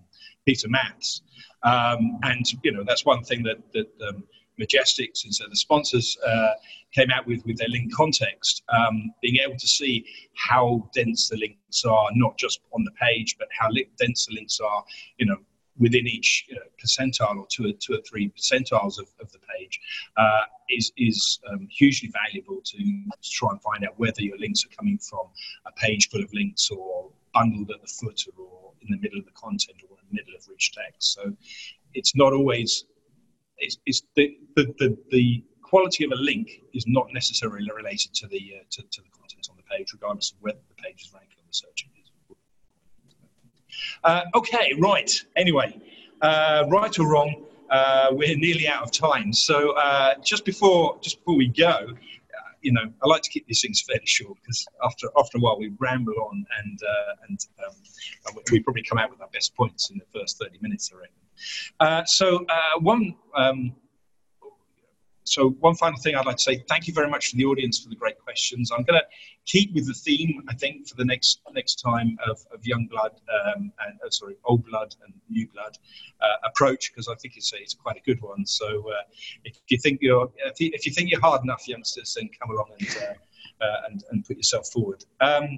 piece 0.45 0.63
of 0.63 0.71
maths. 0.71 1.21
Um, 1.63 2.19
and 2.23 2.45
you 2.63 2.71
know 2.71 2.83
that's 2.85 3.05
one 3.05 3.23
thing 3.23 3.43
that 3.43 3.57
that 3.73 3.89
um, 4.07 4.23
Majestic, 4.57 5.11
so 5.13 5.45
the 5.49 5.55
sponsors 5.55 6.17
uh, 6.25 6.53
came 6.93 7.11
out 7.11 7.27
with 7.27 7.45
with 7.45 7.57
their 7.57 7.67
link 7.69 7.93
context, 7.93 8.63
um, 8.69 9.13
being 9.21 9.37
able 9.37 9.57
to 9.57 9.67
see 9.67 10.05
how 10.35 10.89
dense 10.93 11.29
the 11.29 11.37
links 11.37 11.83
are, 11.85 12.07
not 12.13 12.37
just 12.37 12.61
on 12.73 12.83
the 12.83 12.91
page, 12.91 13.35
but 13.37 13.47
how 13.57 13.69
li- 13.69 13.89
dense 13.97 14.25
the 14.27 14.35
links 14.35 14.59
are, 14.59 14.83
you 15.17 15.25
know, 15.25 15.37
within 15.77 16.07
each 16.07 16.47
uh, 16.53 16.59
percentile 16.81 17.37
or 17.37 17.47
two 17.49 17.67
or, 17.67 17.73
two 17.73 17.93
or 17.93 18.01
three 18.09 18.29
percentiles 18.29 18.97
of, 18.99 19.07
of 19.19 19.31
the 19.31 19.39
page 19.57 19.79
uh, 20.17 20.41
is, 20.69 20.91
is 20.97 21.39
um, 21.51 21.67
hugely 21.69 22.09
valuable 22.09 22.61
to, 22.63 22.77
to, 22.77 23.29
try 23.31 23.49
and 23.51 23.61
find 23.61 23.85
out 23.85 23.99
whether 23.99 24.21
your 24.21 24.37
links 24.37 24.63
are 24.65 24.75
coming 24.75 24.97
from 24.97 25.27
a 25.65 25.71
page 25.73 26.09
full 26.09 26.23
of 26.23 26.33
links 26.33 26.69
or 26.71 27.09
bundled 27.33 27.69
at 27.71 27.81
the 27.81 27.87
footer 27.87 28.31
or 28.37 28.71
in 28.81 28.91
the 28.91 28.97
middle 28.97 29.19
of 29.19 29.25
the 29.25 29.31
content 29.31 29.77
or 29.89 29.97
in 29.99 30.05
the 30.09 30.15
middle 30.15 30.33
of 30.35 30.47
rich 30.47 30.71
text. 30.71 31.13
So 31.13 31.35
it's 31.93 32.15
not 32.15 32.33
always 32.33 32.85
it's, 33.57 33.77
it's 33.85 34.03
the, 34.15 34.37
the, 34.55 34.73
the, 34.79 34.97
the, 35.11 35.43
quality 35.61 36.05
of 36.05 36.11
a 36.11 36.15
link 36.15 36.61
is 36.73 36.85
not 36.87 37.07
necessarily 37.11 37.67
related 37.75 38.13
to 38.13 38.27
the 38.27 38.53
uh, 38.55 38.63
to, 38.69 38.83
to, 38.91 39.01
the 39.01 39.09
content 39.09 39.47
on 39.49 39.57
the 39.57 39.63
page, 39.63 39.91
regardless 39.93 40.31
of 40.31 40.37
whether 40.39 40.59
the 40.69 40.75
page 40.75 41.01
is 41.01 41.11
ranking 41.11 41.37
on 41.39 41.45
the 41.47 41.53
search 41.53 41.87
engine. 41.87 42.05
Uh, 44.03 44.21
okay, 44.35 44.73
right. 44.79 45.11
Anyway, 45.35 45.77
uh, 46.21 46.65
right 46.69 46.97
or 46.99 47.09
wrong, 47.09 47.43
uh, 47.69 48.07
we're 48.11 48.37
nearly 48.37 48.67
out 48.67 48.83
of 48.83 48.91
time. 48.91 49.33
So 49.33 49.71
uh, 49.71 50.13
just 50.23 50.45
before 50.45 50.97
just 51.01 51.17
before 51.19 51.35
we 51.35 51.47
go, 51.47 51.67
uh, 51.67 52.51
you 52.61 52.71
know, 52.71 52.85
I 53.03 53.07
like 53.07 53.23
to 53.23 53.29
keep 53.29 53.47
these 53.47 53.61
things 53.61 53.81
fairly 53.81 54.05
short 54.05 54.37
because 54.41 54.65
after 54.83 55.09
after 55.17 55.39
a 55.39 55.41
while 55.41 55.57
we 55.57 55.71
ramble 55.79 56.13
on 56.29 56.45
and 56.63 56.79
and 57.27 57.39
um, 57.65 58.35
we 58.51 58.59
probably 58.59 58.83
come 58.83 58.99
out 58.99 59.09
with 59.09 59.19
our 59.19 59.29
best 59.33 59.55
points 59.55 59.89
in 59.89 59.97
the 59.97 60.19
first 60.19 60.37
thirty 60.39 60.59
minutes, 60.61 60.91
reckon. 60.93 61.24
Uh, 61.79 62.03
so 62.05 62.45
uh, 62.49 62.79
one. 62.79 63.15
Um, 63.35 63.75
so 65.27 65.49
one 65.59 65.73
final 65.73 65.99
thing 65.99 66.15
I'd 66.15 66.27
like 66.27 66.37
to 66.37 66.43
say, 66.43 66.63
thank 66.69 66.87
you 66.87 66.93
very 66.93 67.09
much 67.09 67.31
to 67.31 67.37
the 67.37 67.45
audience 67.45 67.79
for 67.79 67.89
the 67.89 67.95
great 67.95 68.19
questions. 68.19 68.71
I'm 68.71 68.83
going 68.83 68.99
to 68.99 69.05
keep 69.45 69.73
with 69.73 69.87
the 69.87 69.93
theme, 69.93 70.43
I 70.47 70.53
think, 70.53 70.87
for 70.87 70.95
the 70.95 71.03
next 71.03 71.41
next 71.51 71.75
time 71.75 72.15
of, 72.29 72.45
of 72.53 72.63
young 72.63 72.85
blood 72.85 73.19
um, 73.33 73.71
and 73.85 73.99
uh, 74.05 74.09
sorry, 74.11 74.35
old 74.45 74.63
blood 74.65 74.95
and 75.03 75.13
new 75.27 75.47
blood 75.47 75.79
uh, 76.21 76.47
approach 76.47 76.91
because 76.91 77.07
I 77.07 77.15
think 77.15 77.37
it's 77.37 77.53
a, 77.53 77.57
it's 77.57 77.73
quite 77.73 77.97
a 77.97 78.01
good 78.01 78.21
one. 78.21 78.45
So 78.45 78.87
uh, 78.91 79.01
if 79.43 79.57
you 79.67 79.79
think 79.79 79.99
you're 80.01 80.31
if 80.45 80.59
you, 80.59 80.69
if 80.73 80.85
you, 80.85 80.91
think 80.91 81.09
you're 81.09 81.21
hard 81.21 81.43
enough, 81.43 81.67
youngsters, 81.67 82.15
then 82.15 82.29
come 82.39 82.51
along 82.51 82.69
and 82.79 82.97
uh, 83.61 83.87
and, 83.89 84.03
and 84.11 84.25
put 84.25 84.37
yourself 84.37 84.67
forward. 84.69 85.03
Um, 85.21 85.57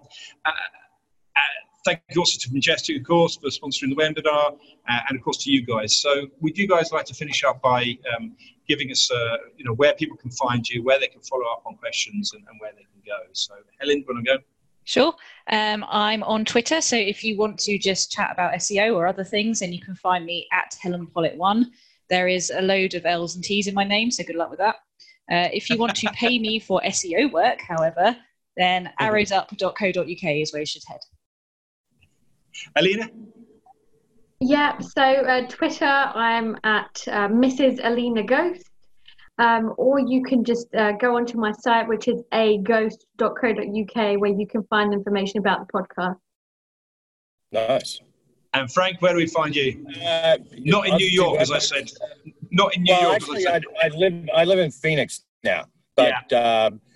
thank 1.88 2.02
you 2.10 2.20
also 2.20 2.38
to 2.38 2.54
Majestic, 2.54 2.98
of 2.98 3.04
course, 3.06 3.38
for 3.38 3.48
sponsoring 3.48 3.90
the 3.90 3.96
webinar, 3.96 4.58
uh, 4.90 5.00
and 5.08 5.18
of 5.18 5.24
course 5.24 5.38
to 5.44 5.52
you 5.52 5.66
guys. 5.66 6.02
So, 6.02 6.28
would 6.42 6.58
you 6.58 6.68
guys 6.68 6.92
like 6.92 7.06
to 7.06 7.14
finish 7.14 7.44
up 7.46 7.62
by 7.62 7.98
um, 8.14 8.36
giving 8.68 8.92
us, 8.92 9.10
uh, 9.10 9.38
you 9.56 9.64
know, 9.64 9.74
where 9.74 9.94
people 9.94 10.18
can 10.18 10.32
find 10.32 10.68
you, 10.68 10.84
where 10.84 11.00
they 11.00 11.08
can 11.08 11.22
follow 11.22 11.46
up 11.46 11.64
on 11.66 11.78
questions, 11.78 12.34
and, 12.34 12.44
and 12.50 12.60
where 12.60 12.72
they 12.74 12.84
can 12.84 13.02
go? 13.06 13.18
So, 13.32 13.54
Helen, 13.80 14.04
want 14.08 14.26
to 14.26 14.38
go? 14.38 14.44
Sure. 14.84 15.14
Um, 15.50 15.86
I'm 15.90 16.24
on 16.24 16.44
Twitter, 16.44 16.82
so 16.82 16.98
if 16.98 17.24
you 17.24 17.38
want 17.38 17.58
to 17.60 17.78
just 17.78 18.12
chat 18.12 18.32
about 18.32 18.54
SEO 18.56 18.96
or 18.96 19.08
other 19.08 19.24
things, 19.24 19.60
then 19.60 19.72
you 19.72 19.82
can 19.82 19.96
find 19.96 20.26
me 20.26 20.48
at 20.52 20.76
Helen 20.82 21.08
Pollitt 21.08 21.38
One. 21.38 21.72
There 22.10 22.28
is 22.28 22.52
a 22.56 22.62
load 22.62 22.96
of 22.96 23.06
L's 23.06 23.36
and 23.36 23.44
T's 23.44 23.68
in 23.68 23.74
my 23.74 23.84
name, 23.86 24.12
so 24.12 24.24
good 24.24 24.36
luck 24.36 24.50
with 24.50 24.60
that. 24.60 24.76
Uh, 25.30 25.50
if 25.54 25.70
you 25.70 25.78
want 25.78 25.96
to 25.96 26.10
pay 26.12 26.40
me 26.40 26.60
for 26.60 26.82
SEO 26.86 27.32
work, 27.32 27.60
however, 27.62 28.16
then 28.56 28.90
arrowsup.co.uk 29.00 30.24
is 30.24 30.54
where 30.54 30.62
you 30.62 30.66
should 30.66 30.84
head. 30.88 31.00
Alina? 32.76 33.10
Yeah, 34.40 34.78
so 34.80 35.02
uh, 35.02 35.48
Twitter, 35.48 35.86
I'm 35.86 36.58
at 36.64 37.04
uh, 37.08 37.28
Mrs. 37.28 37.80
Alina 37.84 38.24
Ghost, 38.24 38.70
um, 39.40 39.74
or 39.78 40.00
you 40.00 40.24
can 40.24 40.44
just 40.44 40.74
uh, 40.76 40.92
go 40.94 41.16
onto 41.18 41.40
my 41.40 41.52
site, 41.52 41.88
which 41.88 42.08
is 42.08 42.22
aghost.co.uk, 42.32 44.22
where 44.22 44.32
you 44.32 44.48
can 44.48 44.64
find 44.64 44.94
information 44.94 45.40
about 45.40 45.66
the 45.66 45.74
podcast. 45.74 46.18
Nice. 47.52 48.00
And 48.54 48.72
Frank, 48.72 49.02
where 49.02 49.14
do 49.14 49.18
we 49.18 49.28
find 49.28 49.56
you? 49.56 49.86
Uh, 50.04 50.38
Not 50.60 50.88
in 50.88 50.96
New 50.96 51.08
York, 51.08 51.40
as 51.40 51.52
I 51.52 51.60
said. 51.60 51.90
Not 52.52 52.76
in 52.76 52.84
New 52.84 52.94
well, 52.94 53.02
York. 53.04 53.16
actually, 53.16 53.40
as 53.40 53.46
I, 53.46 53.50
I, 53.50 53.54
said. 53.54 53.64
I 53.84 53.88
live 53.98 54.30
I 54.36 54.44
live 54.46 54.60
in 54.60 54.72
Phoenix 54.72 55.26
now. 55.44 55.66
But 55.96 56.32
um, 56.32 56.74
if 56.74 56.82
you 56.82 56.87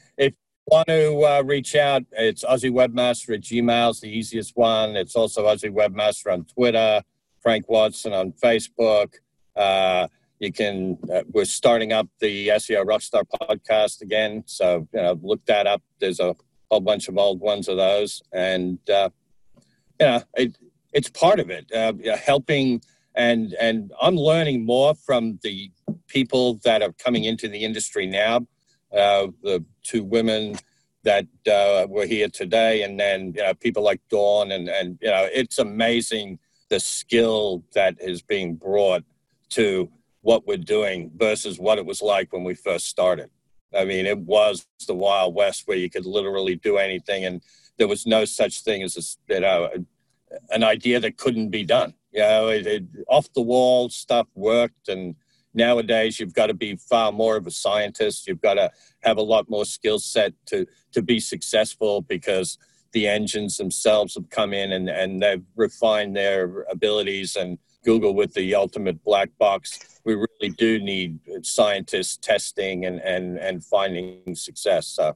want 0.67 0.87
to 0.87 1.21
uh, 1.25 1.41
reach 1.43 1.75
out, 1.75 2.03
it's 2.11 2.43
Aussie 2.43 2.71
Webmaster 2.71 3.33
at 3.35 3.41
Gmail's 3.41 4.01
the 4.01 4.09
easiest 4.09 4.55
one. 4.55 4.95
It's 4.95 5.15
also 5.15 5.45
Aussie 5.45 5.73
Webmaster 5.73 6.31
on 6.31 6.45
Twitter, 6.45 7.01
Frank 7.39 7.69
Watson 7.69 8.13
on 8.13 8.33
Facebook. 8.33 9.13
Uh, 9.55 10.07
you 10.39 10.51
can. 10.51 10.97
Uh, 11.13 11.21
we're 11.31 11.45
starting 11.45 11.93
up 11.93 12.07
the 12.19 12.47
SEO 12.49 12.85
Rockstar 12.85 13.23
podcast 13.41 14.01
again, 14.01 14.43
so 14.47 14.87
you 14.93 15.01
know, 15.01 15.19
look 15.21 15.45
that 15.45 15.67
up. 15.67 15.83
There's 15.99 16.19
a 16.19 16.35
whole 16.69 16.79
bunch 16.79 17.07
of 17.07 17.17
old 17.17 17.39
ones 17.41 17.67
of 17.67 17.77
those, 17.77 18.23
and 18.31 18.79
uh, 18.89 19.09
you 19.99 20.07
know, 20.07 20.23
it, 20.35 20.57
it's 20.93 21.09
part 21.09 21.39
of 21.39 21.49
it. 21.51 21.71
Uh, 21.71 21.93
helping 22.17 22.81
and 23.15 23.53
and 23.59 23.91
I'm 24.01 24.15
learning 24.15 24.65
more 24.65 24.95
from 24.95 25.39
the 25.43 25.71
people 26.07 26.55
that 26.63 26.81
are 26.81 26.93
coming 26.93 27.25
into 27.25 27.47
the 27.47 27.63
industry 27.63 28.05
now. 28.05 28.47
Uh, 28.95 29.27
the 29.43 29.63
two 29.83 30.03
women 30.03 30.55
that 31.03 31.25
uh, 31.51 31.87
were 31.87 32.05
here 32.05 32.29
today, 32.29 32.83
and 32.83 32.99
then 32.99 33.33
you 33.35 33.41
know 33.41 33.53
people 33.53 33.83
like 33.83 34.01
Dawn, 34.09 34.51
and 34.51 34.69
and 34.69 34.97
you 35.01 35.09
know 35.09 35.27
it's 35.31 35.59
amazing 35.59 36.39
the 36.69 36.79
skill 36.79 37.63
that 37.73 37.95
is 37.99 38.21
being 38.21 38.55
brought 38.55 39.03
to 39.49 39.89
what 40.21 40.47
we're 40.47 40.57
doing 40.57 41.11
versus 41.15 41.59
what 41.59 41.77
it 41.77 41.85
was 41.85 42.01
like 42.01 42.31
when 42.31 42.43
we 42.43 42.53
first 42.53 42.87
started. 42.87 43.29
I 43.75 43.85
mean, 43.85 44.05
it 44.05 44.19
was 44.19 44.65
the 44.87 44.93
Wild 44.93 45.33
West 45.33 45.63
where 45.65 45.77
you 45.77 45.89
could 45.89 46.05
literally 46.05 46.55
do 46.55 46.77
anything, 46.77 47.25
and 47.25 47.41
there 47.77 47.87
was 47.87 48.05
no 48.05 48.25
such 48.25 48.61
thing 48.61 48.83
as 48.83 48.97
a, 48.97 49.33
you 49.33 49.39
know 49.41 49.69
an 50.49 50.63
idea 50.63 50.99
that 50.99 51.17
couldn't 51.17 51.49
be 51.49 51.63
done. 51.63 51.93
You 52.11 52.21
know, 52.21 52.47
it, 52.49 52.67
it, 52.67 52.83
off 53.07 53.31
the 53.33 53.41
wall 53.41 53.89
stuff 53.89 54.27
worked, 54.35 54.89
and 54.89 55.15
nowadays 55.53 56.19
you've 56.19 56.33
got 56.33 56.47
to 56.47 56.53
be 56.53 56.75
far 56.75 57.11
more 57.11 57.35
of 57.35 57.47
a 57.47 57.51
scientist. 57.51 58.27
You've 58.27 58.41
got 58.41 58.55
to 58.55 58.71
have 59.03 59.17
a 59.17 59.21
lot 59.21 59.49
more 59.49 59.65
skill 59.65 59.99
set 59.99 60.33
to 60.47 60.65
to 60.93 61.01
be 61.01 61.19
successful 61.19 62.01
because 62.01 62.57
the 62.91 63.07
engines 63.07 63.57
themselves 63.57 64.15
have 64.15 64.29
come 64.29 64.53
in 64.53 64.73
and, 64.73 64.89
and 64.89 65.21
they've 65.21 65.43
refined 65.55 66.15
their 66.15 66.65
abilities 66.69 67.35
and 67.35 67.57
Google 67.83 68.13
with 68.13 68.33
the 68.33 68.53
ultimate 68.53 69.03
black 69.03 69.29
box. 69.39 69.79
We 70.03 70.15
really 70.15 70.53
do 70.57 70.79
need 70.79 71.19
scientists 71.43 72.17
testing 72.17 72.85
and, 72.85 72.99
and, 72.99 73.37
and 73.37 73.63
finding 73.63 74.35
success. 74.35 74.87
So 74.87 75.15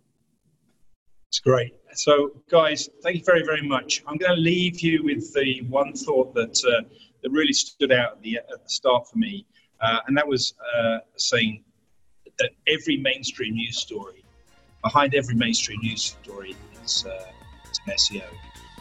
It's 1.27 1.39
great. 1.39 1.73
So, 1.93 2.31
guys, 2.49 2.89
thank 3.03 3.17
you 3.17 3.23
very, 3.23 3.43
very 3.43 3.67
much. 3.67 4.03
I'm 4.07 4.17
going 4.17 4.35
to 4.35 4.41
leave 4.41 4.79
you 4.79 5.03
with 5.03 5.33
the 5.33 5.61
one 5.69 5.93
thought 5.93 6.33
that 6.35 6.61
uh, 6.65 6.83
that 7.23 7.31
really 7.31 7.53
stood 7.53 7.91
out 7.91 8.13
at 8.13 8.21
the, 8.21 8.37
at 8.37 8.63
the 8.63 8.69
start 8.69 9.07
for 9.09 9.17
me, 9.17 9.45
uh, 9.81 9.99
and 10.07 10.17
that 10.17 10.27
was 10.27 10.53
uh, 10.77 10.99
saying 11.17 11.63
that 12.39 12.51
every 12.67 12.97
mainstream 12.97 13.55
news 13.55 13.77
story, 13.77 14.23
behind 14.83 15.15
every 15.15 15.35
mainstream 15.35 15.79
news 15.81 16.15
story, 16.21 16.55
is, 16.83 17.05
uh, 17.05 17.25
is 17.71 17.79
an 17.87 17.93
SEO. 17.93 18.25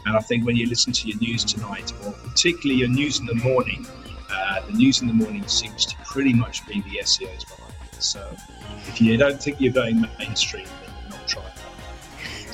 And 0.07 0.16
I 0.16 0.20
think 0.20 0.45
when 0.45 0.57
you 0.57 0.68
listen 0.68 0.92
to 0.92 1.09
your 1.09 1.18
news 1.18 1.45
tonight, 1.45 1.92
or 2.05 2.12
particularly 2.12 2.80
your 2.80 2.90
news 2.90 3.20
in 3.20 3.26
the 3.26 3.34
morning, 3.36 3.86
uh, 4.30 4.66
the 4.66 4.72
news 4.72 5.01
in 5.01 5.09
the 5.09 5.14
morning 5.14 5.47
seems 5.49 5.86
to 5.86 5.97
pretty 6.05 6.34
much 6.34 6.66
be 6.66 6.82
the 6.82 6.99
SEOs 7.03 7.49
behind 7.49 7.74
it. 7.92 8.03
So, 8.03 8.36
if 8.88 9.01
you 9.01 9.16
don't 9.16 9.42
think 9.42 9.61
you're 9.61 9.72
going 9.72 10.05
mainstream, 10.18 10.66
then 10.84 10.95
you're 11.03 11.11
not 11.11 11.28
trying. 11.28 11.55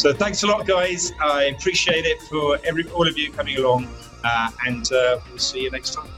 So 0.00 0.14
thanks 0.14 0.42
a 0.44 0.46
lot, 0.46 0.66
guys. 0.66 1.12
I 1.20 1.44
appreciate 1.56 2.06
it 2.06 2.22
for 2.22 2.58
every 2.64 2.88
all 2.90 3.06
of 3.06 3.18
you 3.18 3.30
coming 3.32 3.58
along, 3.58 3.86
uh, 4.24 4.50
and 4.66 4.90
uh, 4.90 5.18
we'll 5.28 5.38
see 5.38 5.60
you 5.60 5.70
next 5.70 5.92
time. 5.92 6.08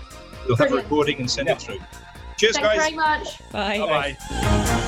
We'll 0.47 0.57
have 0.57 0.71
a 0.71 0.77
recording 0.77 1.19
and 1.19 1.29
send 1.29 1.49
it 1.49 1.61
through. 1.61 1.81
Cheers, 2.43 2.57
Thanks 2.57 2.69
guys. 2.71 2.79
very 2.79 2.97
much. 2.97 3.53
Bye. 3.53 3.79
Bye 3.79 4.17
bye. 4.19 4.79